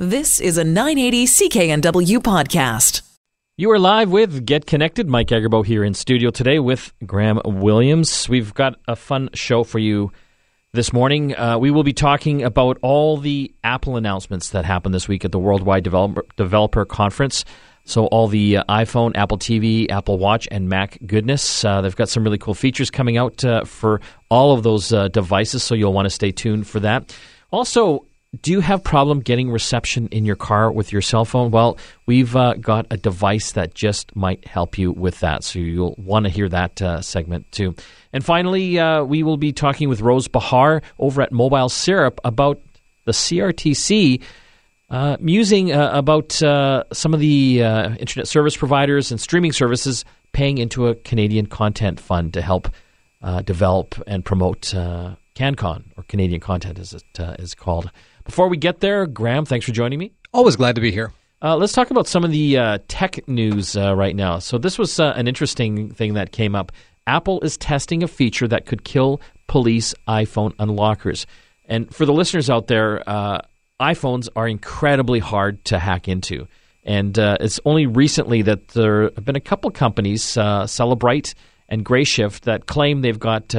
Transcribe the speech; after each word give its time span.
This 0.00 0.38
is 0.38 0.58
a 0.58 0.62
980 0.62 1.26
CKNW 1.26 2.18
podcast. 2.18 3.02
You 3.56 3.72
are 3.72 3.80
live 3.80 4.12
with 4.12 4.46
Get 4.46 4.64
Connected. 4.64 5.08
Mike 5.08 5.26
Agerbo 5.26 5.66
here 5.66 5.82
in 5.82 5.92
studio 5.92 6.30
today 6.30 6.60
with 6.60 6.92
Graham 7.04 7.40
Williams. 7.44 8.28
We've 8.28 8.54
got 8.54 8.76
a 8.86 8.94
fun 8.94 9.28
show 9.34 9.64
for 9.64 9.80
you 9.80 10.12
this 10.72 10.92
morning. 10.92 11.34
Uh, 11.34 11.58
we 11.58 11.72
will 11.72 11.82
be 11.82 11.92
talking 11.92 12.44
about 12.44 12.78
all 12.80 13.16
the 13.16 13.52
Apple 13.64 13.96
announcements 13.96 14.50
that 14.50 14.64
happened 14.64 14.94
this 14.94 15.08
week 15.08 15.24
at 15.24 15.32
the 15.32 15.38
Worldwide 15.40 15.82
Developer, 15.82 16.24
Developer 16.36 16.84
Conference. 16.84 17.44
So, 17.84 18.06
all 18.06 18.28
the 18.28 18.58
uh, 18.58 18.64
iPhone, 18.68 19.16
Apple 19.16 19.38
TV, 19.38 19.90
Apple 19.90 20.16
Watch, 20.16 20.46
and 20.52 20.68
Mac 20.68 20.96
goodness. 21.08 21.64
Uh, 21.64 21.80
they've 21.80 21.96
got 21.96 22.08
some 22.08 22.22
really 22.22 22.38
cool 22.38 22.54
features 22.54 22.88
coming 22.88 23.16
out 23.16 23.44
uh, 23.44 23.64
for 23.64 24.00
all 24.30 24.52
of 24.52 24.62
those 24.62 24.92
uh, 24.92 25.08
devices, 25.08 25.64
so 25.64 25.74
you'll 25.74 25.92
want 25.92 26.06
to 26.06 26.10
stay 26.10 26.30
tuned 26.30 26.68
for 26.68 26.78
that. 26.78 27.12
Also, 27.50 28.04
do 28.42 28.52
you 28.52 28.60
have 28.60 28.84
problem 28.84 29.20
getting 29.20 29.50
reception 29.50 30.08
in 30.08 30.26
your 30.26 30.36
car 30.36 30.70
with 30.70 30.92
your 30.92 31.00
cell 31.00 31.24
phone? 31.24 31.50
Well, 31.50 31.78
we've 32.04 32.36
uh, 32.36 32.54
got 32.54 32.86
a 32.90 32.98
device 32.98 33.52
that 33.52 33.74
just 33.74 34.14
might 34.14 34.46
help 34.46 34.76
you 34.76 34.92
with 34.92 35.20
that. 35.20 35.44
So 35.44 35.58
you'll 35.58 35.94
want 35.96 36.26
to 36.26 36.30
hear 36.30 36.48
that 36.50 36.82
uh, 36.82 37.00
segment 37.00 37.50
too. 37.52 37.74
And 38.12 38.22
finally, 38.22 38.78
uh, 38.78 39.04
we 39.04 39.22
will 39.22 39.38
be 39.38 39.52
talking 39.52 39.88
with 39.88 40.02
Rose 40.02 40.28
Behar 40.28 40.82
over 40.98 41.22
at 41.22 41.32
Mobile 41.32 41.70
Syrup 41.70 42.20
about 42.24 42.60
the 43.06 43.12
CRTC. 43.12 44.22
Uh, 44.90 45.18
musing 45.20 45.70
uh, 45.70 45.90
about 45.92 46.42
uh, 46.42 46.82
some 46.94 47.12
of 47.12 47.20
the 47.20 47.60
internet 47.60 48.26
service 48.26 48.56
providers 48.56 49.10
and 49.10 49.20
streaming 49.20 49.52
services 49.52 50.02
paying 50.32 50.56
into 50.56 50.86
a 50.86 50.94
Canadian 50.94 51.44
content 51.44 52.00
fund 52.00 52.32
to 52.32 52.40
help 52.40 52.70
develop 53.44 54.02
and 54.06 54.24
promote 54.24 54.62
CanCon, 55.34 55.84
or 55.96 56.04
Canadian 56.04 56.40
content 56.40 56.78
as 56.78 56.94
it 56.94 57.04
is 57.38 57.54
called. 57.54 57.90
Before 58.28 58.48
we 58.48 58.58
get 58.58 58.80
there, 58.80 59.06
Graham, 59.06 59.46
thanks 59.46 59.64
for 59.64 59.72
joining 59.72 59.98
me. 59.98 60.12
Always 60.34 60.54
glad 60.54 60.74
to 60.74 60.82
be 60.82 60.92
here. 60.92 61.12
Uh, 61.42 61.56
let's 61.56 61.72
talk 61.72 61.90
about 61.90 62.06
some 62.06 62.24
of 62.24 62.30
the 62.30 62.58
uh, 62.58 62.78
tech 62.86 63.26
news 63.26 63.74
uh, 63.74 63.96
right 63.96 64.14
now. 64.14 64.38
So, 64.38 64.58
this 64.58 64.78
was 64.78 65.00
uh, 65.00 65.14
an 65.16 65.26
interesting 65.26 65.90
thing 65.94 66.12
that 66.12 66.30
came 66.30 66.54
up. 66.54 66.70
Apple 67.06 67.40
is 67.40 67.56
testing 67.56 68.02
a 68.02 68.06
feature 68.06 68.46
that 68.46 68.66
could 68.66 68.84
kill 68.84 69.22
police 69.46 69.94
iPhone 70.06 70.54
unlockers. 70.56 71.24
And 71.64 71.92
for 71.92 72.04
the 72.04 72.12
listeners 72.12 72.50
out 72.50 72.66
there, 72.66 73.02
uh, 73.08 73.40
iPhones 73.80 74.28
are 74.36 74.46
incredibly 74.46 75.20
hard 75.20 75.64
to 75.64 75.78
hack 75.78 76.06
into. 76.06 76.46
And 76.84 77.18
uh, 77.18 77.38
it's 77.40 77.58
only 77.64 77.86
recently 77.86 78.42
that 78.42 78.68
there 78.68 79.04
have 79.04 79.24
been 79.24 79.36
a 79.36 79.40
couple 79.40 79.70
companies, 79.70 80.22
Cellebrite 80.22 81.34
and 81.70 81.82
Grayshift, 81.82 82.40
that 82.42 82.66
claim 82.66 83.00
they've 83.00 83.18
got 83.18 83.54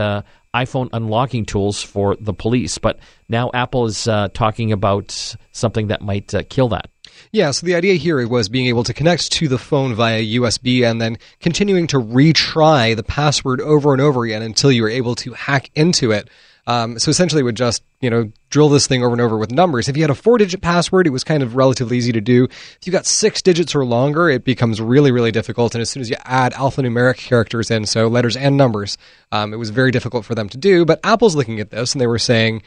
iPhone 0.56 0.90
unlocking 0.94 1.46
tools 1.46 1.82
for 1.82 2.16
the 2.20 2.34
police. 2.34 2.78
But 2.78 3.00
now 3.28 3.52
Apple 3.54 3.86
is 3.86 4.08
uh, 4.08 4.30
talking 4.34 4.72
about 4.72 5.36
something 5.52 5.88
that 5.88 6.02
might 6.02 6.34
uh, 6.34 6.44
kill 6.50 6.70
that. 6.70 6.90
Yeah, 7.32 7.52
so 7.52 7.66
the 7.66 7.76
idea 7.76 7.96
here 7.96 8.26
was 8.28 8.50
being 8.50 8.68
able 8.68 8.84
to 8.84 8.94
connect 8.94 9.32
to 9.34 9.48
the 9.48 9.58
phone 9.58 9.94
via 9.94 10.22
USB 10.22 10.90
and 10.90 11.02
then 11.02 11.18
continuing 11.40 11.88
to 11.88 11.98
retry 11.98 12.96
the 12.96 13.04
password 13.04 13.62
over 13.62 13.94
and 13.94 14.02
over 14.02 14.24
again 14.24 14.42
until 14.42 14.72
you 14.72 14.84
were 14.84 14.90
able 14.90 15.16
to 15.16 15.34
hack 15.34 15.70
into 15.76 16.12
it. 16.12 16.30
Um, 16.70 17.00
so 17.00 17.10
essentially, 17.10 17.42
would 17.42 17.56
just 17.56 17.84
you 18.00 18.12
know 18.12 18.32
drill 18.52 18.70
this 18.70 18.86
thing 18.86 19.04
over 19.04 19.14
and 19.14 19.22
over 19.22 19.40
with 19.40 19.50
numbers. 19.50 19.90
If 19.90 19.98
you 19.98 20.04
had 20.04 20.12
a 20.12 20.16
four-digit 20.16 20.62
password, 20.62 21.08
it 21.08 21.10
was 21.10 21.24
kind 21.24 21.42
of 21.42 21.56
relatively 21.56 21.98
easy 21.98 22.12
to 22.12 22.22
do. 22.22 22.44
If 22.44 22.80
you 22.86 22.92
got 22.92 23.08
six 23.08 23.42
digits 23.42 23.74
or 23.74 23.84
longer, 23.84 24.30
it 24.30 24.44
becomes 24.44 24.80
really 24.80 25.12
really 25.12 25.32
difficult. 25.32 25.74
And 25.74 25.82
as 25.82 25.90
soon 25.90 26.02
as 26.02 26.12
you 26.12 26.16
add 26.26 26.54
alphanumeric 26.54 27.18
characters 27.18 27.72
in, 27.72 27.88
so 27.88 28.08
letters 28.08 28.38
and 28.38 28.56
numbers, 28.56 29.00
um, 29.32 29.52
it 29.52 29.58
was 29.58 29.72
very 29.72 29.90
difficult 29.90 30.26
for 30.26 30.36
them 30.36 30.48
to 30.48 30.60
do. 30.60 30.86
But 30.86 31.00
Apple's 31.04 31.36
looking 31.36 31.60
at 31.60 31.72
this, 31.72 31.94
and 31.94 32.02
they 32.02 32.06
were 32.06 32.20
saying 32.20 32.62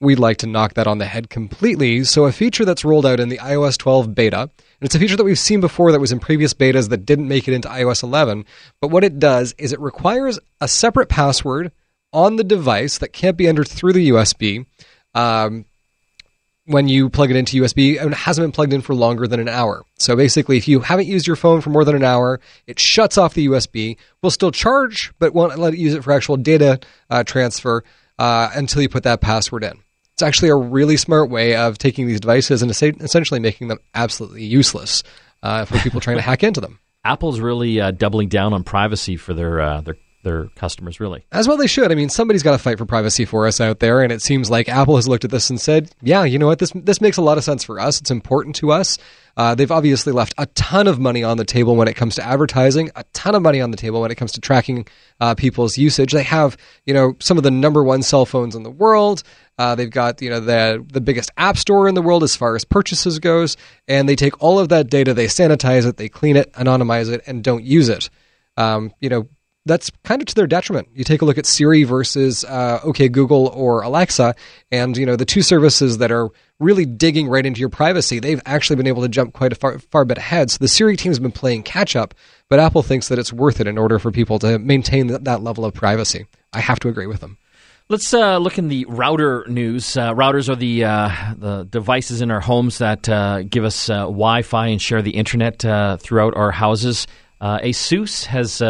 we'd 0.00 0.20
like 0.20 0.36
to 0.36 0.46
knock 0.46 0.74
that 0.74 0.86
on 0.86 0.98
the 0.98 1.06
head 1.06 1.28
completely. 1.28 2.04
So 2.04 2.26
a 2.26 2.32
feature 2.32 2.64
that's 2.64 2.84
rolled 2.84 3.06
out 3.06 3.18
in 3.18 3.28
the 3.28 3.38
iOS 3.38 3.76
12 3.76 4.14
beta, 4.14 4.42
and 4.42 4.50
it's 4.82 4.94
a 4.94 5.00
feature 5.00 5.16
that 5.16 5.24
we've 5.24 5.36
seen 5.36 5.60
before 5.60 5.90
that 5.90 6.00
was 6.00 6.12
in 6.12 6.20
previous 6.20 6.54
betas 6.54 6.90
that 6.90 7.04
didn't 7.04 7.26
make 7.26 7.48
it 7.48 7.54
into 7.54 7.68
iOS 7.68 8.04
11. 8.04 8.44
But 8.80 8.92
what 8.92 9.02
it 9.02 9.18
does 9.18 9.56
is 9.58 9.72
it 9.72 9.80
requires 9.80 10.38
a 10.60 10.68
separate 10.68 11.08
password 11.08 11.72
on 12.12 12.36
the 12.36 12.44
device 12.44 12.98
that 12.98 13.12
can't 13.12 13.36
be 13.36 13.46
entered 13.46 13.68
through 13.68 13.92
the 13.92 14.10
USB. 14.10 14.66
Um, 15.14 15.64
when 16.68 16.86
you 16.86 17.08
plug 17.08 17.30
it 17.30 17.36
into 17.36 17.62
USB 17.62 17.98
and 17.98 18.12
it 18.12 18.16
hasn't 18.16 18.44
been 18.44 18.52
plugged 18.52 18.74
in 18.74 18.82
for 18.82 18.94
longer 18.94 19.26
than 19.26 19.40
an 19.40 19.48
hour. 19.48 19.84
So 19.98 20.14
basically, 20.14 20.58
if 20.58 20.68
you 20.68 20.80
haven't 20.80 21.06
used 21.06 21.26
your 21.26 21.34
phone 21.34 21.62
for 21.62 21.70
more 21.70 21.84
than 21.84 21.96
an 21.96 22.04
hour, 22.04 22.40
it 22.66 22.78
shuts 22.78 23.16
off 23.16 23.32
the 23.32 23.46
USB. 23.46 23.96
Will 24.22 24.30
still 24.30 24.50
charge, 24.50 25.10
but 25.18 25.32
won't 25.32 25.58
let 25.58 25.72
it 25.72 25.78
use 25.78 25.94
it 25.94 26.04
for 26.04 26.12
actual 26.12 26.36
data 26.36 26.78
uh, 27.08 27.24
transfer 27.24 27.84
uh, 28.18 28.50
until 28.54 28.82
you 28.82 28.88
put 28.90 29.04
that 29.04 29.22
password 29.22 29.64
in. 29.64 29.80
It's 30.12 30.22
actually 30.22 30.50
a 30.50 30.56
really 30.56 30.98
smart 30.98 31.30
way 31.30 31.56
of 31.56 31.78
taking 31.78 32.06
these 32.06 32.20
devices 32.20 32.60
and 32.60 32.70
essentially 32.70 33.40
making 33.40 33.68
them 33.68 33.78
absolutely 33.94 34.44
useless 34.44 35.02
uh, 35.42 35.64
for 35.64 35.78
people 35.78 36.00
trying 36.00 36.16
to 36.18 36.22
hack 36.22 36.42
into 36.42 36.60
them. 36.60 36.80
Apple's 37.04 37.40
really 37.40 37.80
uh, 37.80 37.92
doubling 37.92 38.28
down 38.28 38.52
on 38.52 38.62
privacy 38.62 39.16
for 39.16 39.32
their 39.32 39.60
uh, 39.60 39.80
their 39.80 39.96
their 40.28 40.48
customers, 40.56 41.00
really. 41.00 41.24
As 41.32 41.48
well, 41.48 41.56
they 41.56 41.66
should. 41.66 41.90
I 41.90 41.94
mean, 41.94 42.10
somebody's 42.10 42.42
got 42.42 42.52
to 42.52 42.58
fight 42.58 42.78
for 42.78 42.84
privacy 42.84 43.24
for 43.24 43.46
us 43.46 43.60
out 43.60 43.78
there, 43.80 44.02
and 44.02 44.12
it 44.12 44.20
seems 44.20 44.50
like 44.50 44.68
Apple 44.68 44.96
has 44.96 45.08
looked 45.08 45.24
at 45.24 45.30
this 45.30 45.48
and 45.48 45.60
said, 45.60 45.90
"Yeah, 46.02 46.24
you 46.24 46.38
know 46.38 46.46
what? 46.46 46.58
This 46.58 46.72
this 46.74 47.00
makes 47.00 47.16
a 47.16 47.22
lot 47.22 47.38
of 47.38 47.44
sense 47.44 47.64
for 47.64 47.80
us. 47.80 48.00
It's 48.00 48.10
important 48.10 48.56
to 48.56 48.70
us." 48.72 48.98
Uh, 49.38 49.54
they've 49.54 49.70
obviously 49.70 50.12
left 50.12 50.34
a 50.36 50.46
ton 50.46 50.88
of 50.88 50.98
money 50.98 51.22
on 51.22 51.36
the 51.36 51.44
table 51.44 51.76
when 51.76 51.86
it 51.86 51.94
comes 51.94 52.16
to 52.16 52.26
advertising, 52.26 52.90
a 52.96 53.04
ton 53.12 53.36
of 53.36 53.42
money 53.42 53.60
on 53.60 53.70
the 53.70 53.76
table 53.76 54.00
when 54.00 54.10
it 54.10 54.16
comes 54.16 54.32
to 54.32 54.40
tracking 54.40 54.84
uh, 55.20 55.32
people's 55.36 55.78
usage. 55.78 56.10
They 56.12 56.24
have, 56.24 56.56
you 56.86 56.92
know, 56.92 57.14
some 57.20 57.36
of 57.36 57.44
the 57.44 57.50
number 57.52 57.84
one 57.84 58.02
cell 58.02 58.26
phones 58.26 58.56
in 58.56 58.64
the 58.64 58.70
world. 58.70 59.22
Uh, 59.56 59.76
they've 59.76 59.90
got, 59.90 60.20
you 60.20 60.28
know, 60.28 60.40
the 60.40 60.84
the 60.92 61.00
biggest 61.00 61.30
app 61.36 61.56
store 61.56 61.88
in 61.88 61.94
the 61.94 62.02
world 62.02 62.22
as 62.24 62.36
far 62.36 62.56
as 62.56 62.64
purchases 62.64 63.18
goes, 63.18 63.56
and 63.86 64.08
they 64.08 64.16
take 64.16 64.42
all 64.42 64.58
of 64.58 64.68
that 64.70 64.90
data, 64.90 65.14
they 65.14 65.26
sanitize 65.26 65.86
it, 65.86 65.96
they 65.96 66.08
clean 66.08 66.36
it, 66.36 66.52
anonymize 66.54 67.08
it, 67.10 67.22
and 67.26 67.42
don't 67.44 67.64
use 67.64 67.88
it. 67.88 68.10
Um, 68.56 68.92
you 69.00 69.08
know, 69.08 69.28
that's 69.68 69.90
kind 70.04 70.20
of 70.20 70.26
to 70.26 70.34
their 70.34 70.46
detriment. 70.46 70.88
You 70.94 71.04
take 71.04 71.22
a 71.22 71.24
look 71.24 71.38
at 71.38 71.46
Siri 71.46 71.84
versus 71.84 72.44
uh, 72.44 72.80
OK 72.82 73.08
Google 73.08 73.48
or 73.48 73.82
Alexa, 73.82 74.34
and 74.72 74.96
you 74.96 75.06
know 75.06 75.16
the 75.16 75.24
two 75.24 75.42
services 75.42 75.98
that 75.98 76.10
are 76.10 76.30
really 76.58 76.84
digging 76.84 77.28
right 77.28 77.46
into 77.46 77.60
your 77.60 77.68
privacy. 77.68 78.18
They've 78.18 78.42
actually 78.44 78.76
been 78.76 78.88
able 78.88 79.02
to 79.02 79.08
jump 79.08 79.32
quite 79.32 79.52
a 79.52 79.54
far, 79.54 79.78
far 79.78 80.04
bit 80.04 80.18
ahead. 80.18 80.50
So 80.50 80.58
the 80.60 80.68
Siri 80.68 80.96
team's 80.96 81.20
been 81.20 81.30
playing 81.30 81.62
catch 81.62 81.94
up, 81.94 82.14
but 82.48 82.58
Apple 82.58 82.82
thinks 82.82 83.08
that 83.08 83.18
it's 83.18 83.32
worth 83.32 83.60
it 83.60 83.68
in 83.68 83.78
order 83.78 83.98
for 83.98 84.10
people 84.10 84.38
to 84.40 84.58
maintain 84.58 85.06
that, 85.08 85.24
that 85.24 85.42
level 85.42 85.64
of 85.64 85.74
privacy. 85.74 86.26
I 86.52 86.60
have 86.60 86.80
to 86.80 86.88
agree 86.88 87.06
with 87.06 87.20
them. 87.20 87.38
Let's 87.90 88.12
uh, 88.12 88.36
look 88.36 88.58
in 88.58 88.68
the 88.68 88.84
router 88.86 89.46
news. 89.48 89.96
Uh, 89.96 90.12
routers 90.12 90.50
are 90.50 90.56
the 90.56 90.84
uh, 90.84 91.10
the 91.38 91.64
devices 91.64 92.20
in 92.20 92.30
our 92.30 92.40
homes 92.40 92.78
that 92.78 93.08
uh, 93.08 93.42
give 93.44 93.64
us 93.64 93.88
uh, 93.88 94.00
Wi-Fi 94.00 94.66
and 94.66 94.82
share 94.82 95.00
the 95.00 95.12
internet 95.12 95.64
uh, 95.64 95.96
throughout 95.96 96.36
our 96.36 96.50
houses. 96.50 97.06
ASUS 97.40 98.26
has 98.26 98.60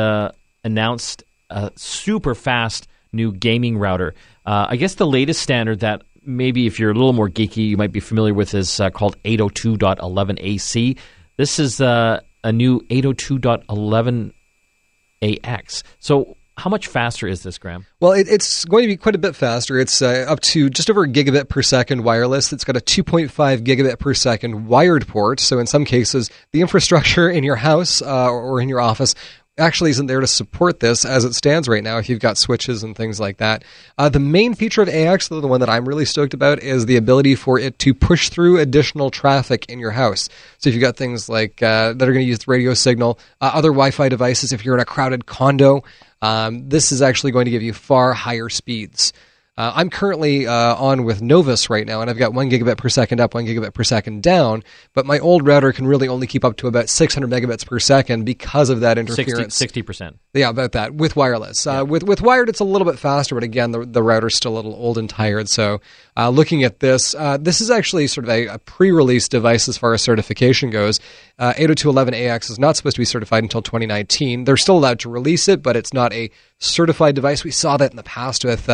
announced 0.68 1.24
a 1.50 1.72
super 1.76 2.34
fast 2.34 2.86
new 3.12 3.32
gaming 3.32 3.78
router. 3.78 4.14
Uh, 4.44 4.66
I 4.68 4.76
guess 4.76 4.94
the 4.94 5.06
latest 5.06 5.40
standard 5.42 5.80
that 5.80 6.02
maybe 6.24 6.66
if 6.66 6.78
you're 6.78 6.90
a 6.90 6.94
little 6.94 7.14
more 7.14 7.30
geeky, 7.30 7.66
you 7.68 7.78
might 7.78 7.90
be 7.90 8.00
familiar 8.00 8.34
with 8.34 8.52
is 8.54 8.78
uh, 8.78 8.90
called 8.90 9.16
802.11ac. 9.24 10.98
This 11.38 11.58
is 11.58 11.80
uh, 11.80 12.20
a 12.44 12.52
new 12.52 12.82
802.11ax. 12.82 15.82
So, 15.98 16.36
how 16.58 16.70
much 16.70 16.88
faster 16.88 17.28
is 17.28 17.44
this, 17.44 17.56
Graham? 17.56 17.86
Well, 18.00 18.10
it, 18.10 18.26
it's 18.28 18.64
going 18.64 18.82
to 18.82 18.88
be 18.88 18.96
quite 18.96 19.14
a 19.14 19.18
bit 19.18 19.36
faster. 19.36 19.78
It's 19.78 20.02
uh, 20.02 20.26
up 20.28 20.40
to 20.40 20.68
just 20.68 20.90
over 20.90 21.04
a 21.04 21.08
gigabit 21.08 21.48
per 21.48 21.62
second 21.62 22.02
wireless. 22.02 22.52
It's 22.52 22.64
got 22.64 22.76
a 22.76 22.80
2.5 22.80 23.30
gigabit 23.60 24.00
per 24.00 24.12
second 24.12 24.66
wired 24.66 25.06
port. 25.06 25.38
So, 25.38 25.60
in 25.60 25.68
some 25.68 25.84
cases, 25.84 26.30
the 26.50 26.60
infrastructure 26.60 27.30
in 27.30 27.44
your 27.44 27.56
house 27.56 28.02
uh, 28.02 28.28
or 28.28 28.60
in 28.60 28.68
your 28.68 28.80
office 28.80 29.14
actually 29.58 29.91
isn't 29.91 30.06
there 30.06 30.20
to 30.20 30.26
support 30.26 30.80
this 30.80 31.04
as 31.04 31.24
it 31.24 31.34
stands 31.34 31.69
right 31.69 31.82
now 31.82 31.98
if 31.98 32.08
you've 32.08 32.20
got 32.20 32.38
switches 32.38 32.82
and 32.82 32.96
things 32.96 33.19
like 33.19 33.38
that. 33.38 33.64
Uh, 33.96 34.08
the 34.08 34.20
main 34.20 34.54
feature 34.54 34.82
of 34.82 34.88
AX, 34.88 35.28
though, 35.28 35.41
the 35.41 35.46
one 35.46 35.60
that 35.60 35.69
I'm 35.69 35.86
really 35.86 36.04
stoked 36.04 36.34
about, 36.34 36.60
is 36.60 36.86
the 36.86 36.96
ability 36.96 37.34
for 37.34 37.58
it 37.58 37.78
to 37.80 37.94
push 37.94 38.28
through 38.28 38.58
additional 38.58 39.10
traffic 39.10 39.66
in 39.68 39.78
your 39.78 39.91
house. 39.91 40.28
So 40.59 40.68
if 40.68 40.74
you've 40.74 40.83
got 40.83 40.97
things 40.97 41.28
like 41.28 41.62
uh, 41.62 41.92
that 41.94 42.09
are 42.09 42.12
going 42.12 42.24
to 42.24 42.28
use 42.28 42.41
the 42.41 42.50
radio 42.50 42.74
signal, 42.74 43.18
uh, 43.41 43.50
other 43.54 43.71
Wi-Fi 43.71 44.09
devices, 44.09 44.53
if 44.53 44.65
you're 44.65 44.74
in 44.74 44.80
a 44.80 44.84
crowded 44.84 45.27
condo, 45.27 45.83
um, 46.22 46.68
this 46.68 46.92
is 46.92 47.03
actually 47.03 47.33
going 47.33 47.44
to 47.44 47.50
give 47.50 47.62
you 47.62 47.72
far 47.72 48.12
higher 48.12 48.48
speeds. 48.48 49.12
Uh, 49.59 49.72
I'm 49.75 49.91
currently 49.91 50.47
uh, 50.47 50.77
on 50.77 51.03
with 51.03 51.21
Novus 51.21 51.69
right 51.69 51.84
now, 51.84 52.01
and 52.01 52.09
I've 52.09 52.16
got 52.16 52.33
one 52.33 52.49
gigabit 52.49 52.77
per 52.77 52.89
second 52.89 53.21
up, 53.21 53.34
one 53.34 53.45
gigabit 53.45 53.75
per 53.75 53.83
second 53.83 54.22
down. 54.22 54.63
But 54.95 55.05
my 55.05 55.19
old 55.19 55.45
router 55.45 55.72
can 55.72 55.84
really 55.84 56.07
only 56.07 56.28
keep 56.28 56.45
up 56.45 56.59
to 56.59 56.69
about 56.69 56.89
600 56.89 57.28
megabits 57.28 57.66
per 57.66 57.81
second 57.81 58.22
because 58.22 58.71
of 58.71 58.81
that 58.81 58.99
interference. 58.99 59.57
60 59.57 59.83
percent. 59.83 60.19
Yeah, 60.33 60.51
about 60.51 60.72
that 60.72 60.95
with 60.95 61.16
wireless. 61.16 61.66
Uh, 61.66 61.84
with 61.84 62.05
with 62.05 62.22
wired, 62.22 62.49
it's 62.49 62.60
a 62.60 62.65
little 62.65 62.87
bit 62.87 63.01
faster, 63.01 63.34
but 63.34 63.43
again, 63.43 63.72
the 63.72 63.84
the 63.84 64.01
router's 64.01 64.37
still 64.37 64.53
a 64.53 64.57
little 64.57 64.75
old 64.75 64.97
and 64.97 65.10
tired. 65.10 65.49
So, 65.49 65.81
uh, 66.16 66.28
looking 66.28 66.63
at 66.63 66.78
this, 66.78 67.16
uh, 67.16 67.37
this 67.39 67.60
is 67.60 67.69
actually 67.69 68.07
sort 68.07 68.27
of 68.27 68.31
a, 68.31 68.47
a, 68.47 68.59
pre-release 68.60 69.28
device 69.28 69.69
as 69.69 69.77
far 69.77 69.93
as 69.93 70.03
certification 70.03 70.71
goes. 70.71 71.01
Uh, 71.39 71.53
802.11ax 71.55 72.51
is 72.51 72.60
not 72.60 72.77
supposed 72.77 72.95
to 72.95 73.01
be 73.01 73.05
certified 73.05 73.43
until 73.43 73.63
2019. 73.63 74.45
They're 74.45 74.57
still 74.57 74.78
allowed 74.78 75.01
to 75.01 75.09
release 75.09 75.49
it, 75.49 75.63
but 75.63 75.77
it's 75.77 75.93
not 75.93 76.13
a 76.13 76.31
certified 76.59 77.16
device. 77.16 77.43
We 77.43 77.51
saw 77.51 77.77
that 77.77 77.91
in 77.91 77.97
the 77.97 78.03
past 78.05 78.45
with 78.45 78.69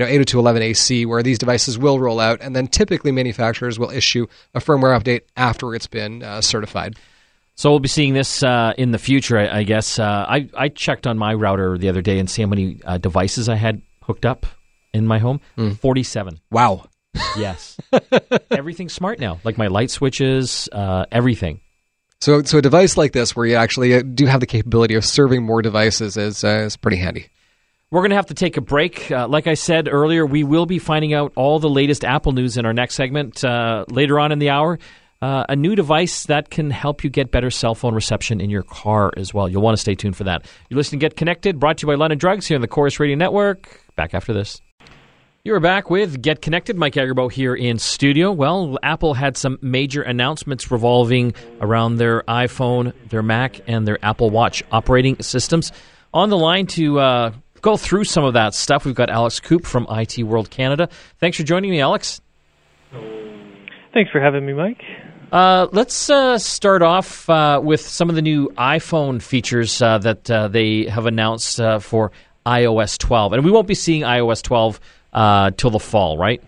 you 0.00 0.06
know 0.18 0.24
802.11ac, 0.24 1.06
where 1.06 1.22
these 1.22 1.38
devices 1.38 1.78
will 1.78 1.98
roll 1.98 2.20
out, 2.20 2.40
and 2.40 2.56
then 2.56 2.66
typically 2.66 3.12
manufacturers 3.12 3.78
will 3.78 3.90
issue 3.90 4.26
a 4.54 4.60
firmware 4.60 4.98
update 4.98 5.22
after 5.36 5.74
it's 5.74 5.86
been 5.86 6.22
uh, 6.22 6.40
certified. 6.40 6.96
So 7.54 7.68
we'll 7.70 7.80
be 7.80 7.88
seeing 7.88 8.14
this 8.14 8.42
uh, 8.42 8.72
in 8.78 8.92
the 8.92 8.98
future, 8.98 9.38
I, 9.38 9.58
I 9.58 9.62
guess. 9.64 9.98
Uh, 9.98 10.24
I, 10.26 10.48
I 10.56 10.68
checked 10.70 11.06
on 11.06 11.18
my 11.18 11.34
router 11.34 11.76
the 11.76 11.90
other 11.90 12.00
day 12.00 12.18
and 12.18 12.30
see 12.30 12.40
how 12.40 12.48
many 12.48 12.80
uh, 12.86 12.96
devices 12.96 13.50
I 13.50 13.56
had 13.56 13.82
hooked 14.02 14.24
up 14.24 14.46
in 14.94 15.06
my 15.06 15.18
home. 15.18 15.40
Mm. 15.58 15.78
47. 15.78 16.40
Wow. 16.50 16.86
Yes. 17.36 17.76
Everything's 18.50 18.92
smart 18.92 19.18
now, 19.18 19.40
like 19.44 19.58
my 19.58 19.66
light 19.66 19.90
switches, 19.90 20.68
uh, 20.72 21.06
everything. 21.12 21.60
So, 22.20 22.42
so 22.42 22.58
a 22.58 22.62
device 22.62 22.96
like 22.96 23.12
this, 23.12 23.36
where 23.36 23.46
you 23.46 23.56
actually 23.56 23.94
uh, 23.94 24.02
do 24.02 24.26
have 24.26 24.40
the 24.40 24.46
capability 24.46 24.94
of 24.94 25.04
serving 25.04 25.42
more 25.42 25.60
devices, 25.60 26.16
is 26.16 26.44
uh, 26.44 26.64
is 26.66 26.76
pretty 26.76 26.96
handy. 26.98 27.28
We're 27.92 28.02
going 28.02 28.10
to 28.10 28.16
have 28.16 28.26
to 28.26 28.34
take 28.34 28.56
a 28.56 28.60
break. 28.60 29.10
Uh, 29.10 29.26
like 29.26 29.48
I 29.48 29.54
said 29.54 29.88
earlier, 29.90 30.24
we 30.24 30.44
will 30.44 30.64
be 30.64 30.78
finding 30.78 31.12
out 31.12 31.32
all 31.34 31.58
the 31.58 31.68
latest 31.68 32.04
Apple 32.04 32.30
news 32.30 32.56
in 32.56 32.64
our 32.64 32.72
next 32.72 32.94
segment 32.94 33.44
uh, 33.44 33.84
later 33.88 34.20
on 34.20 34.30
in 34.30 34.38
the 34.38 34.50
hour. 34.50 34.78
Uh, 35.20 35.44
a 35.48 35.56
new 35.56 35.74
device 35.74 36.26
that 36.26 36.50
can 36.50 36.70
help 36.70 37.02
you 37.02 37.10
get 37.10 37.32
better 37.32 37.50
cell 37.50 37.74
phone 37.74 37.92
reception 37.92 38.40
in 38.40 38.48
your 38.48 38.62
car 38.62 39.10
as 39.16 39.34
well. 39.34 39.48
You'll 39.48 39.62
want 39.62 39.76
to 39.76 39.80
stay 39.80 39.96
tuned 39.96 40.14
for 40.14 40.22
that. 40.22 40.46
You're 40.68 40.76
listening 40.76 41.00
to 41.00 41.04
Get 41.06 41.16
Connected, 41.16 41.58
brought 41.58 41.78
to 41.78 41.82
you 41.82 41.88
by 41.88 41.96
London 41.96 42.16
Drugs 42.16 42.46
here 42.46 42.54
on 42.54 42.60
the 42.60 42.68
Corus 42.68 43.00
Radio 43.00 43.16
Network. 43.16 43.82
Back 43.96 44.14
after 44.14 44.32
this. 44.32 44.60
You're 45.42 45.58
back 45.58 45.90
with 45.90 46.22
Get 46.22 46.42
Connected. 46.42 46.76
Mike 46.76 46.94
Agerbo 46.94 47.30
here 47.30 47.56
in 47.56 47.78
studio. 47.78 48.30
Well, 48.30 48.78
Apple 48.84 49.14
had 49.14 49.36
some 49.36 49.58
major 49.62 50.02
announcements 50.02 50.70
revolving 50.70 51.34
around 51.60 51.96
their 51.96 52.22
iPhone, 52.28 52.92
their 53.08 53.24
Mac, 53.24 53.60
and 53.66 53.84
their 53.84 53.98
Apple 54.00 54.30
Watch 54.30 54.62
operating 54.70 55.20
systems. 55.20 55.72
On 56.14 56.28
the 56.28 56.38
line 56.38 56.66
to 56.68 57.00
uh, 57.00 57.32
go 57.60 57.76
through 57.76 58.04
some 58.04 58.24
of 58.24 58.34
that 58.34 58.54
stuff, 58.54 58.84
we've 58.84 58.94
got 58.94 59.10
Alex 59.10 59.40
Coop 59.40 59.64
from 59.64 59.86
IT 59.90 60.22
World 60.22 60.50
Canada. 60.50 60.88
Thanks 61.18 61.36
for 61.36 61.42
joining 61.42 61.70
me, 61.70 61.80
Alex. 61.80 62.20
Thanks 63.92 64.10
for 64.10 64.20
having 64.20 64.46
me, 64.46 64.52
Mike. 64.52 64.82
Uh, 65.32 65.68
let's 65.72 66.10
uh, 66.10 66.38
start 66.38 66.82
off 66.82 67.30
uh, 67.30 67.60
with 67.62 67.80
some 67.80 68.08
of 68.08 68.16
the 68.16 68.22
new 68.22 68.48
iPhone 68.58 69.22
features 69.22 69.80
uh, 69.80 69.98
that 69.98 70.28
uh, 70.28 70.48
they 70.48 70.86
have 70.86 71.06
announced 71.06 71.60
uh, 71.60 71.78
for 71.78 72.10
iOS 72.46 72.98
12. 72.98 73.34
And 73.34 73.44
we 73.44 73.50
won't 73.50 73.68
be 73.68 73.76
seeing 73.76 74.02
iOS 74.02 74.42
12 74.42 74.80
till 75.56 75.70
the 75.70 75.78
fall, 75.78 76.18
right? 76.18 76.42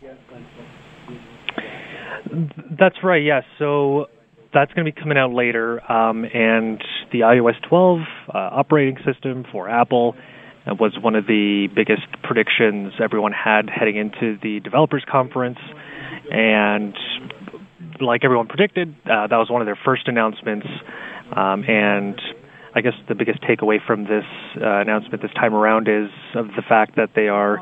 That's 2.78 2.96
right, 3.04 3.22
yes. 3.22 3.44
So 3.58 4.06
that's 4.52 4.72
going 4.72 4.84
to 4.84 4.92
be 4.92 5.00
coming 5.00 5.18
out 5.18 5.32
later. 5.32 5.80
Um, 5.90 6.24
and 6.24 6.82
the 7.12 7.20
iOS 7.20 7.60
12 7.68 8.00
operating 8.34 8.96
system 9.04 9.44
for 9.52 9.68
Apple 9.68 10.16
was 10.66 10.96
one 11.00 11.14
of 11.14 11.26
the 11.26 11.68
biggest 11.74 12.06
predictions 12.22 12.94
everyone 13.02 13.32
had 13.32 13.68
heading 13.68 13.96
into 13.96 14.38
the 14.42 14.60
developers 14.60 15.04
conference. 15.10 15.58
And 16.30 16.94
like 18.00 18.24
everyone 18.24 18.46
predicted, 18.46 18.94
uh, 19.04 19.26
that 19.26 19.36
was 19.36 19.50
one 19.50 19.60
of 19.60 19.66
their 19.66 19.78
first 19.84 20.06
announcements. 20.06 20.66
Um, 21.34 21.64
and 21.66 22.20
I 22.74 22.80
guess 22.80 22.94
the 23.08 23.14
biggest 23.14 23.40
takeaway 23.42 23.78
from 23.84 24.04
this 24.04 24.24
uh, 24.56 24.80
announcement 24.80 25.22
this 25.22 25.32
time 25.34 25.54
around 25.54 25.88
is 25.88 26.10
of 26.34 26.48
the 26.48 26.62
fact 26.66 26.96
that 26.96 27.10
they 27.14 27.28
are 27.28 27.58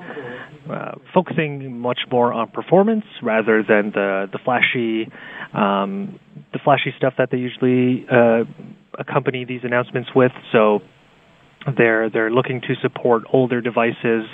uh, 0.70 0.92
focusing 1.12 1.78
much 1.78 2.00
more 2.10 2.32
on 2.32 2.48
performance 2.50 3.04
rather 3.22 3.62
than 3.66 3.90
the 3.92 4.28
the 4.30 4.38
flashy 4.44 5.10
um, 5.52 6.20
the 6.52 6.60
flashy 6.62 6.94
stuff 6.96 7.14
that 7.18 7.30
they 7.32 7.38
usually 7.38 8.06
uh, 8.10 8.44
accompany 8.98 9.44
these 9.44 9.62
announcements 9.64 10.10
with. 10.14 10.32
So 10.52 10.80
they're 11.76 12.10
they're 12.10 12.30
looking 12.30 12.60
to 12.62 12.74
support 12.80 13.24
older 13.32 13.60
devices 13.60 14.24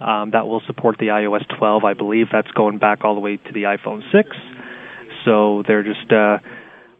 um, 0.00 0.30
that 0.32 0.46
will 0.46 0.62
support 0.66 0.96
the 0.98 1.06
iOS 1.06 1.46
12. 1.58 1.84
I 1.84 1.94
believe 1.94 2.26
that's 2.32 2.50
going 2.52 2.78
back 2.78 3.04
all 3.04 3.14
the 3.14 3.20
way 3.20 3.36
to 3.36 3.52
the 3.52 3.64
iPhone 3.64 4.00
6. 4.10 4.28
So 5.24 5.62
they're 5.66 5.82
just 5.82 6.10
uh, 6.10 6.38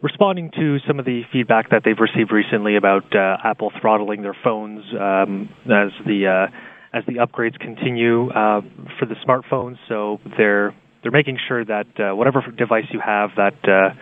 responding 0.01 0.51
to 0.51 0.77
some 0.87 0.99
of 0.99 1.05
the 1.05 1.23
feedback 1.31 1.71
that 1.71 1.81
they've 1.83 1.99
received 1.99 2.31
recently 2.31 2.75
about 2.75 3.15
uh, 3.15 3.37
Apple 3.43 3.71
throttling 3.81 4.21
their 4.21 4.35
phones 4.43 4.83
um, 4.99 5.49
as 5.65 5.91
the 6.05 6.47
uh, 6.49 6.55
as 6.93 7.03
the 7.07 7.25
upgrades 7.25 7.57
continue 7.57 8.29
uh, 8.29 8.61
for 8.99 9.05
the 9.05 9.15
smartphones. 9.25 9.77
So 9.87 10.19
they're 10.37 10.75
they're 11.01 11.11
making 11.11 11.39
sure 11.47 11.65
that 11.65 11.87
uh, 11.99 12.15
whatever 12.15 12.43
device 12.55 12.85
you 12.91 13.01
have, 13.03 13.31
that 13.37 13.57
uh, 13.63 13.95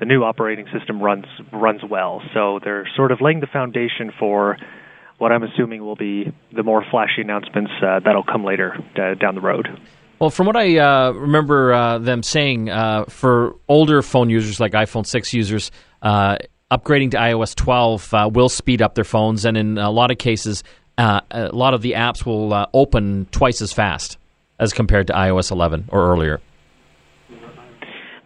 the 0.00 0.04
new 0.04 0.22
operating 0.24 0.66
system 0.76 1.00
runs 1.00 1.26
runs 1.52 1.80
well. 1.88 2.20
So 2.34 2.58
they're 2.62 2.88
sort 2.96 3.12
of 3.12 3.20
laying 3.22 3.40
the 3.40 3.46
foundation 3.46 4.12
for 4.18 4.58
what 5.18 5.32
I'm 5.32 5.42
assuming 5.42 5.84
will 5.84 5.96
be 5.96 6.32
the 6.52 6.62
more 6.62 6.84
flashy 6.90 7.22
announcements 7.22 7.70
uh, 7.82 8.00
that'll 8.04 8.24
come 8.24 8.44
later 8.44 8.74
uh, 8.96 9.14
down 9.14 9.34
the 9.34 9.40
road. 9.40 9.68
Well, 10.18 10.30
from 10.30 10.46
what 10.46 10.56
I 10.56 10.78
uh, 10.78 11.12
remember 11.12 11.72
uh, 11.72 11.98
them 11.98 12.22
saying, 12.22 12.70
uh, 12.70 13.04
for 13.06 13.56
older 13.68 14.02
phone 14.02 14.30
users 14.30 14.60
like 14.60 14.72
iPhone 14.72 15.04
6 15.04 15.32
users, 15.32 15.70
upgrading 16.02 17.10
to 17.10 17.16
iOS 17.16 17.54
12 17.56 18.14
uh, 18.14 18.30
will 18.32 18.48
speed 18.48 18.82
up 18.82 18.94
their 18.94 19.04
phones, 19.04 19.44
and 19.44 19.56
in 19.56 19.78
a 19.78 19.90
lot 19.90 20.10
of 20.10 20.18
cases, 20.18 20.62
a 20.96 21.50
lot 21.52 21.74
of 21.74 21.82
the 21.82 21.92
apps 21.92 22.24
will 22.24 22.68
open 22.72 23.26
twice 23.32 23.60
as 23.60 23.72
fast 23.72 24.16
as 24.60 24.72
compared 24.72 25.08
to 25.08 25.12
iOS 25.12 25.50
11 25.50 25.88
or 25.90 26.12
earlier. 26.12 26.40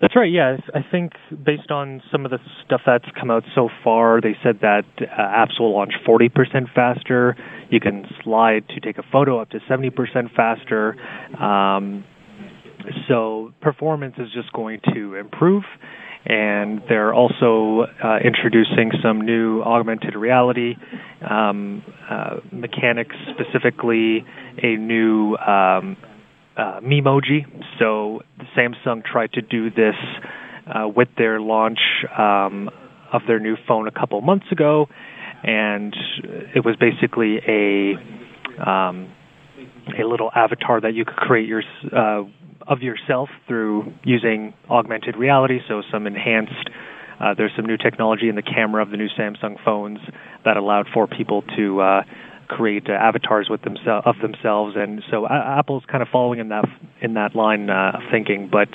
That's 0.06 0.14
right. 0.14 0.30
Yeah, 0.30 0.58
I 0.72 0.84
think 0.88 1.14
based 1.44 1.72
on 1.72 2.00
some 2.12 2.24
of 2.24 2.30
the 2.30 2.38
stuff 2.64 2.82
that's 2.86 3.06
come 3.18 3.28
out 3.28 3.42
so 3.56 3.68
far, 3.82 4.20
they 4.20 4.36
said 4.40 4.60
that 4.62 4.84
uh, 5.00 5.04
apps 5.20 5.58
will 5.58 5.74
launch 5.74 5.94
40% 6.06 6.30
faster. 6.72 7.36
You 7.70 7.80
can 7.80 8.04
slide 8.22 8.68
to 8.68 8.78
take 8.78 8.98
a 8.98 9.02
photo 9.10 9.40
up 9.40 9.50
to 9.50 9.58
70% 9.68 9.90
faster. 10.36 10.94
Um, 11.42 12.04
so 13.08 13.52
performance 13.60 14.14
is 14.18 14.28
just 14.32 14.52
going 14.52 14.78
to 14.94 15.16
improve. 15.16 15.64
And 16.24 16.82
they're 16.88 17.12
also 17.12 17.86
uh, 18.00 18.18
introducing 18.24 18.92
some 19.02 19.22
new 19.22 19.60
augmented 19.62 20.14
reality 20.14 20.74
um, 21.28 21.82
uh, 22.08 22.36
mechanics, 22.52 23.16
specifically 23.34 24.24
a 24.62 24.76
new 24.76 25.34
um, 25.34 25.96
uh, 26.56 26.80
Memoji. 26.80 27.44
So 27.78 28.22
Samsung 28.56 29.04
tried 29.04 29.32
to 29.34 29.42
do 29.42 29.70
this 29.70 29.94
uh, 30.66 30.88
with 30.88 31.08
their 31.16 31.40
launch 31.40 31.78
um, 32.16 32.70
of 33.12 33.22
their 33.26 33.38
new 33.38 33.56
phone 33.68 33.86
a 33.86 33.90
couple 33.92 34.20
months 34.20 34.46
ago, 34.50 34.88
and 35.42 35.94
it 36.54 36.64
was 36.64 36.76
basically 36.76 37.38
a 37.46 37.94
um, 38.68 39.12
a 39.98 40.04
little 40.04 40.30
avatar 40.34 40.80
that 40.80 40.94
you 40.94 41.04
could 41.04 41.16
create 41.16 41.48
your 41.48 41.62
uh, 41.94 42.24
of 42.66 42.82
yourself 42.82 43.28
through 43.46 43.92
using 44.04 44.54
augmented 44.68 45.16
reality. 45.16 45.58
So 45.68 45.82
some 45.92 46.06
enhanced. 46.06 46.70
Uh, 47.18 47.32
there's 47.34 47.52
some 47.56 47.64
new 47.64 47.78
technology 47.78 48.28
in 48.28 48.34
the 48.34 48.42
camera 48.42 48.82
of 48.82 48.90
the 48.90 48.96
new 48.98 49.08
Samsung 49.18 49.56
phones 49.64 49.98
that 50.44 50.58
allowed 50.58 50.86
for 50.92 51.06
people 51.06 51.42
to 51.56 51.80
uh, 51.80 52.02
create 52.48 52.88
uh, 52.88 52.92
avatars 52.92 53.48
with 53.50 53.62
themselves 53.62 54.06
of 54.06 54.16
themselves, 54.20 54.74
and 54.76 55.02
so 55.10 55.24
uh, 55.26 55.58
Apple's 55.58 55.84
kind 55.90 56.02
of 56.02 56.08
following 56.10 56.40
in 56.40 56.48
that 56.48 56.64
in 57.00 57.14
that 57.14 57.34
line 57.34 57.70
uh, 57.70 57.92
of 57.94 58.02
thinking. 58.10 58.48
But 58.50 58.68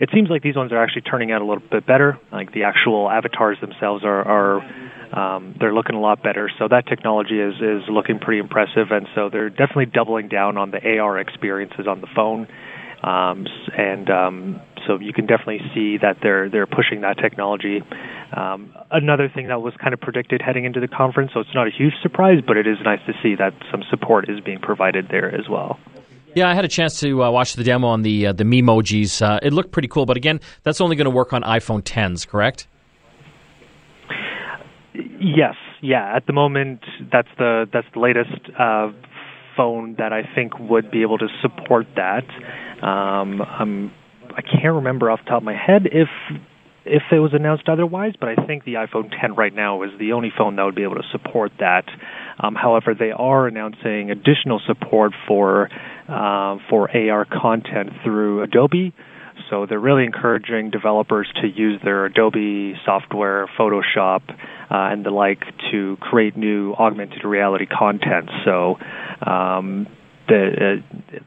it 0.00 0.10
seems 0.14 0.30
like 0.30 0.42
these 0.42 0.56
ones 0.56 0.72
are 0.72 0.82
actually 0.82 1.02
turning 1.02 1.32
out 1.32 1.42
a 1.42 1.44
little 1.44 1.62
bit 1.70 1.86
better. 1.86 2.18
Like 2.30 2.52
the 2.52 2.64
actual 2.64 3.10
avatars 3.10 3.58
themselves 3.60 4.04
are, 4.04 4.22
are 4.22 4.60
um, 5.12 5.56
they're 5.58 5.74
looking 5.74 5.96
a 5.96 6.00
lot 6.00 6.22
better. 6.22 6.50
So 6.58 6.68
that 6.68 6.86
technology 6.86 7.40
is 7.40 7.54
is 7.56 7.82
looking 7.88 8.18
pretty 8.18 8.40
impressive, 8.40 8.90
and 8.90 9.06
so 9.14 9.28
they're 9.30 9.50
definitely 9.50 9.86
doubling 9.86 10.28
down 10.28 10.56
on 10.56 10.70
the 10.70 10.98
AR 10.98 11.18
experiences 11.18 11.86
on 11.88 12.00
the 12.00 12.08
phone. 12.14 12.46
Um, 13.02 13.46
and 13.76 14.10
um, 14.10 14.60
so 14.86 14.98
you 14.98 15.12
can 15.12 15.26
definitely 15.26 15.60
see 15.74 15.98
that 15.98 16.18
they're 16.22 16.50
they're 16.50 16.66
pushing 16.66 17.02
that 17.02 17.18
technology. 17.18 17.82
Um, 18.36 18.74
another 18.90 19.30
thing 19.32 19.48
that 19.48 19.62
was 19.62 19.74
kind 19.80 19.94
of 19.94 20.00
predicted 20.00 20.42
heading 20.44 20.64
into 20.64 20.80
the 20.80 20.88
conference, 20.88 21.30
so 21.32 21.40
it's 21.40 21.54
not 21.54 21.66
a 21.66 21.70
huge 21.70 21.94
surprise, 22.02 22.42
but 22.44 22.56
it 22.56 22.66
is 22.66 22.78
nice 22.84 23.00
to 23.06 23.12
see 23.22 23.34
that 23.36 23.52
some 23.70 23.82
support 23.90 24.28
is 24.28 24.40
being 24.40 24.58
provided 24.58 25.08
there 25.10 25.32
as 25.32 25.48
well. 25.48 25.78
Yeah, 26.34 26.48
I 26.48 26.54
had 26.54 26.64
a 26.64 26.68
chance 26.68 27.00
to 27.00 27.24
uh, 27.24 27.30
watch 27.30 27.54
the 27.54 27.64
demo 27.64 27.88
on 27.88 28.02
the 28.02 28.28
uh, 28.28 28.32
the 28.32 28.44
Memojis. 28.44 29.22
Uh, 29.22 29.38
it 29.42 29.52
looked 29.52 29.72
pretty 29.72 29.88
cool, 29.88 30.06
but 30.06 30.16
again, 30.16 30.40
that's 30.62 30.80
only 30.80 30.96
going 30.96 31.06
to 31.06 31.10
work 31.10 31.32
on 31.32 31.42
iPhone 31.42 31.82
10s, 31.82 32.26
correct? 32.26 32.66
Yes, 34.94 35.54
yeah. 35.80 36.14
At 36.14 36.26
the 36.26 36.32
moment, 36.32 36.80
that's 37.10 37.28
the 37.38 37.66
that's 37.72 37.86
the 37.94 38.00
latest 38.00 38.50
uh, 38.58 38.90
phone 39.56 39.96
that 39.98 40.12
I 40.12 40.22
think 40.34 40.58
would 40.58 40.90
be 40.90 41.02
able 41.02 41.18
to 41.18 41.28
support 41.42 41.86
that. 41.96 42.24
Um, 42.82 43.42
I'm 43.42 43.92
I 44.36 44.42
can't 44.42 44.74
remember 44.74 45.10
off 45.10 45.20
the 45.24 45.30
top 45.30 45.38
of 45.38 45.44
my 45.44 45.56
head 45.56 45.86
if 45.86 46.08
if 46.84 47.02
it 47.12 47.18
was 47.18 47.32
announced 47.34 47.68
otherwise, 47.68 48.14
but 48.18 48.28
I 48.30 48.46
think 48.46 48.64
the 48.64 48.74
iPhone 48.74 49.10
10 49.20 49.34
right 49.34 49.54
now 49.54 49.82
is 49.82 49.90
the 49.98 50.12
only 50.12 50.32
phone 50.36 50.56
that 50.56 50.62
would 50.62 50.74
be 50.74 50.84
able 50.84 50.94
to 50.94 51.08
support 51.12 51.52
that. 51.58 51.84
Um, 52.38 52.54
however, 52.54 52.94
they 52.98 53.10
are 53.10 53.46
announcing 53.46 54.10
additional 54.10 54.60
support 54.66 55.12
for 55.26 55.68
uh, 56.08 56.56
for 56.70 56.90
AR 56.90 57.26
content 57.26 57.90
through 58.04 58.42
Adobe. 58.42 58.94
So 59.50 59.66
they're 59.66 59.80
really 59.80 60.04
encouraging 60.04 60.70
developers 60.70 61.28
to 61.42 61.46
use 61.46 61.80
their 61.84 62.06
Adobe 62.06 62.74
software, 62.84 63.46
Photoshop, 63.58 64.22
uh, 64.28 64.34
and 64.70 65.04
the 65.04 65.10
like 65.10 65.42
to 65.70 65.96
create 66.00 66.36
new 66.36 66.74
augmented 66.74 67.24
reality 67.24 67.66
content. 67.66 68.30
So 68.44 68.76
um, 69.24 69.86
uh, 70.30 70.82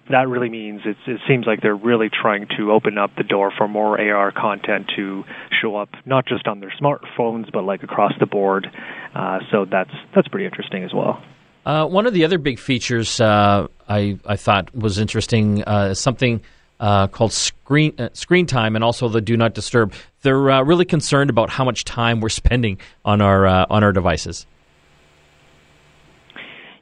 that 0.09 0.27
really 0.27 0.49
means 0.49 0.81
it 0.85 0.97
seems 1.27 1.45
like 1.45 1.61
they're 1.61 1.75
really 1.75 2.09
trying 2.09 2.47
to 2.57 2.71
open 2.71 2.97
up 2.97 3.11
the 3.17 3.23
door 3.23 3.51
for 3.57 3.67
more 3.67 3.99
AR 3.99 4.31
content 4.31 4.91
to 4.95 5.23
show 5.61 5.75
up, 5.75 5.89
not 6.05 6.25
just 6.25 6.47
on 6.47 6.59
their 6.59 6.73
smartphones, 6.81 7.51
but 7.51 7.63
like 7.63 7.83
across 7.83 8.13
the 8.19 8.25
board. 8.25 8.67
Uh, 9.15 9.39
so 9.51 9.65
that's 9.65 9.91
that's 10.15 10.27
pretty 10.27 10.45
interesting 10.45 10.83
as 10.83 10.93
well. 10.93 11.21
Uh, 11.65 11.85
one 11.85 12.07
of 12.07 12.13
the 12.13 12.25
other 12.25 12.37
big 12.37 12.59
features 12.59 13.19
uh, 13.21 13.67
I 13.87 14.19
I 14.25 14.35
thought 14.35 14.73
was 14.75 14.97
interesting 14.97 15.63
uh, 15.63 15.89
is 15.91 15.99
something. 15.99 16.41
Uh, 16.79 17.05
called 17.05 17.31
screen 17.31 17.95
screen 18.13 18.47
time 18.47 18.73
and 18.73 18.83
also 18.83 19.07
the 19.07 19.21
do 19.21 19.37
not 19.37 19.53
disturb. 19.53 19.93
They're 20.23 20.35
really 20.35 20.83
concerned 20.83 21.29
about 21.29 21.51
how 21.51 21.63
much 21.63 21.85
time 21.85 22.21
we're 22.21 22.29
spending 22.29 22.79
on 23.05 23.21
our 23.21 23.45
on 23.45 23.83
our 23.83 23.91
devices 23.91 24.47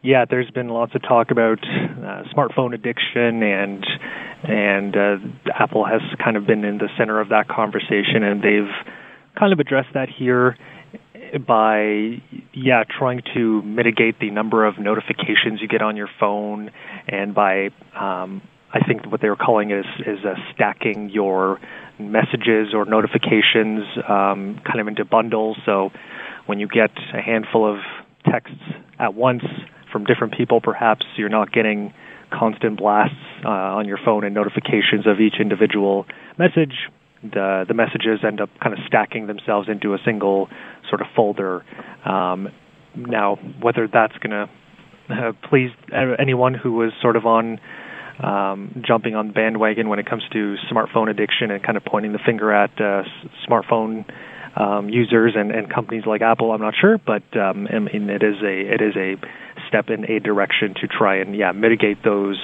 yeah, 0.02 0.26
there's 0.30 0.50
been 0.52 0.70
lots 0.70 0.96
of 0.96 1.02
talk 1.02 1.32
about 1.32 1.60
uh, 1.62 2.24
smartphone 2.34 2.74
addiction, 2.74 3.44
and 3.44 3.86
and 4.44 4.96
uh, 4.96 5.18
Apple 5.54 5.86
has 5.86 6.02
kind 6.24 6.38
of 6.38 6.48
been 6.48 6.64
in 6.64 6.78
the 6.78 6.88
center 6.98 7.20
of 7.20 7.30
that 7.30 7.48
conversation, 7.50 8.24
and 8.24 8.42
they've 8.42 8.74
kind 9.38 9.52
of 9.52 9.60
addressed 9.60 9.94
that 9.94 10.08
here 10.10 10.58
by 11.46 12.22
yeah 12.54 12.84
trying 12.98 13.22
to 13.34 13.62
mitigate 13.64 14.20
the 14.20 14.32
number 14.32 14.66
of 14.66 14.80
notifications 14.80 15.60
you 15.62 15.68
get 15.68 15.82
on 15.82 15.98
your 15.98 16.10
phone, 16.20 16.72
and 17.08 17.36
by 17.36 17.66
um, 18.00 18.42
I 18.74 18.80
think 18.88 19.06
what 19.12 19.22
they 19.22 19.28
were 19.28 19.36
calling 19.36 19.72
is 19.72 19.86
is 20.00 20.24
uh, 20.24 20.36
stacking 20.54 21.10
your 21.10 21.60
messages 22.00 22.74
or 22.74 22.86
notifications 22.86 23.84
um, 24.08 24.62
kind 24.66 24.80
of 24.80 24.88
into 24.88 25.04
bundles. 25.04 25.58
So 25.66 25.90
when 26.46 26.62
you 26.62 26.70
get 26.70 26.92
a 27.14 27.22
handful 27.22 27.70
of 27.70 27.80
texts 28.26 28.64
at 28.98 29.14
once 29.14 29.44
from 29.92 30.06
different 30.06 30.34
people, 30.38 30.62
perhaps 30.62 31.06
you're 31.18 31.30
not 31.30 31.52
getting 31.52 31.94
constant 32.32 32.78
blasts 32.78 33.16
uh, 33.44 33.50
on 33.50 33.88
your 33.88 33.98
phone 34.04 34.24
and 34.24 34.36
notifications 34.36 35.08
of 35.08 35.20
each 35.20 35.36
individual 35.40 36.06
message. 36.38 36.74
The, 37.24 37.66
the 37.68 37.74
messages 37.74 38.20
end 38.26 38.40
up 38.40 38.50
kind 38.62 38.74
of 38.74 38.80
stacking 38.88 39.28
themselves 39.28 39.68
into 39.68 39.94
a 39.94 39.98
single 40.06 40.48
sort 40.90 41.02
of 41.02 41.08
folder. 41.16 41.66
Um, 42.06 42.50
now, 42.96 43.36
whether 43.62 43.88
that's 43.92 44.18
going 44.18 44.32
to 44.32 44.50
uh, 45.10 45.32
please 45.50 45.72
anyone 46.20 46.54
who 46.54 46.74
was 46.74 46.92
sort 47.02 47.16
of 47.16 47.26
on 47.26 47.60
um, 48.24 48.84
jumping 48.86 49.16
on 49.16 49.28
the 49.28 49.34
bandwagon 49.34 49.90
when 49.90 50.00
it 50.00 50.06
comes 50.06 50.24
to 50.34 50.56
smartphone 50.72 51.10
addiction 51.10 51.52
and 51.52 51.64
kind 51.64 51.78
of 51.78 51.84
pointing 51.86 52.12
the 52.12 52.20
finger 52.26 52.52
at 52.52 52.72
uh, 52.80 53.04
smartphone 53.48 54.06
um, 54.56 54.90
users 54.90 55.34
and, 55.36 55.52
and 55.52 55.74
companies 55.74 56.04
like 56.06 56.22
Apple, 56.22 56.52
I'm 56.52 56.62
not 56.62 56.74
sure, 56.80 56.98
but 56.98 57.24
um, 57.38 57.68
I 57.72 57.80
mean 57.80 58.10
it 58.10 58.24
is 58.24 58.36
a 58.44 58.74
it 58.74 58.82
is 58.82 58.96
a 58.96 59.16
step 59.70 59.90
in 59.90 60.04
a 60.12 60.20
direction 60.20 60.74
to 60.82 60.88
try 60.88 61.18
and 61.18 61.36
yeah 61.36 61.54
mitigate 61.54 62.04
those 62.04 62.38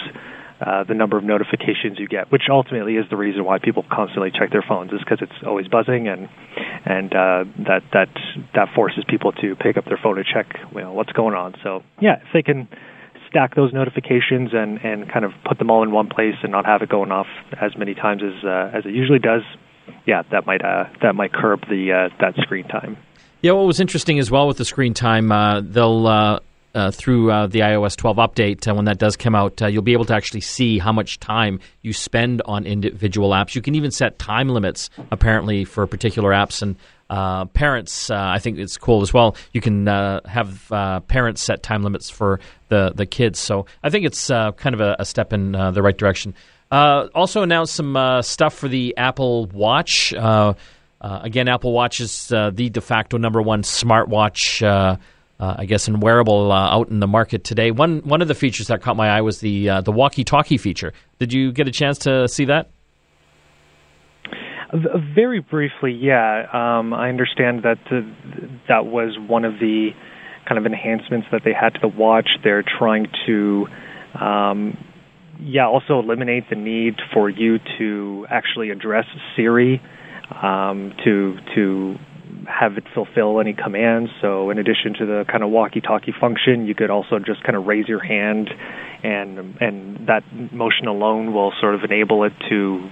uh, 0.62 0.86
the 0.86 0.94
number 0.94 1.18
of 1.18 1.24
notifications 1.24 2.00
you 2.00 2.08
get, 2.08 2.32
which 2.32 2.44
ultimately 2.50 2.96
is 2.96 3.04
the 3.10 3.18
reason 3.18 3.44
why 3.44 3.60
people 3.60 3.84
constantly 3.92 4.32
check 4.32 4.52
their 4.52 4.64
phones, 4.66 4.90
is 4.94 5.00
because 5.00 5.20
it's 5.22 5.46
always 5.46 5.68
buzzing, 5.68 6.08
and 6.08 6.30
and 6.86 7.14
uh, 7.14 7.44
that 7.68 7.84
that 7.92 8.08
that 8.54 8.70
forces 8.74 9.04
people 9.08 9.34
to 9.34 9.56
pick 9.58 9.76
up 9.76 9.84
their 9.86 10.00
phone 10.02 10.16
to 10.16 10.24
check 10.24 10.56
you 10.74 10.82
know, 10.82 10.94
what's 10.94 11.12
going 11.12 11.36
on. 11.36 11.56
So 11.62 11.84
yeah, 12.00 12.22
if 12.22 12.28
they 12.34 12.42
can 12.42 12.70
stack 13.30 13.54
those 13.56 13.74
notifications 13.74 14.52
and 14.54 14.80
and 14.80 15.12
kind 15.12 15.26
of 15.26 15.34
put 15.44 15.60
them 15.60 15.70
all 15.70 15.84
in 15.84 15.92
one 15.92 16.08
place 16.08 16.36
and 16.42 16.54
not 16.54 16.66
have 16.66 16.82
it 16.82 16.90
going 16.90 17.12
off 17.12 17.28
as 17.62 17.78
many 17.78 17.94
times 17.94 18.22
as 18.24 18.46
uh, 18.46 18.72
as 18.74 18.86
it 18.86 18.94
usually 18.94 19.20
does, 19.20 19.42
yeah, 20.08 20.24
that 20.32 20.46
might 20.46 20.64
uh, 20.64 20.86
that 21.02 21.16
might 21.16 21.34
curb 21.34 21.68
the 21.68 21.92
uh, 21.92 22.16
that 22.22 22.34
screen 22.44 22.68
time. 22.68 22.96
Yeah, 23.42 23.52
what 23.52 23.68
was 23.68 23.82
interesting 23.82 24.20
as 24.20 24.32
well 24.32 24.48
with 24.48 24.58
the 24.58 24.66
screen 24.66 24.94
time, 24.94 25.34
uh, 25.34 25.60
they'll 25.62 26.40
uh, 26.76 26.92
through 26.92 27.32
uh, 27.32 27.48
the 27.48 27.60
iOS 27.60 27.96
12 27.96 28.18
update, 28.18 28.68
uh, 28.68 28.76
when 28.76 28.86
that 28.86 28.98
does 28.98 29.16
come 29.16 29.34
out, 29.34 29.62
uh, 29.62 29.68
you'll 29.68 29.82
be 29.82 29.94
able 29.94 30.04
to 30.06 30.14
actually 30.14 30.42
see 30.42 30.78
how 30.78 30.92
much 30.92 31.20
time 31.20 31.60
you 31.82 31.94
spend 31.94 32.42
on 32.46 32.66
individual 32.66 33.30
apps. 33.30 33.56
You 33.56 33.62
can 33.62 33.76
even 33.76 33.92
set 33.92 34.20
time 34.20 34.50
limits, 34.50 34.90
apparently, 35.10 35.64
for 35.64 35.88
particular 35.88 36.32
apps. 36.32 36.62
And 36.62 36.76
uh, 37.10 37.46
parents, 37.46 38.10
uh, 38.10 38.16
I 38.18 38.40
think 38.40 38.58
it's 38.60 38.76
cool 38.76 39.02
as 39.02 39.14
well. 39.14 39.38
You 39.54 39.62
can 39.62 39.88
have 39.88 40.68
parents 41.08 41.42
set 41.42 41.64
time 41.64 41.82
limits 41.82 42.10
for 42.10 42.42
the, 42.68 42.92
the 42.94 43.06
kids. 43.06 43.40
So 43.40 43.68
I 43.82 43.90
think 43.90 44.06
it's 44.06 44.28
kind 44.28 44.74
of 44.74 44.82
a, 44.82 44.98
a 45.00 45.06
step 45.06 45.32
in 45.32 45.54
the 45.54 45.82
right 45.82 45.98
direction. 45.98 46.34
also 46.72 47.42
announced 47.42 47.74
some 47.74 48.22
stuff 48.22 48.54
for 48.54 48.68
the 48.68 48.98
Apple 48.98 49.46
Watch. 49.48 50.14
again, 50.14 51.48
Apple 51.48 51.72
Watch 51.72 52.02
is 52.02 52.28
the 52.28 52.52
de 52.52 52.82
facto 52.82 53.18
number 53.18 53.42
one 53.42 53.62
smartwatch 53.62 55.00
uh, 55.40 55.56
I 55.58 55.66
guess, 55.66 55.88
and 55.88 56.02
wearable 56.02 56.52
uh, 56.52 56.76
out 56.76 56.90
in 56.90 57.00
the 57.00 57.08
market 57.08 57.44
today. 57.44 57.72
One 57.72 58.00
one 58.00 58.22
of 58.22 58.28
the 58.28 58.36
features 58.36 58.68
that 58.68 58.82
caught 58.82 58.96
my 58.96 59.10
eye 59.10 59.22
was 59.22 59.40
the 59.40 59.70
uh, 59.70 59.82
the 59.82 59.92
walkie-talkie 59.92 60.58
feature. 60.58 60.94
Did 61.20 61.34
you 61.34 61.52
get 61.52 61.68
a 61.68 61.72
chance 61.72 61.98
to 62.00 62.28
see 62.28 62.46
that? 62.46 62.70
Very 65.14 65.40
briefly, 65.40 65.92
yeah. 65.94 66.48
Um, 66.52 66.94
I 66.94 67.10
understand 67.10 67.64
that 67.64 67.78
that 68.68 68.86
was 68.86 69.18
one 69.28 69.46
of 69.46 69.54
the 69.60 69.92
kind 70.48 70.58
of 70.58 70.66
enhancements 70.66 71.28
that 71.32 71.42
they 71.46 71.54
had 71.54 71.76
to 71.76 71.80
the 71.82 71.88
watch. 71.88 72.28
They're 72.44 72.64
trying 72.64 73.08
to, 73.26 73.68
um, 74.20 74.78
yeah, 75.40 75.68
also 75.68 76.00
eliminate 76.00 76.50
the 76.50 76.56
need 76.56 76.96
for 77.14 77.30
you 77.30 77.60
to 77.78 78.26
actually 78.30 78.70
address 78.70 79.06
Siri 79.36 79.82
um, 80.42 80.94
to 81.04 81.38
to 81.56 81.96
have 82.48 82.78
it 82.78 82.86
fulfill 82.94 83.40
any 83.40 83.54
commands. 83.54 84.12
So, 84.22 84.50
in 84.50 84.58
addition 84.58 84.94
to 85.00 85.06
the 85.06 85.26
kind 85.30 85.44
of 85.44 85.50
walkie-talkie 85.50 86.14
function, 86.20 86.66
you 86.66 86.76
could 86.76 86.90
also 86.90 87.20
just 87.20 87.44
kind 87.44 87.56
of 87.56 87.66
raise 87.66 87.88
your 87.88 88.04
hand, 88.04 88.50
and 89.04 89.58
and 89.62 90.08
that 90.08 90.24
motion 90.52 90.88
alone 90.88 91.34
will 91.34 91.54
sort 91.60 91.76
of 91.76 91.84
enable 91.84 92.24
it 92.24 92.34
to 92.50 92.90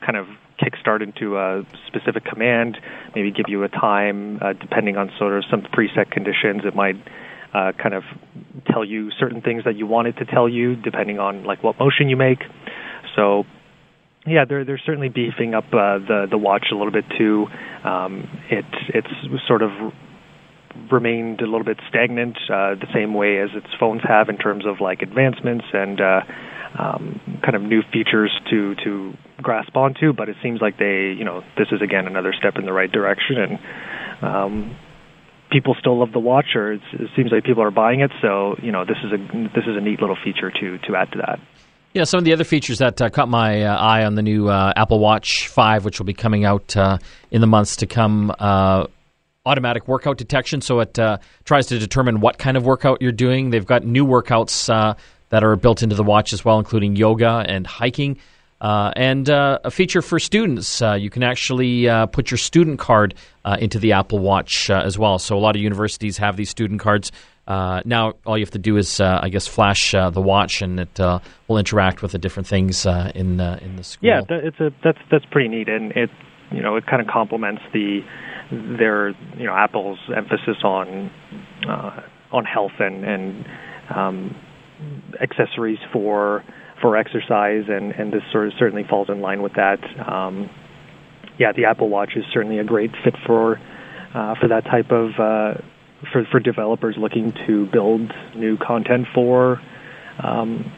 kind 0.00 0.16
of 0.16 0.26
kickstart 0.60 1.02
into 1.02 1.38
a 1.38 1.64
specific 1.86 2.24
command. 2.24 2.78
Maybe 3.14 3.30
give 3.30 3.46
you 3.48 3.62
a 3.62 3.68
time, 3.68 4.38
uh, 4.42 4.52
depending 4.54 4.96
on 4.96 5.10
sort 5.18 5.36
of 5.36 5.44
some 5.50 5.62
preset 5.62 6.10
conditions. 6.10 6.62
It 6.64 6.74
might 6.74 6.96
uh, 7.54 7.72
kind 7.72 7.94
of 7.94 8.04
tell 8.70 8.84
you 8.84 9.10
certain 9.12 9.40
things 9.40 9.64
that 9.64 9.76
you 9.76 9.86
want 9.86 10.08
it 10.08 10.16
to 10.18 10.24
tell 10.24 10.48
you, 10.48 10.76
depending 10.76 11.18
on 11.18 11.44
like 11.44 11.62
what 11.62 11.78
motion 11.78 12.08
you 12.08 12.16
make. 12.16 12.42
So 13.14 13.44
yeah, 14.30 14.44
they're 14.44 14.64
they're 14.64 14.80
certainly 14.84 15.08
beefing 15.08 15.54
up 15.54 15.64
uh, 15.72 15.98
the 15.98 16.26
the 16.30 16.38
watch 16.38 16.66
a 16.72 16.74
little 16.74 16.92
bit 16.92 17.04
too. 17.16 17.46
Um, 17.84 18.28
it 18.50 18.64
it's 18.94 19.46
sort 19.46 19.62
of 19.62 19.70
remained 20.90 21.40
a 21.40 21.44
little 21.44 21.64
bit 21.64 21.78
stagnant, 21.88 22.36
uh, 22.48 22.74
the 22.74 22.86
same 22.94 23.14
way 23.14 23.38
as 23.40 23.50
its 23.54 23.66
phones 23.78 24.02
have 24.02 24.28
in 24.28 24.38
terms 24.38 24.64
of 24.66 24.80
like 24.80 25.02
advancements 25.02 25.64
and 25.72 26.00
uh, 26.00 26.20
um, 26.78 27.20
kind 27.42 27.56
of 27.56 27.62
new 27.62 27.82
features 27.92 28.30
to 28.50 28.74
to 28.76 29.14
grasp 29.42 29.76
onto. 29.76 30.12
But 30.12 30.28
it 30.28 30.36
seems 30.42 30.60
like 30.60 30.78
they, 30.78 31.14
you 31.16 31.24
know, 31.24 31.42
this 31.56 31.68
is 31.72 31.82
again 31.82 32.06
another 32.06 32.32
step 32.32 32.56
in 32.56 32.64
the 32.64 32.72
right 32.72 32.90
direction, 32.90 33.36
and 33.38 33.58
um, 34.22 34.76
people 35.50 35.74
still 35.78 35.98
love 35.98 36.12
the 36.12 36.20
watch, 36.20 36.54
or 36.54 36.72
it 36.72 36.82
seems 37.16 37.32
like 37.32 37.44
people 37.44 37.62
are 37.62 37.70
buying 37.70 38.00
it. 38.00 38.12
So 38.22 38.56
you 38.62 38.72
know, 38.72 38.84
this 38.84 38.98
is 39.04 39.12
a 39.12 39.16
this 39.54 39.64
is 39.66 39.76
a 39.76 39.80
neat 39.80 40.00
little 40.00 40.18
feature 40.22 40.50
to 40.50 40.78
to 40.78 40.96
add 40.96 41.12
to 41.12 41.18
that. 41.18 41.40
Yeah, 41.94 42.04
some 42.04 42.18
of 42.18 42.24
the 42.24 42.34
other 42.34 42.44
features 42.44 42.78
that 42.78 43.00
uh, 43.00 43.08
caught 43.08 43.30
my 43.30 43.62
uh, 43.62 43.74
eye 43.74 44.04
on 44.04 44.14
the 44.14 44.20
new 44.20 44.48
uh, 44.48 44.74
Apple 44.76 44.98
Watch 44.98 45.48
5, 45.48 45.86
which 45.86 45.98
will 45.98 46.04
be 46.04 46.12
coming 46.12 46.44
out 46.44 46.76
uh, 46.76 46.98
in 47.30 47.40
the 47.40 47.46
months 47.46 47.76
to 47.76 47.86
come 47.86 48.30
uh, 48.38 48.86
automatic 49.46 49.88
workout 49.88 50.18
detection. 50.18 50.60
So 50.60 50.80
it 50.80 50.98
uh, 50.98 51.16
tries 51.44 51.68
to 51.68 51.78
determine 51.78 52.20
what 52.20 52.36
kind 52.36 52.58
of 52.58 52.66
workout 52.66 53.00
you're 53.00 53.10
doing. 53.10 53.48
They've 53.48 53.64
got 53.64 53.86
new 53.86 54.04
workouts 54.04 54.66
that 55.30 55.44
are 55.44 55.56
built 55.56 55.82
into 55.82 55.96
the 55.96 56.04
watch 56.04 56.34
as 56.34 56.44
well, 56.44 56.58
including 56.58 56.94
yoga 56.94 57.42
and 57.48 57.66
hiking. 57.66 58.18
and 58.60 59.26
a 59.30 59.70
feature 59.70 60.02
for 60.02 60.18
students, 60.18 60.82
you 60.82 61.08
can 61.08 61.22
actually 61.22 61.88
put 62.12 62.30
your 62.30 62.38
student 62.38 62.78
card 62.78 63.14
into 63.58 63.78
the 63.78 63.92
Apple 63.92 64.18
Watch 64.18 64.68
as 64.68 64.98
well. 64.98 65.18
So, 65.18 65.38
a 65.38 65.40
lot 65.40 65.56
of 65.56 65.62
universities 65.62 66.18
have 66.18 66.36
these 66.36 66.50
student 66.50 66.80
cards 66.80 67.12
uh, 67.48 67.80
now, 67.86 68.12
all 68.26 68.36
you 68.36 68.44
have 68.44 68.50
to 68.50 68.58
do 68.58 68.76
is, 68.76 69.00
uh, 69.00 69.20
I 69.22 69.30
guess, 69.30 69.46
flash 69.46 69.94
uh, 69.94 70.10
the 70.10 70.20
watch, 70.20 70.60
and 70.60 70.78
it 70.80 71.00
uh, 71.00 71.20
will 71.48 71.56
interact 71.56 72.02
with 72.02 72.12
the 72.12 72.18
different 72.18 72.46
things 72.46 72.84
uh, 72.84 73.10
in 73.14 73.40
in 73.40 73.76
the 73.76 73.84
school. 73.84 74.06
Yeah, 74.06 74.20
it's 74.28 74.60
a 74.60 74.70
that's 74.84 74.98
that's 75.10 75.24
pretty 75.30 75.48
neat, 75.48 75.66
and 75.66 75.92
it 75.92 76.10
you 76.52 76.60
know 76.60 76.76
it 76.76 76.84
kind 76.84 77.00
of 77.00 77.08
complements 77.08 77.62
the 77.72 78.00
their 78.50 79.08
you 79.38 79.46
know 79.46 79.54
Apple's 79.54 79.98
emphasis 80.14 80.62
on 80.62 81.10
uh, 81.66 82.02
on 82.32 82.44
health 82.44 82.78
and 82.80 83.02
and 83.02 83.46
um, 83.96 84.36
accessories 85.18 85.78
for 85.90 86.44
for 86.82 86.98
exercise, 86.98 87.64
and 87.68 87.92
and 87.92 88.12
this 88.12 88.22
sort 88.30 88.48
of 88.48 88.52
certainly 88.58 88.84
falls 88.84 89.08
in 89.08 89.22
line 89.22 89.40
with 89.40 89.54
that. 89.54 89.78
Um, 90.06 90.50
yeah, 91.38 91.52
the 91.52 91.64
Apple 91.64 91.88
Watch 91.88 92.10
is 92.14 92.24
certainly 92.30 92.58
a 92.58 92.64
great 92.64 92.90
fit 93.02 93.14
for 93.26 93.58
for 94.12 94.48
that 94.48 94.64
type 94.64 94.90
of 94.90 95.62
for 96.12 96.24
for 96.30 96.40
developers 96.40 96.96
looking 96.96 97.32
to 97.46 97.66
build 97.66 98.12
new 98.34 98.56
content 98.56 99.06
for 99.14 99.60
um, 100.22 100.72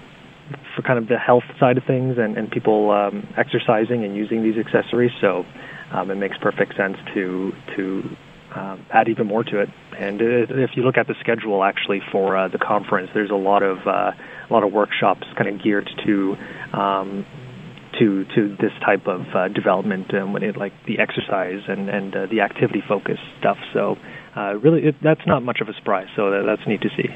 for 0.75 0.83
kind 0.83 0.99
of 0.99 1.09
the 1.09 1.19
health 1.19 1.45
side 1.59 1.79
of 1.79 1.85
things 1.85 2.19
and, 2.19 2.37
and 2.37 2.50
people 2.50 2.91
um, 2.91 3.27
exercising 3.37 4.05
and 4.05 4.17
using 4.17 4.43
these 4.43 4.59
accessories. 4.59 5.12
So 5.21 5.45
um, 5.93 6.11
it 6.11 6.17
makes 6.17 6.37
perfect 6.39 6.77
sense 6.77 6.97
to 7.15 7.53
to 7.77 8.17
um, 8.55 8.85
add 8.91 9.09
even 9.09 9.27
more 9.27 9.45
to 9.45 9.61
it. 9.61 9.69
And 9.97 10.21
if 10.21 10.71
you 10.75 10.83
look 10.83 10.97
at 10.97 11.07
the 11.07 11.15
schedule 11.21 11.62
actually 11.62 12.00
for 12.11 12.37
uh, 12.37 12.49
the 12.49 12.59
conference, 12.59 13.11
there's 13.15 13.31
a 13.31 13.35
lot 13.35 13.62
of 13.62 13.87
uh, 13.87 14.12
a 14.12 14.53
lot 14.53 14.65
of 14.65 14.73
workshops 14.73 15.27
kind 15.37 15.49
of 15.49 15.62
geared 15.62 15.89
to 16.07 16.37
um, 16.73 17.27
to 17.99 18.25
to 18.25 18.57
this 18.61 18.73
type 18.85 19.07
of 19.07 19.23
uh, 19.35 19.49
development, 19.49 20.12
um, 20.15 20.33
when 20.33 20.43
it, 20.43 20.57
like 20.57 20.73
the 20.87 20.99
exercise 20.99 21.61
and 21.69 21.89
and 21.89 22.17
uh, 22.17 22.27
the 22.27 22.41
activity 22.41 22.83
focused 22.87 23.23
stuff. 23.39 23.59
So 23.73 23.97
uh, 24.37 24.55
really, 24.55 24.87
it, 24.87 24.97
that's 25.03 25.27
not 25.27 25.43
much 25.43 25.61
of 25.61 25.69
a 25.69 25.75
surprise. 25.75 26.09
So 26.17 26.31
that, 26.31 26.43
that's 26.47 26.67
neat 26.67 26.81
to 26.83 26.89
see. 26.97 27.09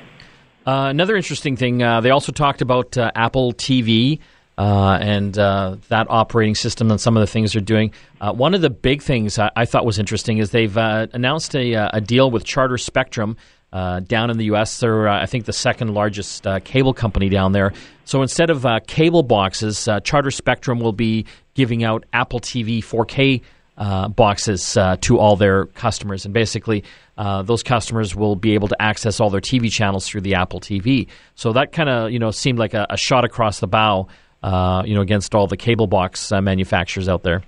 Uh, 0.66 0.88
another 0.88 1.16
interesting 1.16 1.56
thing, 1.56 1.82
uh, 1.82 2.00
they 2.00 2.10
also 2.10 2.32
talked 2.32 2.62
about 2.62 2.96
uh, 2.96 3.10
Apple 3.14 3.52
TV. 3.52 4.20
Uh, 4.56 4.96
and 5.00 5.36
uh, 5.36 5.74
that 5.88 6.06
operating 6.08 6.54
system 6.54 6.88
and 6.92 7.00
some 7.00 7.16
of 7.16 7.20
the 7.20 7.26
things 7.26 7.54
they're 7.54 7.60
doing. 7.60 7.90
One 8.20 8.54
of 8.54 8.60
the 8.60 8.70
big 8.70 9.02
things 9.02 9.36
I, 9.36 9.50
I 9.56 9.64
thought 9.64 9.84
was 9.84 9.98
interesting 9.98 10.38
is 10.38 10.50
they've 10.50 10.76
announced 10.76 11.56
a, 11.56 11.72
a, 11.96 12.00
deal 12.00 12.30
with 12.30 12.44
Charter 12.44 12.78
Spectrum 12.78 13.36
down 13.72 14.30
in 14.30 14.38
the 14.38 14.44
U.S. 14.44 14.78
They're, 14.78 15.08
I 15.08 15.26
think, 15.26 15.46
the 15.46 15.52
second 15.52 15.92
largest 15.92 16.46
cable 16.62 16.94
company 16.94 17.28
down 17.28 17.50
there. 17.50 17.72
So 18.04 18.22
instead 18.22 18.48
of 18.48 18.64
cable 18.86 19.24
boxes, 19.24 19.88
Charter 20.04 20.30
Spectrum 20.30 20.78
will 20.78 20.92
be 20.92 21.26
giving 21.54 21.82
out 21.82 22.04
Apple 22.12 22.38
TV 22.38 22.78
4K 22.78 23.42
uh, 23.76 24.08
boxes 24.08 24.76
uh, 24.76 24.96
to 25.00 25.18
all 25.18 25.36
their 25.36 25.66
customers, 25.66 26.24
and 26.24 26.32
basically 26.32 26.84
uh, 27.18 27.42
those 27.42 27.62
customers 27.62 28.14
will 28.14 28.36
be 28.36 28.54
able 28.54 28.68
to 28.68 28.80
access 28.80 29.18
all 29.18 29.30
their 29.30 29.40
TV 29.40 29.70
channels 29.70 30.08
through 30.08 30.20
the 30.20 30.34
Apple 30.34 30.60
TV. 30.60 31.08
So 31.34 31.52
that 31.54 31.72
kind 31.72 31.88
of 31.88 32.10
you 32.12 32.18
know 32.18 32.30
seemed 32.30 32.58
like 32.58 32.74
a, 32.74 32.86
a, 32.90 32.96
shot 32.96 33.24
across 33.24 33.60
the 33.60 33.66
bow, 33.66 34.06
uh, 34.42 34.84
you 34.86 34.94
know, 34.94 35.00
against 35.00 35.34
all 35.34 35.46
the 35.46 35.56
cable 35.56 35.86
box 35.86 36.30
uh, 36.30 36.40
manufacturers 36.40 37.08
out 37.08 37.22
there. 37.24 37.42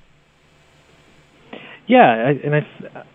Yeah, 1.87 2.33
and 2.42 2.56
I, 2.56 2.66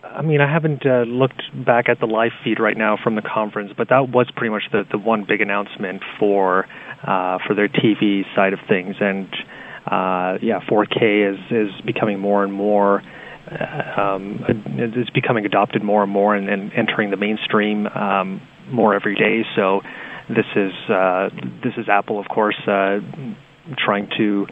I 0.02 0.22
mean, 0.22 0.40
I 0.40 0.50
haven't 0.50 0.82
looked 0.86 1.42
back 1.66 1.90
at 1.90 2.00
the 2.00 2.06
live 2.06 2.32
feed 2.42 2.58
right 2.58 2.78
now 2.78 2.96
from 3.02 3.16
the 3.16 3.22
conference, 3.22 3.72
but 3.76 3.90
that 3.90 4.08
was 4.08 4.26
pretty 4.34 4.50
much 4.50 4.62
the 4.72 4.84
the 4.90 4.96
one 4.96 5.26
big 5.28 5.42
announcement 5.42 6.02
for 6.18 6.66
for 7.04 7.54
their 7.54 7.68
TV 7.68 8.22
side 8.34 8.54
of 8.54 8.60
things, 8.66 8.96
and 9.00 9.28
uh, 9.86 10.38
yeah, 10.42 10.60
4K 10.70 11.34
is 11.34 11.40
is 11.50 11.80
becoming 11.84 12.18
more 12.18 12.44
and 12.44 12.52
more. 12.52 13.02
Uh, 13.50 14.00
um, 14.00 14.44
it's 14.78 15.10
becoming 15.10 15.44
adopted 15.44 15.82
more 15.82 16.02
and 16.04 16.12
more 16.12 16.34
and, 16.34 16.48
and 16.48 16.72
entering 16.74 17.10
the 17.10 17.16
mainstream 17.16 17.86
um, 17.88 18.40
more 18.70 18.94
every 18.94 19.16
day. 19.16 19.42
So 19.56 19.80
this 20.28 20.46
is 20.54 20.72
uh, 20.88 21.28
this 21.62 21.74
is 21.76 21.88
Apple, 21.88 22.20
of 22.20 22.28
course, 22.28 22.56
uh, 22.66 23.00
trying 23.76 24.08
to 24.18 24.46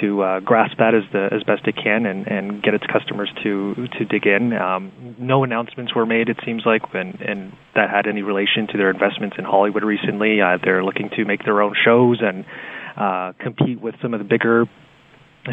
to 0.00 0.22
uh, 0.22 0.40
grasp 0.40 0.78
that 0.78 0.94
as 0.94 1.04
the 1.12 1.28
as 1.32 1.42
best 1.44 1.66
it 1.66 1.76
can 1.76 2.06
and, 2.06 2.26
and 2.26 2.62
get 2.62 2.74
its 2.74 2.84
customers 2.92 3.30
to 3.42 3.74
to 3.98 4.04
dig 4.04 4.26
in. 4.26 4.52
Um, 4.52 5.16
no 5.18 5.44
announcements 5.44 5.94
were 5.94 6.06
made, 6.06 6.28
it 6.28 6.38
seems 6.44 6.62
like, 6.66 6.82
and, 6.94 7.20
and 7.20 7.52
that 7.74 7.90
had 7.90 8.06
any 8.06 8.22
relation 8.22 8.66
to 8.72 8.78
their 8.78 8.90
investments 8.90 9.36
in 9.38 9.44
Hollywood 9.44 9.84
recently. 9.84 10.40
Uh, 10.40 10.58
they're 10.62 10.84
looking 10.84 11.10
to 11.16 11.24
make 11.24 11.44
their 11.44 11.62
own 11.62 11.74
shows 11.84 12.18
and 12.20 12.44
uh, 12.96 13.32
compete 13.38 13.80
with 13.80 13.94
some 14.02 14.14
of 14.14 14.20
the 14.20 14.24
bigger 14.24 14.66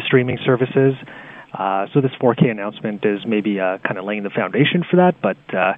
streaming 0.06 0.38
services. 0.44 0.94
Uh, 1.52 1.86
so 1.92 2.00
this 2.00 2.12
4K 2.20 2.50
announcement 2.50 3.04
is 3.04 3.20
maybe 3.26 3.58
uh, 3.58 3.78
kind 3.78 3.98
of 3.98 4.04
laying 4.04 4.22
the 4.22 4.30
foundation 4.30 4.84
for 4.88 4.96
that, 4.96 5.16
but 5.20 5.36
uh, 5.54 5.72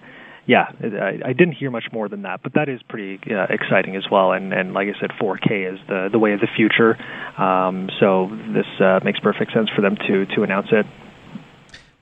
yeah, 0.47 0.65
I, 0.83 1.31
I 1.31 1.33
didn't 1.33 1.53
hear 1.53 1.71
much 1.71 1.85
more 1.93 2.09
than 2.09 2.23
that. 2.23 2.43
But 2.43 2.55
that 2.55 2.69
is 2.69 2.81
pretty 2.89 3.21
uh, 3.33 3.47
exciting 3.49 3.97
as 3.97 4.05
well. 4.11 4.33
And, 4.33 4.53
and 4.53 4.75
like 4.75 4.89
I 4.89 5.01
said, 5.01 5.11
4K 5.21 5.75
is 5.75 5.79
the 5.89 6.09
the 6.11 6.19
way 6.19 6.33
of 6.33 6.41
the 6.41 6.49
future. 6.57 6.97
Um, 7.41 7.89
so 8.01 8.29
this 8.53 8.67
uh, 8.81 9.01
makes 9.05 9.21
perfect 9.21 9.53
sense 9.53 9.69
for 9.75 9.83
them 9.83 9.97
to 9.97 10.27
to 10.35 10.43
announce 10.43 10.69
it. 10.73 10.87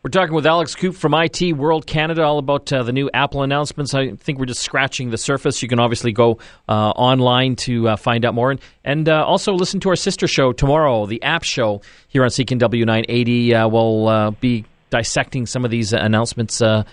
We're 0.02 0.08
talking 0.08 0.34
with 0.34 0.46
Alex 0.46 0.74
Coop 0.74 0.94
from 0.94 1.12
IT 1.12 1.52
World 1.52 1.86
Canada 1.86 2.22
all 2.22 2.38
about 2.38 2.72
uh, 2.72 2.82
the 2.82 2.92
new 2.92 3.10
Apple 3.12 3.42
announcements. 3.42 3.92
I 3.92 4.12
think 4.12 4.38
we're 4.38 4.46
just 4.46 4.62
scratching 4.62 5.10
the 5.10 5.18
surface. 5.18 5.60
You 5.60 5.68
can 5.68 5.78
obviously 5.78 6.10
go 6.10 6.38
uh, 6.70 6.72
online 6.92 7.54
to 7.56 7.86
uh, 7.90 7.96
find 7.96 8.24
out 8.24 8.32
more 8.32 8.50
and, 8.50 8.60
and 8.82 9.10
uh, 9.10 9.22
also 9.26 9.52
listen 9.52 9.78
to 9.80 9.90
our 9.90 9.96
sister 9.96 10.26
show 10.26 10.54
tomorrow, 10.54 11.04
the 11.04 11.22
App 11.22 11.42
Show 11.42 11.82
here 12.08 12.22
on 12.22 12.30
CKNW 12.30 12.86
980. 12.86 13.54
Uh, 13.54 13.68
we'll 13.68 14.08
uh, 14.08 14.30
be 14.30 14.64
dissecting 14.88 15.44
some 15.44 15.66
of 15.66 15.70
these 15.70 15.92
announcements 15.92 16.62
a 16.62 16.86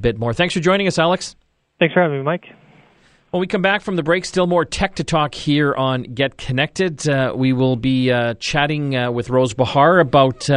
bit 0.00 0.18
more. 0.18 0.34
Thanks 0.34 0.54
for 0.54 0.60
joining 0.60 0.88
us, 0.88 0.98
Alex. 0.98 1.36
Thanks 1.78 1.94
for 1.94 2.02
having 2.02 2.18
me, 2.18 2.24
Mike. 2.24 2.46
When 3.30 3.40
we 3.40 3.46
come 3.46 3.62
back 3.62 3.82
from 3.82 3.94
the 3.94 4.02
break, 4.02 4.24
still 4.24 4.48
more 4.48 4.64
tech 4.64 4.96
to 4.96 5.04
talk 5.04 5.32
here 5.36 5.76
on 5.76 6.02
Get 6.02 6.38
Connected. 6.38 7.06
we 7.36 7.52
will 7.52 7.76
be 7.76 8.12
chatting 8.40 9.14
with 9.14 9.30
Rose 9.30 9.54
Behar 9.54 10.00
about 10.00 10.50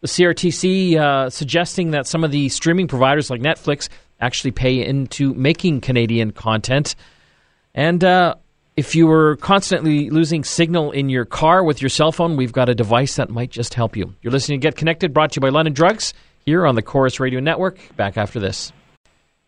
the 0.00 0.08
CRTC 0.08 0.96
uh, 0.96 1.30
suggesting 1.30 1.92
that 1.92 2.06
some 2.06 2.24
of 2.24 2.30
the 2.30 2.48
streaming 2.48 2.88
providers 2.88 3.30
like 3.30 3.40
Netflix 3.40 3.88
actually 4.20 4.50
pay 4.50 4.84
into 4.84 5.34
making 5.34 5.80
Canadian 5.80 6.32
content. 6.32 6.94
And 7.74 8.02
uh, 8.02 8.36
if 8.76 8.94
you 8.94 9.06
were 9.06 9.36
constantly 9.36 10.10
losing 10.10 10.44
signal 10.44 10.90
in 10.90 11.08
your 11.08 11.24
car 11.24 11.64
with 11.64 11.80
your 11.80 11.88
cell 11.88 12.12
phone, 12.12 12.36
we've 12.36 12.52
got 12.52 12.68
a 12.68 12.74
device 12.74 13.16
that 13.16 13.30
might 13.30 13.50
just 13.50 13.74
help 13.74 13.96
you. 13.96 14.14
You're 14.22 14.32
listening 14.32 14.60
to 14.60 14.66
Get 14.66 14.76
Connected, 14.76 15.12
brought 15.12 15.32
to 15.32 15.38
you 15.38 15.40
by 15.40 15.48
London 15.48 15.74
Drugs, 15.74 16.14
here 16.44 16.66
on 16.66 16.74
the 16.74 16.82
Corus 16.82 17.18
Radio 17.18 17.40
Network. 17.40 17.78
Back 17.96 18.16
after 18.16 18.38
this. 18.38 18.72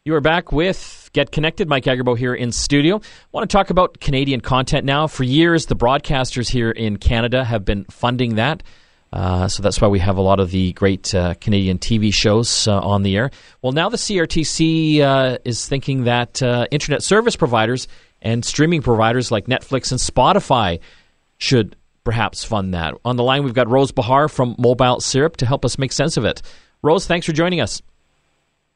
You 0.04 0.14
are 0.14 0.20
back 0.22 0.52
with 0.52 1.10
Get 1.12 1.30
Connected. 1.30 1.68
Mike 1.68 1.84
Agerbo 1.84 2.16
here 2.16 2.34
in 2.34 2.50
studio. 2.50 2.96
I 2.96 3.00
want 3.30 3.48
to 3.48 3.54
talk 3.54 3.68
about 3.68 4.00
Canadian 4.00 4.40
content 4.40 4.86
now. 4.86 5.06
For 5.06 5.24
years, 5.24 5.66
the 5.66 5.76
broadcasters 5.76 6.48
here 6.48 6.70
in 6.70 6.96
Canada 6.96 7.44
have 7.44 7.64
been 7.64 7.84
funding 7.84 8.36
that. 8.36 8.62
Uh, 9.12 9.48
so 9.48 9.62
that's 9.62 9.80
why 9.80 9.88
we 9.88 9.98
have 9.98 10.18
a 10.18 10.22
lot 10.22 10.38
of 10.38 10.50
the 10.50 10.72
great 10.74 11.14
uh, 11.14 11.34
Canadian 11.40 11.78
TV 11.78 12.12
shows 12.12 12.68
uh, 12.68 12.78
on 12.78 13.02
the 13.02 13.16
air. 13.16 13.30
Well, 13.62 13.72
now 13.72 13.88
the 13.88 13.96
CRTC 13.96 15.00
uh, 15.00 15.38
is 15.44 15.66
thinking 15.66 16.04
that 16.04 16.42
uh, 16.42 16.66
internet 16.70 17.02
service 17.02 17.36
providers 17.36 17.88
and 18.20 18.44
streaming 18.44 18.82
providers 18.82 19.30
like 19.30 19.46
Netflix 19.46 19.90
and 19.92 20.00
Spotify 20.00 20.80
should 21.38 21.76
perhaps 22.04 22.44
fund 22.44 22.74
that. 22.74 22.94
On 23.04 23.16
the 23.16 23.22
line, 23.22 23.44
we've 23.44 23.54
got 23.54 23.68
Rose 23.68 23.92
Behar 23.92 24.28
from 24.28 24.54
Mobile 24.58 25.00
Syrup 25.00 25.36
to 25.38 25.46
help 25.46 25.64
us 25.64 25.78
make 25.78 25.92
sense 25.92 26.16
of 26.16 26.24
it. 26.24 26.42
Rose, 26.82 27.06
thanks 27.06 27.26
for 27.26 27.32
joining 27.32 27.60
us. 27.60 27.80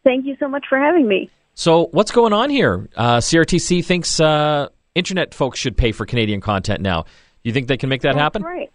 Thank 0.05 0.27
you 0.27 0.37
so 0.41 0.49
much 0.49 0.65
for 0.69 0.79
having 0.79 1.07
me. 1.07 1.31
So, 1.55 1.89
what's 1.93 2.11
going 2.11 2.33
on 2.33 2.49
here? 2.51 2.89
CRTC 2.97 3.85
thinks 3.85 4.19
internet 4.95 5.35
folks 5.35 5.59
should 5.59 5.77
pay 5.77 5.93
for 5.93 6.07
Canadian 6.07 6.41
content 6.41 6.81
now. 6.81 7.03
Do 7.03 7.09
you 7.45 7.53
think 7.53 7.69
they 7.69 7.77
can 7.77 7.89
make 7.89 8.03
that 8.03 8.15
That's 8.15 8.23
happen? 8.23 8.43
Right. 8.43 8.71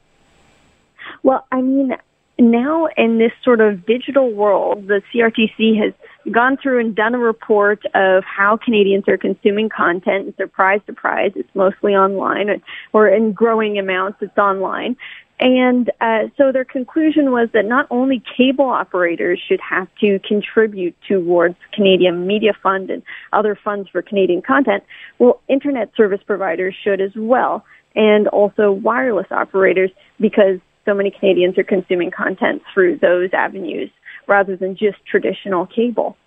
Well, 1.24 1.46
I 1.52 1.62
mean, 1.62 1.96
now 2.40 2.88
in 2.98 3.18
this 3.18 3.32
sort 3.44 3.62
of 3.62 3.86
digital 3.86 4.32
world, 4.32 4.88
the 4.88 5.02
CRTC 5.14 5.82
has 5.82 5.94
gone 6.32 6.58
through 6.62 6.80
and 6.80 6.96
done 6.96 7.16
a 7.16 7.20
report 7.20 7.84
of 7.96 8.24
how 8.24 8.58
Canadians 8.58 9.06
are 9.08 9.18
consuming 9.18 9.70
content. 9.70 10.26
And 10.26 10.36
surprise, 10.36 10.82
surprise, 10.86 11.32
it's 11.36 11.50
mostly 11.56 11.94
online, 11.94 12.62
or 12.94 13.08
in 13.08 13.32
growing 13.32 13.80
amounts, 13.80 14.20
it's 14.22 14.38
online. 14.38 14.98
And 15.40 15.92
uh, 16.02 16.30
so 16.36 16.52
their 16.52 16.66
conclusion 16.66 17.32
was 17.32 17.50
that 17.54 17.66
not 17.66 17.86
only 17.92 18.24
cable 18.36 18.66
operators 18.66 19.40
should 19.48 19.60
have 19.60 19.88
to 20.02 20.20
contribute 20.28 20.96
towards 21.08 21.56
Canadian 21.74 22.26
Media 22.26 22.54
Fund 22.62 22.90
and 22.90 23.04
other 23.34 23.56
funds 23.56 23.88
for 23.90 24.02
Canadian 24.02 24.42
content, 24.42 24.84
well, 25.20 25.42
internet 25.48 25.92
service 25.96 26.22
providers 26.26 26.76
should 26.84 27.02
as 27.02 27.12
well, 27.16 27.64
and 27.96 28.28
also 28.30 28.72
wireless 28.72 29.28
operators, 29.30 29.92
because 30.20 30.60
so 30.88 30.94
many 30.94 31.12
Canadians 31.12 31.58
are 31.58 31.64
consuming 31.64 32.10
content 32.10 32.62
through 32.74 32.98
those 32.98 33.30
avenues 33.34 33.92
rather 34.26 34.56
than 34.56 34.76
just 34.76 34.98
traditional 35.06 35.68
cable. 35.68 36.18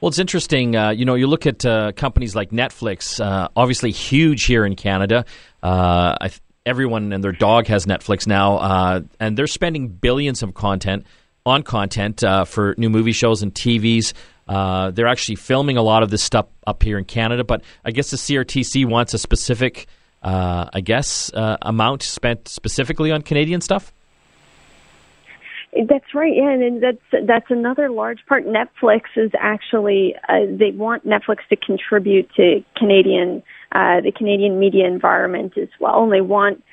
Well, 0.00 0.08
it's 0.08 0.18
interesting. 0.18 0.76
Uh, 0.76 0.90
you 0.90 1.04
know, 1.04 1.14
you 1.14 1.26
look 1.26 1.46
at 1.46 1.66
uh, 1.66 1.92
companies 1.92 2.34
like 2.34 2.50
Netflix, 2.50 3.20
uh, 3.20 3.48
obviously 3.54 3.90
huge 3.90 4.44
here 4.44 4.64
in 4.64 4.76
Canada. 4.76 5.26
Uh, 5.62 6.16
th- 6.20 6.40
everyone 6.64 7.12
and 7.12 7.22
their 7.22 7.32
dog 7.32 7.66
has 7.66 7.84
Netflix 7.84 8.26
now, 8.26 8.56
uh, 8.58 9.00
and 9.18 9.36
they're 9.36 9.46
spending 9.46 9.88
billions 9.88 10.42
of 10.42 10.54
content 10.54 11.04
on 11.44 11.62
content 11.62 12.22
uh, 12.24 12.44
for 12.44 12.74
new 12.78 12.88
movie 12.88 13.12
shows 13.12 13.42
and 13.42 13.52
TVs. 13.52 14.14
they're 14.46 15.08
actually 15.08 15.36
filming 15.36 15.76
a 15.76 15.82
lot 15.82 16.02
of 16.02 16.10
this 16.10 16.22
stuff 16.22 16.46
up 16.66 16.82
here 16.82 16.96
in 16.96 17.04
Canada, 17.04 17.44
but 17.44 17.62
I 17.84 17.90
guess 17.90 18.10
the 18.10 18.16
CRTC 18.16 18.86
wants 18.86 19.12
a 19.12 19.18
specific 19.18 19.86
uh, 20.22 20.68
I 20.72 20.80
guess, 20.80 21.32
uh, 21.32 21.56
amount 21.62 22.02
spent 22.02 22.48
specifically 22.48 23.10
on 23.10 23.22
Canadian 23.22 23.60
stuff? 23.60 23.92
That's 25.72 26.14
right, 26.14 26.32
yeah, 26.34 26.50
and 26.50 26.82
that's 26.82 27.26
that's 27.28 27.46
another 27.48 27.90
large 27.90 28.18
part. 28.26 28.44
Netflix 28.44 29.02
is 29.16 29.30
actually 29.38 30.16
uh, 30.28 30.46
they 30.48 30.72
want 30.72 31.06
Netflix 31.06 31.38
to 31.48 31.56
contribute 31.56 32.28
to 32.34 32.64
Canadian 32.76 33.44
uh, 33.70 34.00
the 34.00 34.10
Canadian 34.10 34.58
media 34.58 34.86
environment 34.86 35.56
as 35.56 35.68
well, 35.78 36.02
and 36.02 36.12
they 36.12 36.22
want 36.22 36.64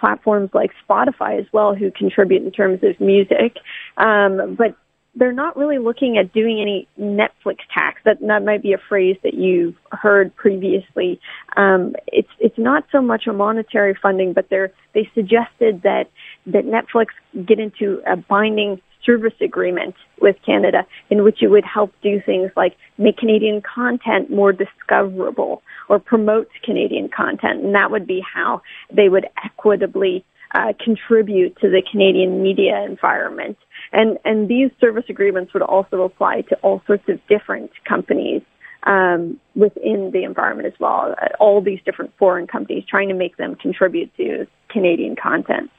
platforms 0.00 0.50
like 0.54 0.70
Spotify 0.88 1.38
as 1.38 1.46
well 1.52 1.74
who 1.74 1.90
contribute 1.90 2.44
in 2.44 2.50
terms 2.50 2.80
of 2.82 2.98
music. 2.98 3.56
Um, 3.98 4.54
but 4.56 4.74
they're 5.16 5.32
not 5.32 5.56
really 5.56 5.78
looking 5.78 6.18
at 6.18 6.32
doing 6.32 6.60
any 6.60 6.86
Netflix 7.00 7.58
tax. 7.72 8.00
That 8.04 8.20
that 8.20 8.44
might 8.44 8.62
be 8.62 8.72
a 8.74 8.78
phrase 8.88 9.16
that 9.22 9.34
you've 9.34 9.74
heard 9.90 10.34
previously. 10.36 11.18
Um, 11.56 11.94
it's 12.06 12.28
it's 12.38 12.58
not 12.58 12.84
so 12.92 13.00
much 13.00 13.26
a 13.26 13.32
monetary 13.32 13.96
funding, 14.00 14.32
but 14.34 14.48
they're 14.50 14.72
they 14.94 15.10
suggested 15.14 15.82
that 15.82 16.04
that 16.46 16.64
Netflix 16.64 17.06
get 17.46 17.58
into 17.58 18.02
a 18.06 18.16
binding 18.16 18.80
service 19.04 19.34
agreement 19.40 19.94
with 20.20 20.36
Canada 20.44 20.84
in 21.10 21.22
which 21.22 21.42
it 21.42 21.48
would 21.48 21.64
help 21.64 21.92
do 22.02 22.20
things 22.20 22.50
like 22.56 22.76
make 22.98 23.16
Canadian 23.16 23.62
content 23.62 24.30
more 24.30 24.52
discoverable 24.52 25.62
or 25.88 25.98
promote 25.98 26.48
Canadian 26.64 27.08
content. 27.08 27.62
And 27.62 27.74
that 27.74 27.90
would 27.90 28.06
be 28.06 28.20
how 28.34 28.62
they 28.92 29.08
would 29.08 29.26
equitably 29.44 30.24
uh, 30.54 30.72
contribute 30.82 31.56
to 31.60 31.68
the 31.68 31.82
Canadian 31.90 32.42
media 32.42 32.84
environment. 32.84 33.56
And, 33.92 34.18
and 34.24 34.48
these 34.48 34.70
service 34.80 35.04
agreements 35.08 35.52
would 35.52 35.62
also 35.62 36.02
apply 36.02 36.42
to 36.42 36.56
all 36.56 36.82
sorts 36.86 37.08
of 37.08 37.20
different 37.28 37.70
companies 37.88 38.42
um, 38.84 39.40
within 39.54 40.10
the 40.12 40.22
environment 40.22 40.66
as 40.66 40.78
well. 40.78 41.14
All 41.40 41.60
these 41.60 41.80
different 41.84 42.12
foreign 42.18 42.46
companies 42.46 42.84
trying 42.88 43.08
to 43.08 43.14
make 43.14 43.36
them 43.36 43.56
contribute 43.56 44.14
to 44.16 44.46
Canadian 44.70 45.16
content. 45.16 45.70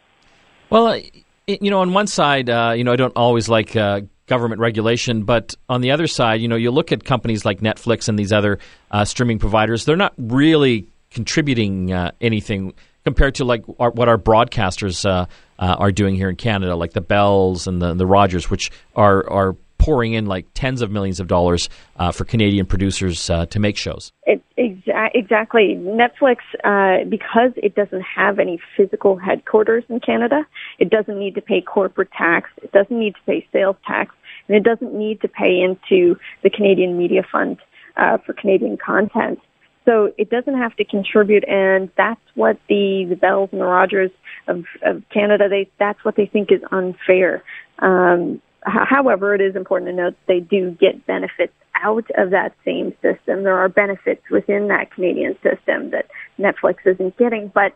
Well, 0.69 1.01
you 1.47 1.71
know, 1.71 1.79
on 1.79 1.93
one 1.93 2.07
side, 2.07 2.49
uh, 2.49 2.73
you 2.75 2.83
know, 2.83 2.91
I 2.91 2.97
don't 2.97 3.15
always 3.15 3.47
like 3.47 3.75
uh, 3.75 4.01
government 4.27 4.59
regulation, 4.59 5.23
but 5.23 5.55
on 5.69 5.79
the 5.79 5.91
other 5.91 6.05
side, 6.05 6.41
you 6.41 6.49
know, 6.49 6.57
you 6.57 6.71
look 6.71 6.91
at 6.91 7.05
companies 7.05 7.45
like 7.45 7.61
Netflix 7.61 8.09
and 8.09 8.19
these 8.19 8.33
other 8.33 8.59
uh, 8.91 9.05
streaming 9.05 9.39
providers; 9.39 9.85
they're 9.85 9.95
not 9.95 10.13
really 10.17 10.89
contributing 11.09 11.93
uh, 11.93 12.11
anything 12.19 12.73
compared 13.07 13.35
to 13.35 13.45
like 13.45 13.63
our, 13.79 13.89
what 13.91 14.09
our 14.09 14.17
broadcasters 14.17 15.09
uh, 15.09 15.25
uh, 15.59 15.75
are 15.79 15.93
doing 15.93 16.13
here 16.13 16.29
in 16.29 16.35
Canada, 16.35 16.75
like 16.75 16.91
the 16.91 16.99
Bells 16.99 17.65
and 17.65 17.81
the 17.81 17.93
the 17.93 18.05
Rogers, 18.05 18.49
which 18.49 18.69
are 18.97 19.25
are 19.29 19.55
pouring 19.77 20.11
in 20.11 20.25
like 20.25 20.45
tens 20.53 20.81
of 20.81 20.91
millions 20.91 21.21
of 21.21 21.27
dollars 21.27 21.69
uh, 21.95 22.11
for 22.11 22.25
Canadian 22.25 22.65
producers 22.65 23.29
uh, 23.29 23.45
to 23.45 23.59
make 23.59 23.77
shows. 23.77 24.11
It, 24.23 24.43
exa- 24.59 25.11
exactly. 25.13 25.79
Netflix, 25.79 26.39
uh, 26.65 27.05
because 27.07 27.51
it 27.55 27.75
doesn't 27.75 28.01
have 28.01 28.39
any 28.39 28.59
physical 28.75 29.15
headquarters 29.15 29.85
in 29.87 30.01
Canada, 30.01 30.45
it 30.77 30.89
doesn't 30.89 31.17
need 31.17 31.35
to 31.35 31.41
pay 31.41 31.61
corporate 31.61 32.11
tax, 32.11 32.49
it 32.61 32.73
doesn't 32.73 32.99
need 32.99 33.15
to 33.15 33.21
pay 33.25 33.47
sales 33.53 33.77
tax, 33.85 34.13
and 34.49 34.57
it 34.57 34.63
doesn't 34.63 34.93
need 34.93 35.21
to 35.21 35.29
pay 35.29 35.61
into 35.61 36.17
the 36.43 36.49
Canadian 36.49 36.97
Media 36.97 37.23
Fund 37.31 37.57
uh, 37.95 38.17
for 38.17 38.33
Canadian 38.33 38.75
content. 38.75 39.39
So 39.87 40.11
it 40.17 40.29
doesn't 40.29 40.57
have 40.57 40.75
to 40.75 40.83
contribute, 40.83 41.47
and 41.47 41.89
that's 41.95 42.21
what 42.35 42.59
the 42.67 43.05
the 43.07 43.15
Bells 43.15 43.49
and 43.51 43.61
the 43.61 43.65
Rogers 43.65 44.11
of, 44.47 44.65
of 44.83 45.01
Canada 45.13 45.47
they 45.49 45.69
that's 45.79 46.03
what 46.03 46.15
they 46.15 46.25
think 46.25 46.51
is 46.51 46.61
unfair. 46.71 47.43
Um, 47.79 48.41
However, 48.67 49.33
it 49.33 49.39
is 49.39 49.55
important 49.55 49.89
to 49.91 49.95
note 49.95 50.15
they 50.27 50.41
do 50.41 50.71
get 50.71 51.05
benefits 51.05 51.53
out 51.75 52.05
of 52.17 52.31
that 52.31 52.53
same 52.65 52.91
system. 53.01 53.43
There 53.43 53.57
are 53.57 53.69
benefits 53.69 54.21
within 54.29 54.67
that 54.67 54.91
Canadian 54.91 55.35
system 55.35 55.91
that 55.91 56.07
Netflix 56.37 56.77
isn't 56.85 57.17
getting, 57.17 57.49
but 57.53 57.73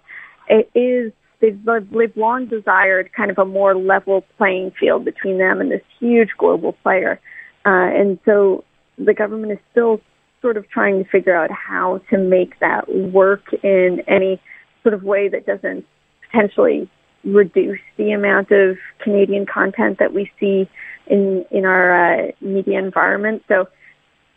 it 0.50 0.70
is 0.76 1.14
they've, 1.40 1.58
they've 1.92 2.18
long 2.18 2.48
desired 2.48 3.12
kind 3.14 3.32
of 3.32 3.38
a 3.38 3.46
more 3.46 3.76
level 3.76 4.26
playing 4.38 4.72
field 4.78 5.06
between 5.06 5.38
them 5.38 5.62
and 5.62 5.72
this 5.72 5.84
huge 6.00 6.30
global 6.38 6.74
player. 6.74 7.20
Uh, 7.66 7.70
and 7.70 8.20
so 8.26 8.64
the 8.98 9.14
government 9.14 9.54
is 9.54 9.60
still 9.72 10.02
sort 10.42 10.58
of 10.58 10.68
trying 10.70 11.04
to 11.04 11.10
figure 11.10 11.36
out 11.36 11.52
how 11.52 12.02
to 12.10 12.18
make 12.18 12.60
that 12.60 12.94
work 12.94 13.54
in 13.64 14.02
any 14.08 14.42
sort 14.84 14.94
of 14.94 15.04
way 15.04 15.30
that 15.30 15.46
doesn't 15.46 15.86
potentially 16.26 16.90
reduce 17.24 17.80
the 17.98 18.12
amount 18.12 18.52
of 18.52 18.78
Canadian 19.00 19.46
content 19.46 20.00
that 20.00 20.14
we 20.14 20.32
see 20.40 20.70
in 21.08 21.46
in 21.52 21.66
our 21.66 21.94
uh, 21.94 22.32
media 22.42 22.80
environment. 22.80 23.44
So 23.48 23.68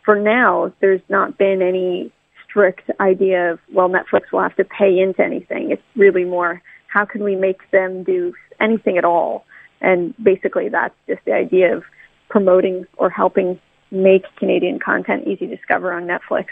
for 0.03 0.19
now, 0.19 0.71
there's 0.81 1.01
not 1.09 1.37
been 1.37 1.61
any 1.61 2.11
strict 2.47 2.89
idea 2.99 3.53
of 3.53 3.59
well, 3.73 3.89
Netflix 3.89 4.31
will 4.31 4.41
have 4.41 4.55
to 4.57 4.65
pay 4.65 4.99
into 4.99 5.23
anything. 5.23 5.71
It's 5.71 5.81
really 5.95 6.25
more 6.25 6.61
how 6.87 7.05
can 7.05 7.23
we 7.23 7.35
make 7.35 7.69
them 7.71 8.03
do 8.03 8.33
anything 8.59 8.97
at 8.97 9.05
all, 9.05 9.45
and 9.81 10.13
basically 10.23 10.69
that's 10.69 10.95
just 11.07 11.21
the 11.25 11.33
idea 11.33 11.75
of 11.75 11.83
promoting 12.29 12.85
or 12.97 13.09
helping 13.09 13.59
make 13.91 14.23
Canadian 14.37 14.79
content 14.79 15.27
easy 15.27 15.47
to 15.47 15.55
discover 15.55 15.93
on 15.93 16.05
Netflix. 16.05 16.47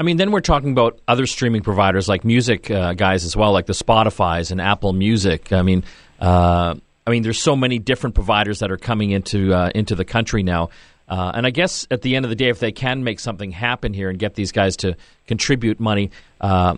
I 0.00 0.04
mean, 0.04 0.16
then 0.16 0.32
we're 0.32 0.40
talking 0.40 0.72
about 0.72 0.98
other 1.06 1.26
streaming 1.26 1.62
providers 1.62 2.08
like 2.08 2.24
music 2.24 2.70
uh, 2.70 2.94
guys 2.94 3.24
as 3.24 3.36
well, 3.36 3.52
like 3.52 3.66
the 3.66 3.72
Spotify's 3.72 4.50
and 4.50 4.60
Apple 4.60 4.92
Music. 4.92 5.52
I 5.52 5.62
mean, 5.62 5.84
uh, 6.20 6.74
I 7.06 7.10
mean, 7.10 7.22
there's 7.22 7.40
so 7.40 7.54
many 7.54 7.78
different 7.78 8.14
providers 8.14 8.60
that 8.60 8.70
are 8.70 8.76
coming 8.76 9.10
into 9.10 9.52
uh, 9.54 9.70
into 9.74 9.94
the 9.94 10.04
country 10.04 10.42
now. 10.42 10.70
Uh, 11.08 11.32
and 11.34 11.46
I 11.46 11.50
guess 11.50 11.86
at 11.90 12.02
the 12.02 12.16
end 12.16 12.24
of 12.24 12.30
the 12.30 12.36
day, 12.36 12.48
if 12.48 12.58
they 12.58 12.72
can 12.72 13.04
make 13.04 13.20
something 13.20 13.50
happen 13.50 13.92
here 13.92 14.08
and 14.08 14.18
get 14.18 14.34
these 14.34 14.50
guys 14.50 14.76
to 14.78 14.96
contribute 15.26 15.78
money, 15.78 16.10
uh, 16.40 16.74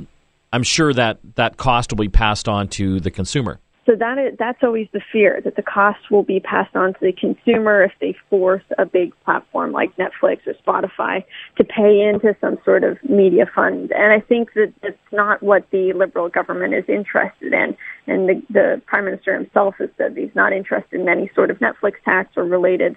I'm 0.53 0.63
sure 0.63 0.93
that 0.93 1.19
that 1.37 1.57
cost 1.57 1.93
will 1.93 1.99
be 1.99 2.09
passed 2.09 2.49
on 2.49 2.69
to 2.69 3.01
the 3.01 3.11
consumer. 3.11 3.61
So 3.87 3.95
that 3.97 4.19
is, 4.19 4.37
that's 4.39 4.63
always 4.63 4.89
the 4.93 5.03
fear 5.13 5.41
that 5.45 5.57
the 5.57 5.63
cost 5.63 6.11
will 6.11 6.23
be 6.23 6.41
passed 6.41 6.75
on 6.75 6.95
to 6.95 7.01
the 7.01 7.13
consumer 7.13 7.83
if 7.83 7.93
they 8.01 8.17
force 8.31 8.63
a 8.79 8.87
big 8.87 9.13
platform 9.25 9.73
like 9.73 9.95
Netflix 9.97 10.39
or 10.47 10.55
Spotify 10.55 11.23
to 11.57 11.65
pay 11.65 12.01
into 12.01 12.35
some 12.41 12.57
sort 12.65 12.83
of 12.83 12.97
media 13.05 13.45
fund. 13.55 13.93
And 13.93 14.13
I 14.13 14.21
think 14.21 14.55
that 14.55 14.73
that's 14.83 14.97
not 15.13 15.43
what 15.43 15.71
the 15.71 15.93
Liberal 15.93 16.31
government 16.31 16.73
is 16.73 16.85
interested 16.89 17.53
in. 17.53 17.77
And 18.07 18.29
the, 18.29 18.43
the 18.49 18.83
Prime 18.87 19.05
Minister 19.05 19.35
himself 19.35 19.75
has 19.79 19.91
said 19.99 20.17
he's 20.17 20.35
not 20.35 20.55
interested 20.55 20.99
in 20.99 21.09
any 21.09 21.31
sort 21.35 21.51
of 21.51 21.59
Netflix 21.59 21.95
tax 22.07 22.31
or 22.37 22.45
related 22.45 22.97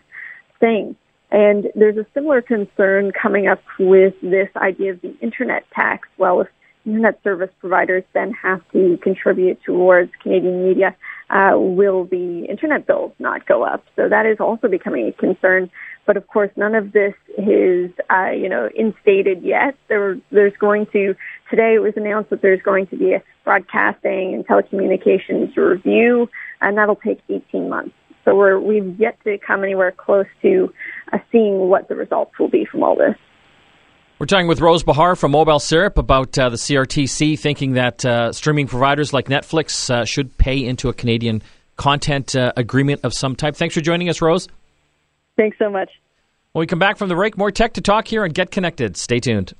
thing. 0.62 0.96
And 1.32 1.68
there's 1.76 1.98
a 1.98 2.06
similar 2.14 2.42
concern 2.42 3.12
coming 3.12 3.48
up 3.48 3.62
with 3.78 4.14
this 4.22 4.50
idea 4.56 4.94
of 4.94 5.02
the 5.02 5.18
internet 5.20 5.70
tax. 5.72 6.08
Well, 6.18 6.40
if 6.42 6.48
internet 6.88 7.22
service 7.24 7.50
providers 7.60 8.04
then 8.14 8.32
have 8.42 8.62
to 8.72 8.98
contribute 9.04 9.62
towards 9.64 10.12
Canadian 10.24 10.68
media, 10.68 10.96
uh, 11.30 11.52
will 11.56 12.06
the 12.06 12.46
internet 12.50 12.88
bills 12.88 13.12
not 13.20 13.46
go 13.46 13.64
up? 13.64 13.84
So 13.96 14.08
that 14.08 14.26
is 14.26 14.38
also 14.40 14.68
becoming 14.68 15.08
a 15.08 15.12
concern. 15.12 15.70
But 16.06 16.16
of 16.16 16.26
course, 16.28 16.50
none 16.56 16.74
of 16.74 16.94
this 16.94 17.14
is, 17.38 17.92
uh, 18.10 18.30
you 18.30 18.48
know, 18.48 18.70
instated 18.74 19.44
yet. 19.44 19.76
There, 19.90 20.18
there's 20.32 20.56
going 20.58 20.86
to 20.94 21.16
today 21.50 21.76
it 21.76 21.80
was 21.80 21.94
announced 21.98 22.30
that 22.30 22.42
there's 22.42 22.62
going 22.62 22.88
to 22.88 22.98
be 22.98 23.14
a 23.14 23.22
broadcasting 23.44 24.34
and 24.34 24.48
telecommunications 24.48 25.56
review, 25.58 26.30
and 26.62 26.78
that'll 26.78 26.96
take 26.96 27.20
18 27.30 27.68
months. 27.70 27.94
So 28.24 28.36
we're, 28.36 28.60
we've 28.60 29.00
yet 29.00 29.18
to 29.26 29.38
come 29.38 29.64
anywhere 29.64 29.92
close 29.92 30.26
to 30.42 30.74
uh, 31.12 31.20
seeing 31.32 31.70
what 31.70 31.88
the 31.90 31.96
results 31.96 32.38
will 32.40 32.50
be 32.50 32.66
from 32.66 32.84
all 32.84 32.96
this. 32.96 33.16
We're 34.20 34.26
talking 34.26 34.48
with 34.48 34.62
Rose 34.62 34.82
Behar 34.82 35.16
from 35.16 35.30
Mobile 35.30 35.60
Syrup 35.60 36.00
about 36.00 36.40
uh, 36.40 36.50
the 36.50 36.56
CRTC 36.56 37.38
thinking 37.38 37.74
that 37.74 38.04
uh, 38.04 38.34
streaming 38.34 38.66
providers 38.66 39.14
like 39.14 39.28
Netflix 39.28 39.92
uh, 39.92 40.06
should 40.06 40.36
pay 40.40 40.66
into 40.66 40.90
a 40.90 40.94
Canadian 40.94 41.44
content 41.76 42.36
uh, 42.36 42.52
agreement 42.58 43.02
of 43.04 43.14
some 43.14 43.36
type. 43.36 43.56
Thanks 43.56 43.76
for 43.76 43.82
joining 43.82 44.10
us, 44.10 44.20
Rose. 44.20 44.48
Thanks 45.38 45.60
so 45.60 45.70
much. 45.70 45.92
When 46.54 46.62
we 46.62 46.66
come 46.66 46.80
back 46.80 46.98
from 46.98 47.10
the 47.10 47.16
break, 47.16 47.38
more 47.38 47.52
tech 47.52 47.74
to 47.74 47.82
talk 47.82 48.08
here 48.08 48.24
and 48.24 48.34
get 48.34 48.50
connected. 48.50 48.98
Stay 48.98 49.20
tuned. 49.20 49.54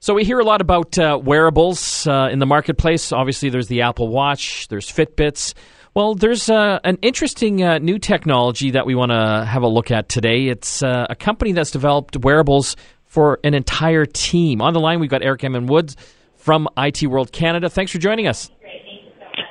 So 0.00 0.14
we 0.14 0.24
hear 0.24 0.40
a 0.40 0.44
lot 0.44 0.62
about 0.62 0.98
uh, 0.98 1.20
wearables 1.22 2.06
uh, 2.06 2.30
in 2.32 2.38
the 2.38 2.46
marketplace. 2.46 3.12
Obviously, 3.12 3.50
there's 3.50 3.68
the 3.68 3.82
Apple 3.82 4.08
Watch, 4.08 4.68
there's 4.68 4.90
Fitbits. 4.90 5.52
Well, 5.92 6.14
there's 6.14 6.48
uh, 6.48 6.80
an 6.82 6.96
interesting 7.02 7.62
uh, 7.62 7.76
new 7.76 7.98
technology 7.98 8.70
that 8.70 8.86
we 8.86 8.94
want 8.94 9.12
to 9.12 9.44
have 9.44 9.62
a 9.62 9.68
look 9.68 9.90
at 9.90 10.08
today. 10.08 10.48
It's 10.48 10.82
uh, 10.82 11.08
a 11.10 11.14
company 11.14 11.52
that's 11.52 11.70
developed 11.70 12.16
wearables 12.16 12.74
for 13.12 13.38
an 13.44 13.52
entire 13.52 14.06
team. 14.06 14.62
On 14.62 14.72
the 14.72 14.80
line, 14.80 14.98
we've 14.98 15.10
got 15.10 15.22
Eric 15.22 15.44
Emin 15.44 15.66
Woods 15.66 15.98
from 16.34 16.66
IT 16.78 17.02
World 17.02 17.30
Canada. 17.30 17.68
Thanks 17.68 17.92
for 17.92 17.98
joining 17.98 18.26
us. 18.26 18.50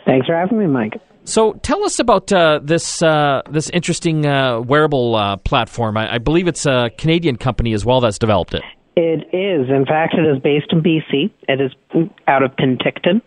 Thanks 0.04 0.26
for 0.26 0.36
having 0.36 0.58
me, 0.58 0.66
Mike. 0.66 0.94
So, 1.26 1.54
tell 1.62 1.84
us 1.84 2.00
about 2.00 2.34
uh, 2.34 2.60
this 2.64 3.04
uh, 3.04 3.44
this 3.52 3.70
interesting 3.70 4.26
uh, 4.26 4.62
wearable 4.62 5.16
uh, 5.16 5.38
platform. 5.38 5.96
I, 5.96 6.16
I, 6.16 6.18
believe 6.18 6.48
it's 6.48 6.66
a 6.66 6.90
Canadian 6.98 7.36
company 7.36 7.74
as 7.74 7.86
well 7.86 8.02
that's 8.02 8.18
developed 8.18 8.56
it. 8.56 8.64
It 8.96 9.28
is. 9.32 9.70
In 9.70 9.86
fact, 9.86 10.16
it 10.16 10.24
is 10.24 10.42
based 10.42 10.72
in 10.72 10.82
BC. 10.82 11.30
It 11.48 11.62
is 11.62 11.72
out 12.28 12.42
of 12.42 12.56
Penticton. 12.56 13.22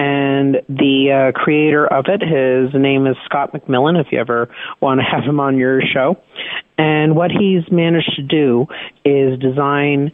And 0.00 0.62
the 0.66 1.28
uh, 1.28 1.38
creator 1.38 1.86
of 1.86 2.06
it, 2.08 2.22
his 2.22 2.72
name 2.72 3.06
is 3.06 3.16
Scott 3.26 3.52
McMillan, 3.52 4.00
if 4.00 4.06
you 4.10 4.18
ever 4.18 4.48
want 4.80 4.98
to 4.98 5.04
have 5.04 5.24
him 5.24 5.38
on 5.40 5.58
your 5.58 5.82
show. 5.82 6.16
And 6.78 7.14
what 7.14 7.30
he's 7.30 7.70
managed 7.70 8.16
to 8.16 8.22
do 8.22 8.64
is 9.04 9.38
design 9.38 10.12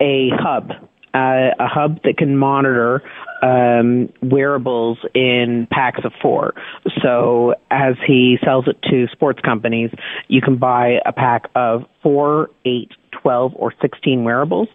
a 0.00 0.30
hub, 0.34 0.70
uh, 1.12 1.50
a 1.58 1.66
hub 1.66 2.00
that 2.04 2.16
can 2.16 2.36
monitor 2.36 3.02
um, 3.42 4.08
wearables 4.22 4.98
in 5.16 5.66
packs 5.68 6.04
of 6.04 6.12
four. 6.22 6.54
So 7.02 7.54
as 7.72 7.94
he 8.06 8.38
sells 8.44 8.68
it 8.68 8.80
to 8.88 9.08
sports 9.08 9.40
companies, 9.44 9.90
you 10.28 10.40
can 10.40 10.58
buy 10.58 11.00
a 11.04 11.12
pack 11.12 11.50
of 11.56 11.86
four, 12.04 12.50
eight, 12.64 12.92
12, 13.20 13.52
or 13.56 13.74
16 13.82 14.22
wearables, 14.22 14.68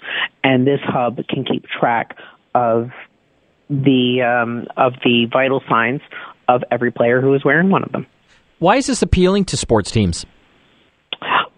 and 0.43 0.67
this 0.67 0.81
hub 0.83 1.25
can 1.29 1.45
keep 1.45 1.63
track 1.79 2.17
of 2.53 2.89
the 3.69 4.21
um, 4.21 4.67
of 4.77 4.93
the 5.03 5.27
vital 5.31 5.61
signs 5.69 6.01
of 6.47 6.63
every 6.71 6.91
player 6.91 7.21
who 7.21 7.33
is 7.33 7.43
wearing 7.43 7.69
one 7.69 7.83
of 7.83 7.91
them. 7.91 8.05
Why 8.59 8.77
is 8.77 8.87
this 8.87 9.01
appealing 9.01 9.45
to 9.45 9.57
sports 9.57 9.91
teams? 9.91 10.25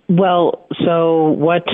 Well, 0.09 0.67
so 0.85 1.29
what? 1.29 1.63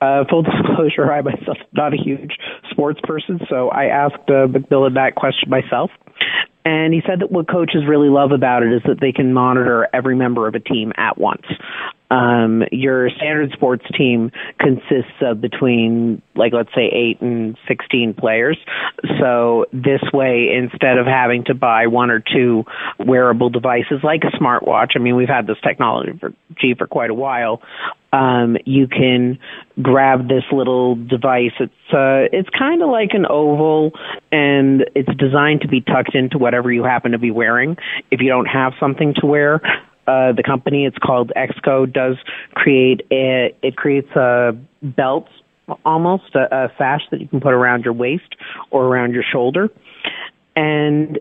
Uh, 0.00 0.22
full 0.30 0.42
disclosure, 0.42 1.12
I 1.12 1.22
myself 1.22 1.58
am 1.58 1.66
not 1.72 1.92
a 1.92 1.96
huge 1.96 2.38
sports 2.70 3.00
person, 3.02 3.40
so 3.50 3.68
I 3.68 3.86
asked 3.86 4.28
uh, 4.28 4.46
McMillan 4.46 4.94
that 4.94 5.16
question 5.16 5.50
myself. 5.50 5.90
And 6.64 6.94
he 6.94 7.00
said 7.04 7.18
that 7.18 7.32
what 7.32 7.48
coaches 7.48 7.82
really 7.84 8.08
love 8.08 8.30
about 8.30 8.62
it 8.62 8.72
is 8.72 8.82
that 8.86 9.00
they 9.00 9.10
can 9.10 9.32
monitor 9.32 9.88
every 9.92 10.14
member 10.14 10.46
of 10.46 10.54
a 10.54 10.60
team 10.60 10.92
at 10.96 11.18
once. 11.18 11.42
Um, 12.10 12.64
your 12.72 13.10
standard 13.10 13.52
sports 13.52 13.84
team 13.96 14.30
consists 14.58 15.20
of 15.20 15.40
between, 15.40 16.22
like, 16.34 16.52
let's 16.52 16.70
say, 16.74 16.86
8 16.86 17.20
and 17.20 17.58
16 17.66 18.14
players. 18.14 18.58
So 19.20 19.66
this 19.72 20.00
way, 20.12 20.48
instead 20.56 20.98
of 20.98 21.06
having 21.06 21.44
to 21.44 21.54
buy 21.54 21.86
one 21.86 22.10
or 22.10 22.20
two 22.20 22.64
wearable 22.98 23.50
devices 23.50 24.00
like 24.02 24.22
a 24.24 24.36
smartwatch, 24.36 24.92
I 24.96 25.00
mean, 25.00 25.16
we've 25.16 25.28
had 25.28 25.46
this 25.46 25.58
technology 25.62 26.18
for, 26.18 26.32
for 26.76 26.86
quite 26.86 27.10
a 27.10 27.14
while, 27.14 27.62
um, 28.12 28.56
you 28.64 28.88
can 28.88 29.38
grab 29.82 30.28
this 30.28 30.44
little 30.50 30.94
device. 30.96 31.52
It's 31.60 31.72
uh, 31.92 32.24
it's 32.32 32.48
kind 32.58 32.82
of 32.82 32.88
like 32.88 33.10
an 33.12 33.26
oval, 33.28 33.92
and 34.32 34.84
it's 34.94 35.14
designed 35.18 35.60
to 35.62 35.68
be 35.68 35.82
tucked 35.82 36.14
into 36.14 36.38
whatever 36.38 36.72
you 36.72 36.84
happen 36.84 37.12
to 37.12 37.18
be 37.18 37.30
wearing. 37.30 37.76
If 38.10 38.20
you 38.20 38.28
don't 38.28 38.46
have 38.46 38.72
something 38.80 39.14
to 39.20 39.26
wear, 39.26 39.60
uh, 40.08 40.32
the 40.32 40.42
company 40.42 40.86
it's 40.86 40.98
called 40.98 41.30
Exco 41.36 41.90
does 41.92 42.16
create 42.54 43.02
a 43.12 43.54
it 43.62 43.76
creates 43.76 44.10
a 44.16 44.56
belt 44.82 45.28
almost 45.84 46.34
a, 46.34 46.54
a 46.54 46.72
sash 46.78 47.02
that 47.10 47.20
you 47.20 47.28
can 47.28 47.40
put 47.40 47.52
around 47.52 47.84
your 47.84 47.92
waist 47.92 48.36
or 48.70 48.86
around 48.86 49.12
your 49.12 49.22
shoulder, 49.22 49.68
and 50.56 51.18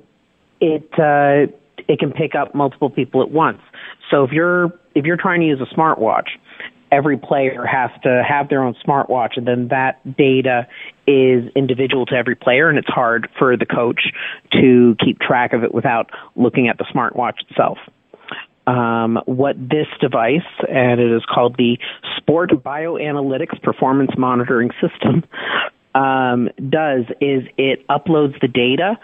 it 0.61 0.89
uh, 0.93 1.51
it 1.87 1.99
can 1.99 2.11
pick 2.11 2.33
up 2.33 2.55
multiple 2.55 2.89
people 2.89 3.21
at 3.21 3.29
once. 3.29 3.59
So 4.09 4.23
if 4.23 4.31
you're 4.31 4.71
if 4.95 5.05
you're 5.05 5.17
trying 5.17 5.41
to 5.41 5.47
use 5.47 5.59
a 5.61 5.75
smartwatch 5.75 6.29
every 6.91 7.17
player 7.17 7.65
has 7.65 7.89
to 8.03 8.23
have 8.27 8.49
their 8.49 8.63
own 8.63 8.75
smartwatch 8.85 9.31
and 9.35 9.45
then 9.47 9.67
that 9.69 9.99
data 10.17 10.67
is 11.05 11.43
individual 11.55 12.05
to 12.05 12.15
every 12.15 12.35
player 12.35 12.69
and 12.69 12.77
it's 12.77 12.87
hard 12.87 13.29
for 13.37 13.57
the 13.57 13.65
coach 13.65 14.13
to 14.51 14.95
keep 15.03 15.19
track 15.19 15.53
of 15.53 15.63
it 15.63 15.73
without 15.73 16.09
looking 16.35 16.67
at 16.69 16.77
the 16.77 16.85
smartwatch 16.85 17.35
itself. 17.49 17.77
Um, 18.67 19.17
what 19.25 19.55
this 19.57 19.87
device, 20.01 20.45
and 20.67 20.99
it 20.99 21.09
is 21.09 21.23
called 21.33 21.55
the 21.57 21.77
Sport 22.17 22.51
Bioanalytics 22.51 23.61
Performance 23.63 24.11
Monitoring 24.17 24.71
System, 24.81 25.23
um, 25.95 26.49
does 26.57 27.05
is 27.21 27.43
it 27.57 27.87
uploads 27.87 28.39
the 28.41 28.47
data 28.47 28.97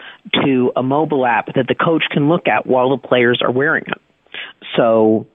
to 0.44 0.70
a 0.76 0.82
mobile 0.82 1.26
app 1.26 1.46
that 1.54 1.66
the 1.66 1.74
coach 1.74 2.04
can 2.10 2.28
look 2.28 2.46
at 2.46 2.66
while 2.66 2.90
the 2.90 2.98
players 2.98 3.40
are 3.42 3.50
wearing 3.50 3.84
it. 3.86 4.00
So 4.76 5.26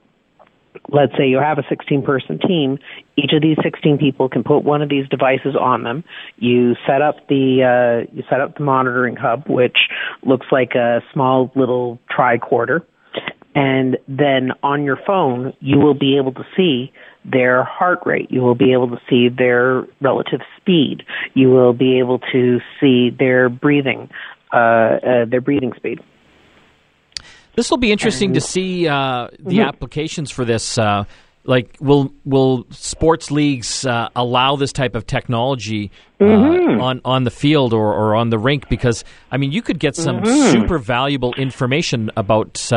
let's 0.88 1.12
say 1.16 1.28
you 1.28 1.38
have 1.38 1.58
a 1.58 1.64
16 1.68 2.02
person 2.02 2.38
team, 2.38 2.78
each 3.16 3.32
of 3.32 3.42
these 3.42 3.56
16 3.62 3.98
people 3.98 4.28
can 4.28 4.42
put 4.42 4.60
one 4.60 4.82
of 4.82 4.88
these 4.88 5.08
devices 5.08 5.54
on 5.58 5.82
them. 5.82 6.04
You 6.38 6.74
set 6.86 7.02
up 7.02 7.28
the 7.28 8.06
uh, 8.06 8.10
you 8.14 8.22
set 8.30 8.40
up 8.40 8.56
the 8.56 8.64
monitoring 8.64 9.16
hub, 9.16 9.48
which 9.48 9.76
looks 10.22 10.46
like 10.50 10.74
a 10.74 11.00
small 11.12 11.52
little 11.54 11.98
tricorder, 12.10 12.84
and 13.54 13.98
then 14.08 14.52
on 14.62 14.84
your 14.84 14.98
phone 15.06 15.52
you 15.60 15.78
will 15.78 15.94
be 15.94 16.16
able 16.16 16.32
to 16.32 16.44
see 16.56 16.92
their 17.24 17.64
heart 17.64 18.00
rate. 18.06 18.30
You 18.30 18.40
will 18.40 18.54
be 18.54 18.72
able 18.72 18.88
to 18.88 19.00
see 19.08 19.28
their 19.28 19.86
relative 20.00 20.40
speed. 20.56 21.02
You 21.34 21.50
will 21.50 21.72
be 21.72 21.98
able 21.98 22.18
to 22.32 22.60
see 22.80 23.10
their 23.10 23.48
breathing, 23.48 24.08
uh, 24.52 24.56
uh, 24.56 25.24
their 25.26 25.40
breathing 25.40 25.72
speed. 25.76 26.00
This 27.54 27.70
will 27.70 27.78
be 27.78 27.92
interesting 27.92 28.28
and, 28.30 28.34
to 28.36 28.40
see 28.40 28.88
uh, 28.88 29.28
the 29.38 29.56
mm-hmm. 29.56 29.60
applications 29.60 30.30
for 30.30 30.44
this. 30.44 30.78
Uh, 30.78 31.04
like, 31.44 31.76
will 31.80 32.12
will 32.24 32.66
sports 32.70 33.30
leagues 33.30 33.84
uh, 33.84 34.08
allow 34.14 34.56
this 34.56 34.72
type 34.72 34.94
of 34.94 35.06
technology 35.06 35.90
uh, 36.20 36.24
mm-hmm. 36.24 36.80
on 36.80 37.00
on 37.04 37.24
the 37.24 37.30
field 37.30 37.72
or, 37.72 37.92
or 37.92 38.14
on 38.14 38.30
the 38.30 38.38
rink? 38.38 38.68
Because 38.68 39.04
I 39.30 39.36
mean, 39.36 39.50
you 39.50 39.62
could 39.62 39.78
get 39.78 39.96
some 39.96 40.20
mm-hmm. 40.20 40.52
super 40.52 40.78
valuable 40.78 41.34
information 41.34 42.10
about. 42.16 42.72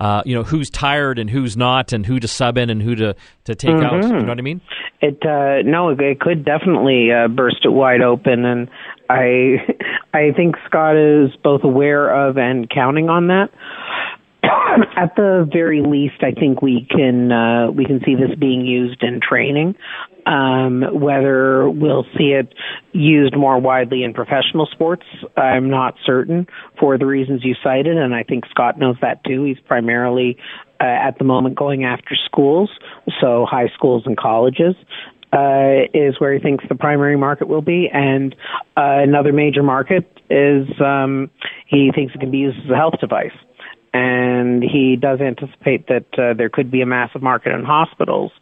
Uh, 0.00 0.22
you 0.26 0.34
know 0.34 0.42
who's 0.42 0.70
tired 0.70 1.18
and 1.18 1.30
who's 1.30 1.56
not, 1.56 1.92
and 1.92 2.04
who 2.04 2.18
to 2.18 2.28
sub 2.28 2.58
in 2.58 2.68
and 2.68 2.82
who 2.82 2.94
to, 2.96 3.14
to 3.44 3.54
take 3.54 3.70
out. 3.70 4.02
You 4.02 4.12
know 4.12 4.28
what 4.28 4.38
I 4.38 4.42
mean? 4.42 4.60
It 5.00 5.24
uh, 5.24 5.62
no, 5.68 5.90
it 5.90 6.20
could 6.20 6.44
definitely 6.44 7.10
uh, 7.12 7.28
burst 7.28 7.58
it 7.64 7.70
wide 7.70 8.02
open, 8.02 8.44
and 8.44 8.68
I 9.08 9.56
I 10.12 10.32
think 10.36 10.56
Scott 10.66 10.96
is 10.96 11.30
both 11.42 11.62
aware 11.64 12.28
of 12.28 12.38
and 12.38 12.68
counting 12.68 13.08
on 13.08 13.28
that. 13.28 13.50
At 14.96 15.14
the 15.16 15.48
very 15.50 15.80
least, 15.80 16.22
I 16.22 16.32
think 16.32 16.60
we 16.60 16.86
can 16.90 17.30
uh, 17.30 17.70
we 17.70 17.84
can 17.84 18.00
see 18.04 18.14
this 18.14 18.36
being 18.38 18.66
used 18.66 19.02
in 19.02 19.20
training. 19.20 19.76
Um, 20.26 20.82
whether 20.92 21.68
we'll 21.68 22.06
see 22.16 22.32
it 22.32 22.54
used 22.92 23.36
more 23.36 23.58
widely 23.58 24.04
in 24.04 24.14
professional 24.14 24.66
sports, 24.72 25.04
I'm 25.36 25.68
not 25.68 25.96
certain 26.04 26.46
for 26.80 26.96
the 26.96 27.04
reasons 27.04 27.44
you 27.44 27.54
cited, 27.62 27.96
and 27.96 28.14
I 28.14 28.22
think 28.22 28.44
Scott 28.50 28.78
knows 28.78 28.96
that 29.02 29.22
too. 29.24 29.44
He's 29.44 29.58
primarily 29.66 30.38
uh, 30.80 30.84
at 30.84 31.18
the 31.18 31.24
moment 31.24 31.56
going 31.56 31.84
after 31.84 32.14
schools, 32.24 32.70
so 33.20 33.46
high 33.48 33.68
schools 33.74 34.04
and 34.06 34.16
colleges. 34.16 34.74
Uh, 35.32 35.90
is 35.92 36.14
where 36.20 36.32
he 36.32 36.38
thinks 36.38 36.62
the 36.68 36.76
primary 36.76 37.16
market 37.16 37.48
will 37.48 37.60
be, 37.60 37.90
and 37.92 38.36
uh, 38.76 39.02
another 39.02 39.32
major 39.32 39.64
market 39.64 40.08
is 40.30 40.64
um, 40.80 41.28
he 41.66 41.90
thinks 41.92 42.14
it 42.14 42.20
can 42.20 42.30
be 42.30 42.38
used 42.38 42.56
as 42.64 42.70
a 42.70 42.76
health 42.76 42.94
device 43.00 43.32
and 43.94 44.64
he 44.64 44.96
does 45.00 45.20
anticipate 45.20 45.86
that 45.86 46.06
uh, 46.18 46.34
there 46.36 46.50
could 46.50 46.68
be 46.70 46.82
a 46.82 46.86
massive 46.86 47.22
market 47.22 47.54
in 47.54 47.62
hospitals 47.64 48.32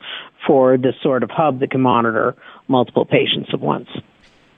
for 0.46 0.76
this 0.76 0.94
sort 1.02 1.22
of 1.22 1.30
hub 1.30 1.60
that 1.60 1.70
can 1.70 1.80
monitor 1.80 2.34
multiple 2.68 3.04
patients 3.04 3.50
at 3.52 3.60
once. 3.60 3.88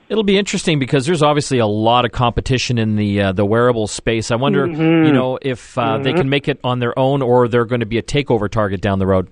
It'll 0.09 0.23
be 0.23 0.37
interesting 0.37 0.79
because 0.79 1.07
there's 1.07 1.23
obviously 1.23 1.59
a 1.59 1.67
lot 1.67 2.05
of 2.05 2.13
competition 2.13 2.77
in 2.77 2.97
the 2.97 3.21
uh, 3.21 3.33
the 3.33 3.45
wearable 3.45 3.87
space. 3.87 4.31
I 4.31 4.37
wonder, 4.37 4.67
mm-hmm. 4.67 5.07
you 5.07 5.13
know, 5.13 5.39
if 5.41 5.79
uh, 5.79 5.83
mm-hmm. 5.83 6.03
they 6.03 6.13
can 6.13 6.29
make 6.29 6.47
it 6.47 6.61
on 6.63 6.79
their 6.79 6.97
own 6.99 7.23
or 7.23 7.49
they're 7.49 7.65
going 7.65 7.81
to 7.81 7.87
be 7.87 7.99
a 7.99 8.03
takeover 8.03 8.51
target 8.51 8.81
down 8.83 8.99
the 8.99 9.07
road. 9.07 9.29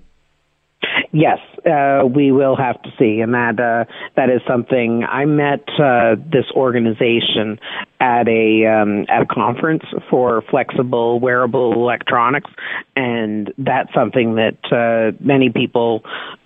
Yes, 1.15 1.37
uh, 1.63 2.07
we 2.07 2.31
will 2.31 2.55
have 2.55 2.81
to 2.81 2.89
see, 2.97 3.19
and 3.19 3.35
that 3.35 3.59
uh, 3.59 3.85
that 4.15 4.31
is 4.31 4.41
something. 4.47 5.03
I 5.03 5.25
met 5.25 5.63
uh, 5.79 6.15
this 6.15 6.45
organization 6.55 7.59
at 7.99 8.27
a 8.27 8.65
um, 8.65 9.05
at 9.09 9.21
a 9.21 9.25
conference 9.27 9.83
for 10.09 10.41
flexible 10.49 11.19
wearable 11.19 11.73
electronics, 11.73 12.49
and 12.95 13.53
that's 13.59 13.93
something 13.93 14.35
that 14.35 14.57
uh, 14.71 15.15
many 15.23 15.51
people 15.51 16.03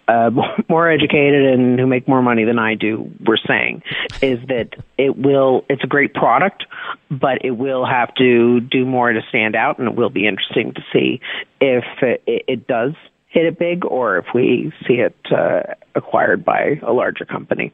uh, 0.07 0.31
more 0.69 0.89
educated 0.89 1.45
and 1.45 1.79
who 1.79 1.85
make 1.85 2.07
more 2.07 2.21
money 2.21 2.43
than 2.43 2.59
I 2.59 2.75
do 2.75 3.11
were 3.25 3.39
saying 3.47 3.83
is 4.21 4.39
that 4.47 4.75
it 4.97 5.17
will 5.17 5.65
it's 5.69 5.83
a 5.83 5.87
great 5.87 6.13
product 6.13 6.65
but 7.09 7.43
it 7.43 7.51
will 7.51 7.85
have 7.85 8.13
to 8.15 8.59
do 8.59 8.85
more 8.85 9.11
to 9.11 9.21
stand 9.29 9.55
out 9.55 9.79
and 9.79 9.87
it 9.87 9.95
will 9.95 10.09
be 10.09 10.27
interesting 10.27 10.73
to 10.73 10.81
see 10.93 11.21
if 11.61 11.83
it, 12.01 12.23
it 12.25 12.67
does 12.67 12.93
hit 13.27 13.45
it 13.45 13.59
big 13.59 13.85
or 13.85 14.17
if 14.17 14.25
we 14.33 14.71
see 14.87 14.95
it 14.95 15.15
uh, 15.31 15.61
acquired 15.95 16.43
by 16.43 16.79
a 16.81 16.91
larger 16.91 17.25
company. 17.25 17.71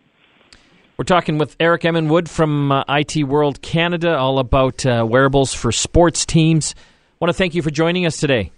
We're 0.98 1.06
talking 1.06 1.38
with 1.38 1.56
Eric 1.60 1.86
Emin 1.86 2.10
Wood 2.10 2.30
from 2.30 2.72
uh, 2.72 2.84
IT 2.88 3.24
World 3.24 3.62
Canada 3.62 4.16
all 4.16 4.40
about 4.40 4.86
uh, 4.86 5.06
wearables 5.08 5.54
for 5.54 5.72
sports 5.72 6.26
teams. 6.26 6.76
I 6.78 7.16
want 7.20 7.30
to 7.30 7.38
thank 7.38 7.56
you 7.56 7.62
for 7.62 7.72
joining 7.72 8.06
us 8.06 8.18
today. 8.18 8.52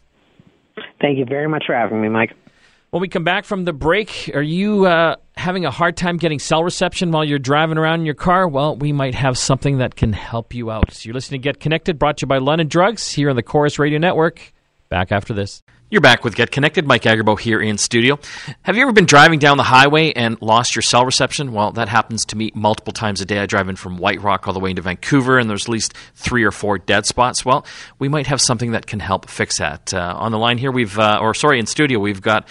Thank 1.00 1.18
you 1.18 1.26
very 1.26 1.48
much 1.48 1.64
for 1.66 1.76
having 1.76 2.02
me, 2.02 2.10
Mike. 2.10 2.32
When 2.96 3.02
we 3.02 3.10
come 3.10 3.26
back 3.26 3.44
from 3.44 3.66
the 3.66 3.74
break, 3.74 4.32
are 4.34 4.42
you 4.42 4.86
uh, 4.86 5.18
having 5.36 5.66
a 5.66 5.70
hard 5.70 5.98
time 5.98 6.16
getting 6.16 6.40
cell 6.40 6.64
reception 6.64 7.12
while 7.12 7.26
you're 7.26 7.40
driving 7.40 7.78
around 7.78 8.00
in 8.00 8.06
your 8.06 8.16
car? 8.16 8.48
Well, 8.48 8.78
we 8.78 8.94
might 8.94 9.16
have 9.16 9.38
something 9.38 9.80
that 9.80 9.98
can 9.98 10.14
help 10.14 10.56
you 10.56 10.72
out. 10.72 10.94
So 10.94 11.08
you're 11.08 11.14
listening 11.14 11.42
to 11.42 11.44
Get 11.44 11.60
Connected, 11.60 12.00
brought 12.00 12.20
to 12.20 12.24
you 12.24 12.28
by 12.28 12.38
London 12.38 12.70
Drugs 12.70 13.12
here 13.12 13.30
on 13.30 13.36
the 13.36 13.44
Corus 13.44 13.80
Radio 13.80 14.00
Network. 14.00 14.54
Back 14.88 15.12
after 15.12 15.34
this. 15.34 15.62
You're 15.92 16.00
back 16.00 16.24
with 16.24 16.36
Get 16.36 16.52
Connected. 16.52 16.88
Mike 16.88 17.02
Agerbo 17.02 17.38
here 17.38 17.60
in 17.60 17.78
studio. 17.78 18.18
Have 18.62 18.78
you 18.78 18.84
ever 18.84 18.94
been 18.94 19.06
driving 19.06 19.40
down 19.40 19.58
the 19.58 19.64
highway 19.64 20.14
and 20.14 20.42
lost 20.42 20.74
your 20.74 20.82
cell 20.82 21.04
reception? 21.04 21.52
Well, 21.52 21.74
that 21.74 21.90
happens 21.90 22.24
to 22.28 22.38
me 22.38 22.54
multiple 22.56 22.94
times 22.94 23.20
a 23.20 23.26
day. 23.26 23.40
I 23.40 23.46
drive 23.46 23.68
in 23.68 23.76
from 23.76 23.98
White 23.98 24.22
Rock 24.22 24.48
all 24.48 24.54
the 24.54 24.62
way 24.62 24.70
into 24.70 24.82
Vancouver, 24.82 25.38
and 25.38 25.50
there's 25.50 25.66
at 25.66 25.70
least 25.70 25.94
three 26.16 26.46
or 26.46 26.52
four 26.52 26.78
dead 26.78 27.06
spots. 27.06 27.44
Well, 27.44 27.66
we 28.00 28.08
might 28.08 28.28
have 28.28 28.40
something 28.40 28.72
that 28.72 28.88
can 28.88 29.02
help 29.02 29.30
fix 29.30 29.58
that. 29.58 29.94
Uh, 29.94 30.16
on 30.18 30.32
the 30.32 30.38
line 30.38 30.58
here, 30.60 30.72
we've, 30.72 30.98
uh, 30.98 31.20
or 31.22 31.34
sorry, 31.34 31.60
in 31.60 31.66
studio, 31.66 32.00
we've 32.00 32.22
got 32.22 32.48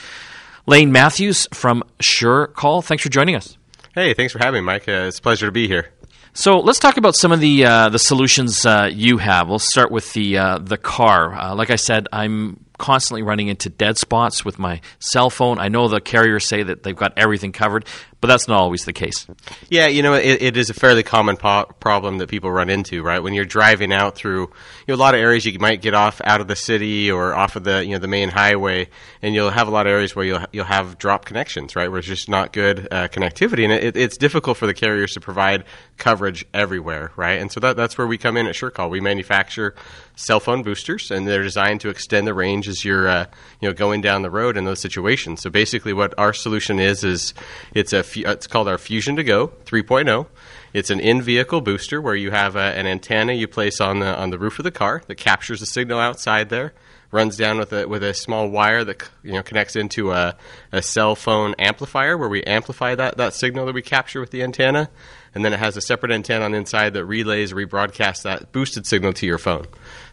Lane 0.66 0.92
Matthews 0.92 1.46
from 1.53 1.83
SureCall. 2.03 2.85
Thanks 2.85 3.03
for 3.03 3.11
joining 3.11 3.35
us. 3.35 3.57
Hey, 3.94 4.14
thanks 4.14 4.33
for 4.33 4.38
having 4.38 4.62
me, 4.62 4.66
Mike. 4.66 4.88
Uh, 4.88 5.07
it's 5.09 5.18
a 5.18 5.22
pleasure 5.22 5.46
to 5.46 5.53
be 5.53 5.68
here. 5.68 5.90
So 6.33 6.59
let's 6.59 6.81
talk 6.81 6.96
about 6.96 7.14
some 7.14 7.31
of 7.31 7.38
the 7.38 7.64
uh, 7.64 7.88
the 7.90 7.98
solutions 7.98 8.66
uh, 8.66 8.90
you 8.92 9.18
have. 9.18 9.48
We'll 9.48 9.61
start 9.61 9.92
with 9.92 10.12
the 10.14 10.37
uh, 10.37 10.59
the 10.59 10.77
car. 10.77 11.33
Uh, 11.33 11.55
like 11.55 11.70
I 11.70 11.77
said, 11.77 12.09
I'm 12.12 12.64
constantly 12.77 13.22
running 13.22 13.46
into 13.46 13.70
dead 13.70 13.96
spots 13.98 14.44
with 14.44 14.59
my 14.59 14.81
cell 14.98 15.31
phone. 15.31 15.61
I 15.61 15.68
know 15.68 15.87
the 15.87 16.00
carriers 16.00 16.44
say 16.44 16.64
that 16.64 16.83
they've 16.83 16.96
got 16.96 17.12
everything 17.16 17.53
covered, 17.53 17.87
but 18.25 18.29
that's 18.29 18.49
not 18.49 18.59
always 18.59 18.87
the 18.87 18.95
case. 18.95 19.27
Yeah, 19.69 19.87
you 19.87 20.03
know, 20.03 20.15
it, 20.15 20.41
it 20.41 20.57
is 20.57 20.71
a 20.71 20.73
fairly 20.73 21.03
common 21.03 21.37
po- 21.37 21.67
problem 21.79 22.17
that 22.17 22.31
people 22.31 22.51
run 22.51 22.71
into, 22.71 23.03
right? 23.03 23.19
When 23.19 23.35
you're 23.35 23.45
driving 23.45 23.93
out 23.93 24.15
through 24.15 24.45
you 24.45 24.49
know, 24.89 24.95
a 24.95 24.97
lot 24.97 25.15
of 25.15 25.21
areas, 25.21 25.45
you 25.45 25.59
might 25.59 25.83
get 25.83 25.93
off 25.93 26.23
out 26.25 26.41
of 26.41 26.49
the 26.49 26.57
city 26.57 27.11
or 27.11 27.35
off 27.35 27.55
of 27.55 27.65
the 27.65 27.85
you 27.85 27.91
know 27.91 27.99
the 27.99 28.09
main 28.09 28.31
highway, 28.31 28.89
and 29.21 29.35
you'll 29.35 29.51
have 29.51 29.69
a 29.69 29.71
lot 29.71 29.87
of 29.87 29.91
areas 29.91 30.17
where 30.17 30.25
you'll 30.25 30.41
you'll 30.53 30.65
have 30.65 30.97
drop 30.97 31.27
connections, 31.27 31.77
right? 31.77 31.91
Where 31.91 31.99
it's 31.99 32.09
just 32.09 32.31
not 32.31 32.55
good 32.55 32.89
uh, 32.91 33.09
connectivity, 33.09 33.65
and 33.65 33.75
it, 33.75 33.95
it's 33.95 34.17
difficult 34.17 34.57
for 34.57 34.67
the 34.67 34.73
carriers 34.73 35.13
to 35.13 35.21
provide 35.21 35.65
coverage 35.99 36.47
everywhere, 36.55 37.13
right? 37.17 37.39
And 37.39 37.53
so 37.53 37.61
that, 37.61 37.77
that's 37.77 37.99
where 37.99 38.07
we 38.07 38.17
come 38.17 38.39
in 38.39 38.47
at 38.47 38.55
SureCall. 38.55 38.89
We 38.89 39.01
manufacture 39.01 39.75
cell 40.17 40.41
phone 40.41 40.63
boosters, 40.63 41.11
and 41.11 41.29
they're 41.29 41.43
designed 41.43 41.83
to 41.83 41.91
extend 41.91 42.27
the 42.27 42.33
range 42.35 42.69
as 42.69 42.87
you're 42.87 43.07
uh, 43.07 43.27
you 43.61 43.69
know 43.69 43.75
going 43.75 44.01
down 44.01 44.23
the 44.23 44.31
road 44.31 44.57
in 44.57 44.65
those 44.65 44.81
situations. 44.81 45.43
So 45.43 45.51
basically, 45.51 45.93
what 45.93 46.15
our 46.19 46.33
solution 46.33 46.79
is 46.79 47.05
is 47.05 47.35
it's 47.75 47.93
a 47.93 48.03
Uh, 48.16 48.33
it's 48.33 48.46
called 48.46 48.68
our 48.68 48.77
Fusion2Go 48.77 49.50
3.0. 49.64 50.27
It's 50.72 50.90
an 50.90 51.00
in-vehicle 51.00 51.61
booster 51.61 52.00
where 52.00 52.14
you 52.14 52.31
have 52.31 52.57
a, 52.57 52.59
an 52.59 52.87
antenna 52.87 53.33
you 53.33 53.48
place 53.48 53.81
on 53.81 54.00
the 54.00 54.16
on 54.16 54.31
the 54.31 54.38
roof 54.38 54.59
of 54.59 54.64
the 54.64 54.70
car 54.70 55.03
that 55.07 55.14
captures 55.16 55.61
the 55.61 55.66
signal 55.66 55.98
outside 55.98 56.48
there, 56.48 56.74
runs 57.11 57.37
down 57.37 57.59
with 57.59 57.72
a 57.72 57.87
with 57.87 58.03
a 58.03 58.12
small 58.12 58.48
wire 58.48 58.85
that 58.85 59.09
you 59.22 59.33
know 59.33 59.42
connects 59.42 59.77
into 59.77 60.11
a, 60.11 60.37
a 60.72 60.83
cell 60.83 61.14
phone 61.14 61.55
amplifier 61.59 62.18
where 62.18 62.29
we 62.29 62.42
amplify 62.42 62.94
that 62.94 63.16
that 63.16 63.35
signal 63.35 63.66
that 63.66 63.74
we 63.74 63.83
capture 63.83 64.20
with 64.20 64.33
the 64.33 64.42
antenna, 64.42 64.90
and 65.35 65.44
then 65.44 65.53
it 65.53 65.61
has 65.61 65.77
a 65.77 65.81
separate 65.81 66.11
antenna 66.11 66.44
on 66.44 66.53
the 66.53 66.59
inside 66.59 66.92
that 66.94 67.05
relays 67.05 67.53
rebroadcasts 67.53 68.22
that 68.22 68.50
boosted 68.50 68.87
signal 68.87 69.12
to 69.12 69.27
your 69.27 69.38
phone. 69.38 69.66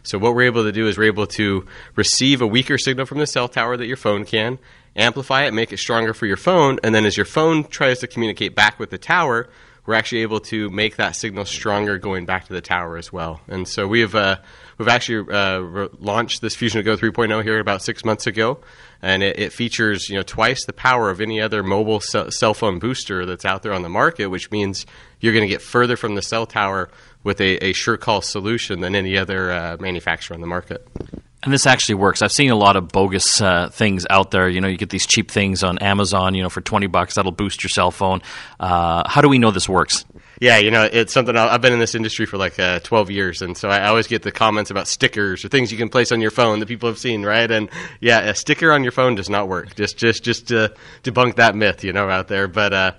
So 0.04 0.16
what 0.18 0.34
we're 0.34 0.42
able 0.42 0.62
to 0.62 0.72
do 0.72 0.86
is 0.86 0.96
we're 0.96 1.04
able 1.04 1.26
to 1.28 1.66
receive 1.96 2.40
a 2.40 2.46
weaker 2.46 2.78
signal 2.78 3.06
from 3.06 3.18
the 3.18 3.26
cell 3.26 3.48
tower 3.48 3.76
that 3.76 3.86
your 3.86 3.96
phone 3.96 4.24
can, 4.24 4.58
amplify 4.96 5.44
it, 5.44 5.54
make 5.54 5.72
it 5.72 5.78
stronger 5.78 6.14
for 6.14 6.26
your 6.26 6.36
phone, 6.36 6.78
and 6.82 6.94
then 6.94 7.04
as 7.04 7.16
your 7.16 7.26
phone 7.26 7.64
tries 7.64 8.00
to 8.00 8.06
communicate 8.06 8.54
back 8.54 8.78
with 8.78 8.90
the 8.90 8.98
tower, 8.98 9.48
we're 9.86 9.94
actually 9.94 10.22
able 10.22 10.38
to 10.38 10.70
make 10.70 10.96
that 10.96 11.16
signal 11.16 11.44
stronger 11.44 11.98
going 11.98 12.24
back 12.24 12.46
to 12.46 12.52
the 12.52 12.60
tower 12.60 12.96
as 12.96 13.12
well. 13.12 13.40
And 13.48 13.66
so 13.66 13.88
we 13.88 14.00
have 14.00 14.14
uh, 14.14 14.36
we've 14.78 14.88
actually 14.88 15.32
uh, 15.32 15.58
re- 15.58 15.88
launched 15.98 16.40
this 16.40 16.54
Fusion 16.54 16.84
Go 16.84 16.96
3.0 16.96 17.42
here 17.42 17.58
about 17.58 17.82
six 17.82 18.04
months 18.04 18.26
ago, 18.26 18.60
and 19.00 19.22
it, 19.22 19.38
it, 19.38 19.52
features 19.52 20.08
you 20.08 20.16
know 20.16 20.22
twice 20.22 20.64
the 20.64 20.72
power 20.72 21.10
of 21.10 21.20
any 21.20 21.40
other 21.40 21.62
mobile 21.62 22.00
cell 22.00 22.54
phone 22.54 22.78
booster 22.78 23.26
that's 23.26 23.44
out 23.44 23.62
there 23.62 23.72
on 23.72 23.82
the 23.82 23.88
market, 23.88 24.28
which 24.28 24.50
means 24.50 24.86
you're 25.20 25.32
going 25.32 25.46
to 25.46 25.52
get 25.52 25.62
further 25.62 25.96
from 25.96 26.14
the 26.14 26.22
cell 26.22 26.46
tower 26.46 26.88
with 27.24 27.40
a, 27.40 27.56
a 27.56 27.72
SureCall 27.72 28.22
solution 28.22 28.80
than 28.80 28.94
any 28.94 29.16
other 29.16 29.50
uh, 29.50 29.76
manufacturer 29.80 30.34
on 30.34 30.40
the 30.40 30.46
market. 30.46 30.86
And 31.42 31.52
this 31.52 31.66
actually 31.66 31.96
works. 31.96 32.22
I've 32.22 32.30
seen 32.30 32.50
a 32.50 32.56
lot 32.56 32.76
of 32.76 32.88
bogus 32.88 33.40
uh, 33.40 33.68
things 33.68 34.06
out 34.08 34.30
there. 34.30 34.48
You 34.48 34.60
know, 34.60 34.68
you 34.68 34.76
get 34.76 34.90
these 34.90 35.06
cheap 35.06 35.30
things 35.30 35.64
on 35.64 35.78
Amazon. 35.78 36.34
You 36.34 36.42
know, 36.42 36.48
for 36.48 36.60
twenty 36.60 36.86
bucks, 36.86 37.14
that'll 37.14 37.32
boost 37.32 37.62
your 37.64 37.68
cell 37.68 37.90
phone. 37.90 38.22
Uh, 38.60 39.08
how 39.08 39.20
do 39.20 39.28
we 39.28 39.38
know 39.38 39.50
this 39.50 39.68
works? 39.68 40.04
Yeah, 40.42 40.58
you 40.58 40.72
know, 40.72 40.88
it's 40.90 41.12
something 41.12 41.36
I've 41.36 41.60
been 41.60 41.72
in 41.72 41.78
this 41.78 41.94
industry 41.94 42.26
for 42.26 42.36
like 42.36 42.58
uh, 42.58 42.80
12 42.80 43.12
years, 43.12 43.42
and 43.42 43.56
so 43.56 43.68
I 43.68 43.86
always 43.86 44.08
get 44.08 44.22
the 44.22 44.32
comments 44.32 44.72
about 44.72 44.88
stickers 44.88 45.44
or 45.44 45.48
things 45.48 45.70
you 45.70 45.78
can 45.78 45.88
place 45.88 46.10
on 46.10 46.20
your 46.20 46.32
phone 46.32 46.58
that 46.58 46.66
people 46.66 46.88
have 46.88 46.98
seen, 46.98 47.22
right? 47.24 47.48
And 47.48 47.70
yeah, 48.00 48.18
a 48.22 48.34
sticker 48.34 48.72
on 48.72 48.82
your 48.82 48.90
phone 48.90 49.14
does 49.14 49.30
not 49.30 49.46
work. 49.46 49.76
Just, 49.76 49.98
just, 49.98 50.24
just 50.24 50.48
to 50.48 50.74
debunk 51.04 51.36
that 51.36 51.54
myth, 51.54 51.84
you 51.84 51.92
know, 51.92 52.10
out 52.10 52.26
there. 52.26 52.48
But 52.48 52.72
uh, 52.72 52.92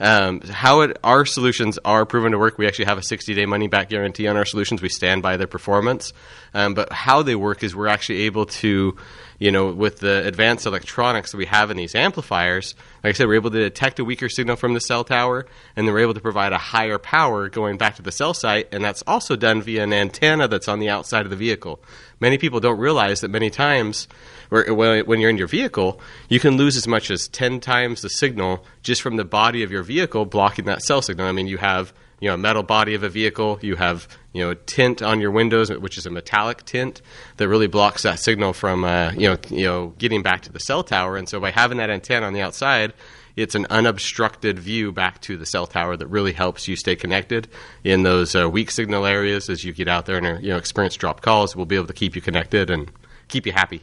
um, 0.00 0.40
how 0.40 0.80
it, 0.80 0.98
our 1.04 1.26
solutions 1.26 1.78
are 1.84 2.06
proven 2.06 2.32
to 2.32 2.38
work. 2.38 2.56
We 2.58 2.66
actually 2.66 2.86
have 2.86 2.98
a 2.98 3.02
60 3.02 3.34
day 3.34 3.46
money 3.46 3.68
back 3.68 3.90
guarantee 3.90 4.26
on 4.26 4.36
our 4.36 4.46
solutions. 4.46 4.80
We 4.82 4.88
stand 4.88 5.22
by 5.22 5.36
their 5.36 5.46
performance. 5.46 6.12
Um, 6.54 6.74
but 6.74 6.90
how 6.92 7.22
they 7.22 7.36
work 7.36 7.62
is 7.62 7.76
we're 7.76 7.86
actually 7.86 8.22
able 8.22 8.46
to, 8.46 8.96
you 9.40 9.50
know, 9.50 9.72
with 9.72 9.98
the 10.00 10.24
advanced 10.26 10.66
electronics 10.66 11.32
that 11.32 11.38
we 11.38 11.46
have 11.46 11.70
in 11.70 11.76
these 11.78 11.94
amplifiers, 11.94 12.74
like 13.02 13.10
I 13.10 13.12
said, 13.14 13.26
we're 13.26 13.36
able 13.36 13.50
to 13.50 13.58
detect 13.58 13.98
a 13.98 14.04
weaker 14.04 14.28
signal 14.28 14.54
from 14.54 14.74
the 14.74 14.80
cell 14.80 15.02
tower, 15.02 15.46
and 15.74 15.88
then 15.88 15.94
we're 15.94 16.02
able 16.02 16.12
to 16.14 16.20
provide 16.20 16.52
a 16.52 16.58
higher 16.58 16.98
power 16.98 17.48
going 17.48 17.78
back 17.78 17.96
to 17.96 18.02
the 18.02 18.12
cell 18.12 18.34
site, 18.34 18.68
and 18.70 18.84
that's 18.84 19.02
also 19.06 19.36
done 19.36 19.62
via 19.62 19.82
an 19.82 19.94
antenna 19.94 20.46
that's 20.46 20.68
on 20.68 20.78
the 20.78 20.90
outside 20.90 21.24
of 21.24 21.30
the 21.30 21.36
vehicle. 21.36 21.82
Many 22.20 22.36
people 22.36 22.60
don't 22.60 22.78
realize 22.78 23.22
that 23.22 23.30
many 23.30 23.48
times, 23.48 24.08
when 24.50 25.20
you're 25.20 25.30
in 25.30 25.38
your 25.38 25.48
vehicle, 25.48 26.02
you 26.28 26.38
can 26.38 26.58
lose 26.58 26.76
as 26.76 26.86
much 26.86 27.10
as 27.10 27.26
10 27.26 27.60
times 27.60 28.02
the 28.02 28.10
signal 28.10 28.66
just 28.82 29.00
from 29.00 29.16
the 29.16 29.24
body 29.24 29.62
of 29.62 29.72
your 29.72 29.82
vehicle 29.82 30.26
blocking 30.26 30.66
that 30.66 30.82
cell 30.82 31.00
signal. 31.00 31.26
I 31.26 31.32
mean, 31.32 31.46
you 31.46 31.56
have 31.56 31.94
you 32.20 32.28
know, 32.28 32.34
a 32.34 32.38
metal 32.38 32.62
body 32.62 32.94
of 32.94 33.02
a 33.02 33.08
vehicle. 33.08 33.58
You 33.62 33.76
have, 33.76 34.06
you 34.32 34.44
know, 34.44 34.50
a 34.50 34.54
tint 34.54 35.02
on 35.02 35.20
your 35.20 35.30
windows, 35.30 35.70
which 35.70 35.98
is 35.98 36.06
a 36.06 36.10
metallic 36.10 36.64
tint 36.64 37.02
that 37.38 37.48
really 37.48 37.66
blocks 37.66 38.02
that 38.02 38.18
signal 38.18 38.52
from, 38.52 38.84
uh, 38.84 39.12
you 39.12 39.28
know, 39.28 39.38
you 39.48 39.64
know, 39.64 39.94
getting 39.98 40.22
back 40.22 40.42
to 40.42 40.52
the 40.52 40.60
cell 40.60 40.84
tower. 40.84 41.16
And 41.16 41.28
so 41.28 41.40
by 41.40 41.50
having 41.50 41.78
that 41.78 41.90
antenna 41.90 42.26
on 42.26 42.32
the 42.34 42.42
outside, 42.42 42.92
it's 43.36 43.54
an 43.54 43.66
unobstructed 43.70 44.58
view 44.58 44.92
back 44.92 45.20
to 45.22 45.36
the 45.36 45.46
cell 45.46 45.66
tower 45.66 45.96
that 45.96 46.06
really 46.08 46.32
helps 46.32 46.68
you 46.68 46.76
stay 46.76 46.96
connected 46.96 47.48
in 47.84 48.02
those 48.02 48.34
uh, 48.34 48.48
weak 48.48 48.70
signal 48.70 49.06
areas 49.06 49.48
as 49.48 49.64
you 49.64 49.72
get 49.72 49.88
out 49.88 50.06
there 50.06 50.18
and 50.18 50.26
uh, 50.26 50.38
you 50.40 50.48
know 50.48 50.56
experience 50.56 50.96
drop 50.96 51.22
calls. 51.22 51.56
We'll 51.56 51.66
be 51.66 51.76
able 51.76 51.86
to 51.86 51.94
keep 51.94 52.14
you 52.14 52.22
connected 52.22 52.70
and 52.70 52.90
keep 53.28 53.46
you 53.46 53.52
happy. 53.52 53.82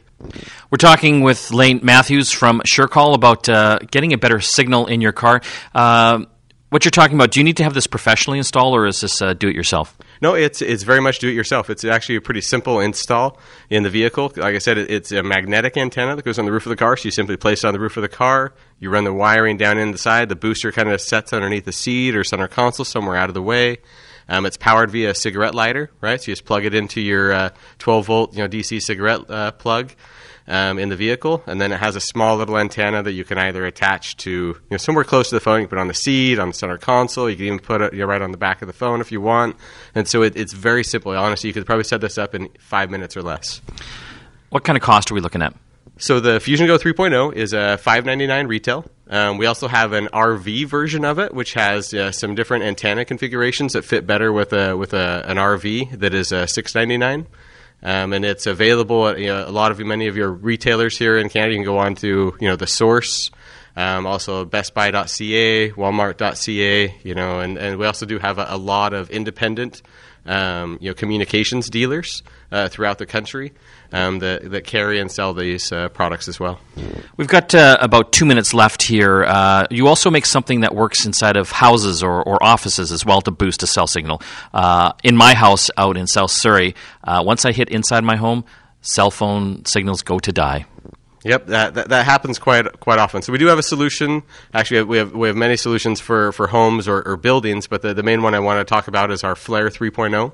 We're 0.70 0.76
talking 0.78 1.22
with 1.22 1.50
Lane 1.50 1.80
Matthews 1.82 2.30
from 2.30 2.60
SureCall 2.60 3.14
about 3.14 3.48
uh, 3.48 3.78
getting 3.90 4.12
a 4.12 4.18
better 4.18 4.40
signal 4.40 4.86
in 4.86 5.00
your 5.00 5.12
car. 5.12 5.40
Uh, 5.74 6.26
what 6.70 6.84
you're 6.84 6.90
talking 6.90 7.16
about, 7.16 7.30
do 7.30 7.40
you 7.40 7.44
need 7.44 7.56
to 7.56 7.64
have 7.64 7.74
this 7.74 7.86
professionally 7.86 8.38
installed, 8.38 8.74
or 8.74 8.86
is 8.86 9.00
this 9.00 9.22
uh, 9.22 9.32
do 9.32 9.48
it 9.48 9.54
yourself? 9.54 9.96
No, 10.20 10.34
it's 10.34 10.60
it's 10.60 10.82
very 10.82 11.00
much 11.00 11.18
do 11.18 11.28
it 11.28 11.32
yourself. 11.32 11.70
It's 11.70 11.84
actually 11.84 12.16
a 12.16 12.20
pretty 12.20 12.40
simple 12.40 12.80
install 12.80 13.38
in 13.70 13.84
the 13.84 13.90
vehicle. 13.90 14.32
Like 14.36 14.54
I 14.54 14.58
said, 14.58 14.76
it's 14.78 15.10
a 15.12 15.22
magnetic 15.22 15.76
antenna 15.76 16.16
that 16.16 16.24
goes 16.24 16.38
on 16.38 16.44
the 16.44 16.52
roof 16.52 16.66
of 16.66 16.70
the 16.70 16.76
car. 16.76 16.96
So 16.96 17.06
you 17.06 17.10
simply 17.10 17.36
place 17.36 17.64
it 17.64 17.66
on 17.68 17.74
the 17.74 17.80
roof 17.80 17.96
of 17.96 18.02
the 18.02 18.08
car. 18.08 18.52
You 18.80 18.90
run 18.90 19.04
the 19.04 19.12
wiring 19.12 19.56
down 19.56 19.78
in 19.78 19.92
The 19.92 19.98
side, 19.98 20.28
the 20.28 20.36
booster 20.36 20.70
kind 20.70 20.90
of 20.90 21.00
sets 21.00 21.32
underneath 21.32 21.64
the 21.64 21.72
seat 21.72 22.14
or 22.14 22.24
center 22.24 22.48
console 22.48 22.84
somewhere 22.84 23.16
out 23.16 23.30
of 23.30 23.34
the 23.34 23.42
way. 23.42 23.78
Um, 24.28 24.44
it's 24.44 24.58
powered 24.58 24.90
via 24.90 25.10
a 25.10 25.14
cigarette 25.14 25.54
lighter, 25.54 25.90
right? 26.02 26.20
So 26.20 26.30
you 26.30 26.34
just 26.34 26.44
plug 26.44 26.66
it 26.66 26.74
into 26.74 27.00
your 27.00 27.32
uh, 27.32 27.50
12 27.78 28.06
volt, 28.06 28.36
you 28.36 28.42
know, 28.42 28.48
DC 28.48 28.82
cigarette 28.82 29.30
uh, 29.30 29.52
plug 29.52 29.94
um, 30.48 30.78
in 30.78 30.88
the 30.88 30.96
vehicle, 30.96 31.42
and 31.46 31.60
then 31.60 31.72
it 31.72 31.78
has 31.78 31.94
a 31.94 32.00
small 32.00 32.36
little 32.36 32.58
antenna 32.58 33.02
that 33.02 33.12
you 33.12 33.24
can 33.24 33.38
either 33.38 33.64
attach 33.66 34.16
to 34.18 34.30
you 34.30 34.56
know 34.70 34.76
somewhere 34.78 35.04
close 35.04 35.28
to 35.28 35.36
the 35.36 35.40
phone. 35.40 35.60
You 35.60 35.66
can 35.66 35.70
put 35.70 35.78
it 35.78 35.82
on 35.82 35.88
the 35.88 35.94
seat, 35.94 36.38
on 36.38 36.48
the 36.48 36.54
center 36.54 36.78
console. 36.78 37.28
You 37.28 37.36
can 37.36 37.44
even 37.44 37.58
put 37.58 37.80
it 37.80 37.92
you 37.92 38.00
know, 38.00 38.06
right 38.06 38.22
on 38.22 38.32
the 38.32 38.38
back 38.38 38.62
of 38.62 38.66
the 38.66 38.72
phone 38.72 39.00
if 39.00 39.12
you 39.12 39.20
want. 39.20 39.56
And 39.94 40.08
so 40.08 40.22
it, 40.22 40.36
it's 40.36 40.52
very 40.52 40.82
simple. 40.82 41.12
Honestly, 41.12 41.48
you 41.48 41.54
could 41.54 41.66
probably 41.66 41.84
set 41.84 42.00
this 42.00 42.18
up 42.18 42.34
in 42.34 42.48
five 42.58 42.90
minutes 42.90 43.16
or 43.16 43.22
less. 43.22 43.60
What 44.50 44.64
kind 44.64 44.76
of 44.76 44.82
cost 44.82 45.10
are 45.10 45.14
we 45.14 45.20
looking 45.20 45.42
at? 45.42 45.54
So 46.00 46.20
the 46.20 46.38
Fusion 46.38 46.68
Go 46.68 46.78
3.0 46.78 47.34
is 47.34 47.52
a 47.52 47.76
599 47.76 48.46
retail. 48.46 48.84
Um, 49.10 49.36
we 49.36 49.46
also 49.46 49.66
have 49.66 49.92
an 49.92 50.06
RV 50.12 50.66
version 50.66 51.04
of 51.04 51.18
it, 51.18 51.34
which 51.34 51.54
has 51.54 51.92
uh, 51.92 52.12
some 52.12 52.36
different 52.36 52.64
antenna 52.64 53.04
configurations 53.04 53.72
that 53.72 53.84
fit 53.84 54.06
better 54.06 54.32
with 54.32 54.52
a 54.52 54.76
with 54.76 54.94
a, 54.94 55.24
an 55.26 55.38
RV 55.38 55.98
that 55.98 56.14
is 56.14 56.32
uh, 56.32 56.46
699. 56.46 57.26
Um, 57.82 58.12
and 58.12 58.24
it's 58.24 58.46
available 58.46 59.08
at 59.08 59.18
you 59.18 59.28
know, 59.28 59.46
a 59.46 59.50
lot 59.50 59.70
of 59.70 59.78
many 59.78 60.08
of 60.08 60.16
your 60.16 60.30
retailers 60.30 60.98
here 60.98 61.16
in 61.16 61.28
Canada. 61.28 61.52
You 61.52 61.58
can 61.58 61.64
go 61.64 61.78
on 61.78 61.94
to 61.96 62.36
you 62.40 62.48
know 62.48 62.56
the 62.56 62.66
source, 62.66 63.30
um, 63.76 64.06
also 64.06 64.44
BestBuy.ca, 64.44 65.70
Walmart.ca. 65.70 66.94
You 67.02 67.14
know, 67.14 67.40
and, 67.40 67.56
and 67.56 67.78
we 67.78 67.86
also 67.86 68.04
do 68.04 68.18
have 68.18 68.38
a, 68.38 68.46
a 68.48 68.56
lot 68.56 68.94
of 68.94 69.10
independent 69.10 69.82
um, 70.28 70.78
you 70.80 70.90
know 70.90 70.94
communications 70.94 71.68
dealers 71.68 72.22
uh, 72.52 72.68
throughout 72.68 72.98
the 72.98 73.06
country 73.06 73.52
um, 73.92 74.18
that, 74.20 74.50
that 74.50 74.64
carry 74.64 75.00
and 75.00 75.10
sell 75.10 75.34
these 75.34 75.72
uh, 75.72 75.88
products 75.88 76.28
as 76.28 76.38
well. 76.38 76.60
We've 77.16 77.28
got 77.28 77.54
uh, 77.54 77.78
about 77.80 78.12
two 78.12 78.24
minutes 78.24 78.54
left 78.54 78.82
here. 78.82 79.24
Uh, 79.24 79.66
you 79.70 79.88
also 79.88 80.10
make 80.10 80.26
something 80.26 80.60
that 80.60 80.74
works 80.74 81.06
inside 81.06 81.36
of 81.36 81.50
houses 81.50 82.02
or, 82.02 82.22
or 82.22 82.42
offices 82.42 82.92
as 82.92 83.04
well 83.04 83.20
to 83.22 83.30
boost 83.30 83.62
a 83.62 83.66
cell 83.66 83.86
signal. 83.86 84.22
Uh, 84.52 84.92
in 85.02 85.16
my 85.16 85.34
house 85.34 85.70
out 85.76 85.96
in 85.96 86.06
South 86.06 86.30
Surrey, 86.30 86.74
uh, 87.04 87.22
once 87.24 87.44
I 87.44 87.52
hit 87.52 87.70
inside 87.70 88.04
my 88.04 88.16
home, 88.16 88.44
cell 88.82 89.10
phone 89.10 89.64
signals 89.64 90.02
go 90.02 90.18
to 90.18 90.32
die. 90.32 90.66
Yep, 91.28 91.46
that, 91.48 91.74
that, 91.74 91.88
that 91.90 92.06
happens 92.06 92.38
quite 92.38 92.80
quite 92.80 92.98
often. 92.98 93.20
So 93.20 93.32
we 93.32 93.38
do 93.38 93.48
have 93.48 93.58
a 93.58 93.62
solution. 93.62 94.22
Actually, 94.54 94.84
we 94.84 94.96
have 94.96 95.12
we 95.12 95.28
have 95.28 95.36
many 95.36 95.56
solutions 95.56 96.00
for, 96.00 96.32
for 96.32 96.46
homes 96.46 96.88
or, 96.88 97.06
or 97.06 97.18
buildings, 97.18 97.66
but 97.66 97.82
the, 97.82 97.92
the 97.92 98.02
main 98.02 98.22
one 98.22 98.34
I 98.34 98.38
want 98.38 98.66
to 98.66 98.74
talk 98.74 98.88
about 98.88 99.10
is 99.10 99.22
our 99.22 99.36
Flare 99.36 99.68
3.0. 99.68 100.32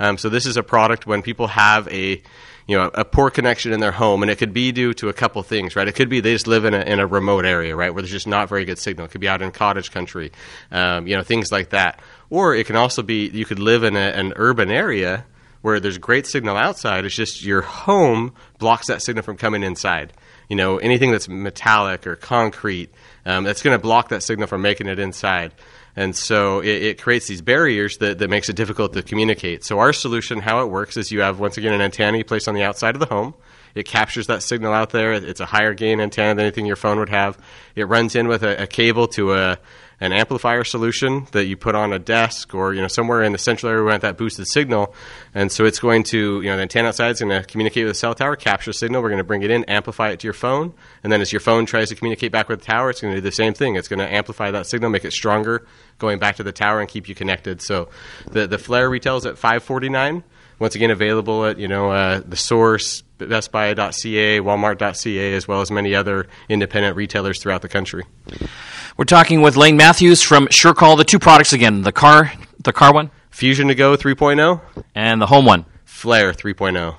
Um, 0.00 0.18
so 0.18 0.28
this 0.28 0.44
is 0.44 0.56
a 0.56 0.64
product 0.64 1.06
when 1.06 1.22
people 1.22 1.46
have 1.46 1.86
a 1.92 2.20
you 2.66 2.76
know 2.76 2.90
a 2.92 3.04
poor 3.04 3.30
connection 3.30 3.72
in 3.72 3.78
their 3.78 3.92
home, 3.92 4.22
and 4.22 4.32
it 4.32 4.38
could 4.38 4.52
be 4.52 4.72
due 4.72 4.92
to 4.94 5.08
a 5.08 5.12
couple 5.12 5.40
things, 5.44 5.76
right? 5.76 5.86
It 5.86 5.94
could 5.94 6.08
be 6.08 6.18
they 6.18 6.32
just 6.32 6.48
live 6.48 6.64
in 6.64 6.74
a, 6.74 6.80
in 6.80 6.98
a 6.98 7.06
remote 7.06 7.44
area, 7.44 7.76
right, 7.76 7.94
where 7.94 8.02
there's 8.02 8.10
just 8.10 8.26
not 8.26 8.48
very 8.48 8.64
good 8.64 8.80
signal. 8.80 9.06
It 9.06 9.12
could 9.12 9.20
be 9.20 9.28
out 9.28 9.42
in 9.42 9.52
cottage 9.52 9.92
country, 9.92 10.32
um, 10.72 11.06
you 11.06 11.14
know, 11.14 11.22
things 11.22 11.52
like 11.52 11.70
that. 11.70 12.00
Or 12.30 12.52
it 12.52 12.66
can 12.66 12.74
also 12.74 13.04
be 13.04 13.28
you 13.28 13.44
could 13.44 13.60
live 13.60 13.84
in 13.84 13.94
a, 13.94 14.00
an 14.00 14.32
urban 14.34 14.72
area 14.72 15.24
where 15.60 15.78
there's 15.78 15.98
great 15.98 16.26
signal 16.26 16.56
outside. 16.56 17.04
It's 17.04 17.14
just 17.14 17.44
your 17.44 17.62
home 17.62 18.34
blocks 18.58 18.88
that 18.88 19.02
signal 19.02 19.22
from 19.22 19.36
coming 19.36 19.62
inside. 19.62 20.12
You 20.52 20.56
know, 20.56 20.76
anything 20.76 21.12
that's 21.12 21.30
metallic 21.30 22.06
or 22.06 22.14
concrete, 22.14 22.90
um, 23.24 23.44
that's 23.44 23.62
going 23.62 23.74
to 23.74 23.80
block 23.80 24.10
that 24.10 24.22
signal 24.22 24.46
from 24.46 24.60
making 24.60 24.86
it 24.86 24.98
inside. 24.98 25.54
And 25.96 26.14
so 26.14 26.60
it, 26.60 26.82
it, 26.82 27.02
creates 27.02 27.26
these 27.26 27.40
barriers 27.40 27.96
that, 27.98 28.18
that 28.18 28.28
makes 28.28 28.50
it 28.50 28.56
difficult 28.56 28.92
to 28.92 29.02
communicate. 29.02 29.64
So 29.64 29.78
our 29.78 29.94
solution, 29.94 30.40
how 30.40 30.62
it 30.62 30.66
works, 30.66 30.98
is 30.98 31.10
you 31.10 31.22
have 31.22 31.40
once 31.40 31.56
again 31.56 31.72
an 31.72 31.80
antenna 31.80 32.18
you 32.18 32.24
place 32.24 32.48
on 32.48 32.54
the 32.54 32.64
outside 32.64 32.94
of 32.94 33.00
the 33.00 33.06
home. 33.06 33.32
It 33.74 33.84
captures 33.84 34.26
that 34.26 34.42
signal 34.42 34.74
out 34.74 34.90
there. 34.90 35.14
It's 35.14 35.40
a 35.40 35.46
higher 35.46 35.72
gain 35.72 36.02
antenna 36.02 36.34
than 36.34 36.44
anything 36.44 36.66
your 36.66 36.76
phone 36.76 36.98
would 36.98 37.08
have. 37.08 37.38
It 37.74 37.84
runs 37.84 38.14
in 38.14 38.28
with 38.28 38.42
a, 38.42 38.64
a 38.64 38.66
cable 38.66 39.08
to 39.08 39.32
a 39.32 39.58
an 40.02 40.12
amplifier 40.12 40.64
solution 40.64 41.28
that 41.30 41.44
you 41.44 41.56
put 41.56 41.76
on 41.76 41.92
a 41.92 41.98
desk 41.98 42.54
or 42.54 42.74
you 42.74 42.82
know 42.82 42.88
somewhere 42.88 43.22
in 43.22 43.30
the 43.30 43.38
central 43.38 43.70
area 43.70 43.84
where 43.84 43.96
that 43.96 44.18
boosted 44.18 44.48
signal. 44.48 44.92
And 45.32 45.50
so 45.52 45.64
it's 45.64 45.78
going 45.78 46.02
to 46.04 46.42
you 46.42 46.50
know 46.50 46.56
the 46.56 46.62
antenna 46.62 46.88
outside 46.88 47.10
is 47.10 47.20
going 47.20 47.30
to 47.30 47.46
communicate 47.46 47.84
with 47.84 47.92
the 47.92 47.98
cell 47.98 48.12
tower, 48.12 48.34
capture 48.34 48.72
signal. 48.72 49.00
We're 49.00 49.10
going 49.10 49.18
to 49.18 49.24
bring 49.24 49.42
it 49.42 49.50
in, 49.52 49.62
amplify 49.66 50.10
it 50.10 50.18
to 50.20 50.26
your 50.26 50.34
phone, 50.34 50.74
and 51.04 51.12
then 51.12 51.20
as 51.20 51.32
your 51.32 51.38
phone 51.38 51.66
tries 51.66 51.88
to 51.90 51.94
communicate 51.94 52.32
back 52.32 52.48
with 52.48 52.58
the 52.58 52.66
tower, 52.66 52.90
it's 52.90 53.00
going 53.00 53.14
to 53.14 53.20
do 53.20 53.24
the 53.24 53.30
same 53.30 53.54
thing. 53.54 53.76
It's 53.76 53.86
going 53.86 54.00
to 54.00 54.12
amplify 54.12 54.50
that 54.50 54.66
signal, 54.66 54.90
make 54.90 55.04
it 55.04 55.12
stronger, 55.12 55.68
going 56.00 56.18
back 56.18 56.34
to 56.36 56.42
the 56.42 56.52
tower 56.52 56.80
and 56.80 56.88
keep 56.88 57.08
you 57.08 57.14
connected. 57.14 57.62
So 57.62 57.88
the 58.28 58.48
the 58.48 58.58
Flare 58.58 58.90
retails 58.90 59.24
at 59.24 59.38
549. 59.38 60.24
Once 60.62 60.76
again, 60.76 60.92
available 60.92 61.44
at 61.44 61.58
you 61.58 61.66
know 61.66 61.90
uh, 61.90 62.20
the 62.24 62.36
Source, 62.36 63.02
BestBuy.ca, 63.18 64.38
Walmart.ca, 64.38 65.34
as 65.34 65.48
well 65.48 65.60
as 65.60 65.72
many 65.72 65.92
other 65.92 66.28
independent 66.48 66.94
retailers 66.94 67.42
throughout 67.42 67.62
the 67.62 67.68
country. 67.68 68.04
We're 68.96 69.04
talking 69.06 69.42
with 69.42 69.56
Lane 69.56 69.76
Matthews 69.76 70.22
from 70.22 70.46
SureCall. 70.46 70.96
The 70.96 71.02
two 71.02 71.18
products 71.18 71.52
again: 71.52 71.82
the 71.82 71.90
car, 71.90 72.32
the 72.60 72.72
car 72.72 72.94
one, 72.94 73.10
Fusion2Go 73.32 73.96
3.0, 73.96 74.84
and 74.94 75.20
the 75.20 75.26
home 75.26 75.46
one, 75.46 75.64
Flare 75.84 76.32
3.0. 76.32 76.94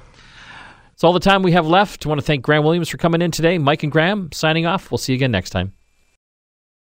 It's 0.91 1.05
all 1.05 1.13
the 1.13 1.21
time 1.21 1.41
we 1.41 1.53
have 1.53 1.65
left. 1.65 2.05
I 2.05 2.09
want 2.09 2.19
to 2.19 2.27
thank 2.27 2.43
Graham 2.43 2.65
Williams 2.65 2.89
for 2.89 2.97
coming 2.97 3.21
in 3.21 3.31
today. 3.31 3.59
Mike 3.59 3.83
and 3.83 3.91
Graham 3.93 4.29
signing 4.33 4.65
off. 4.65 4.91
We'll 4.91 4.97
see 4.97 5.13
you 5.13 5.17
again 5.19 5.31
next 5.31 5.51
time. 5.51 5.71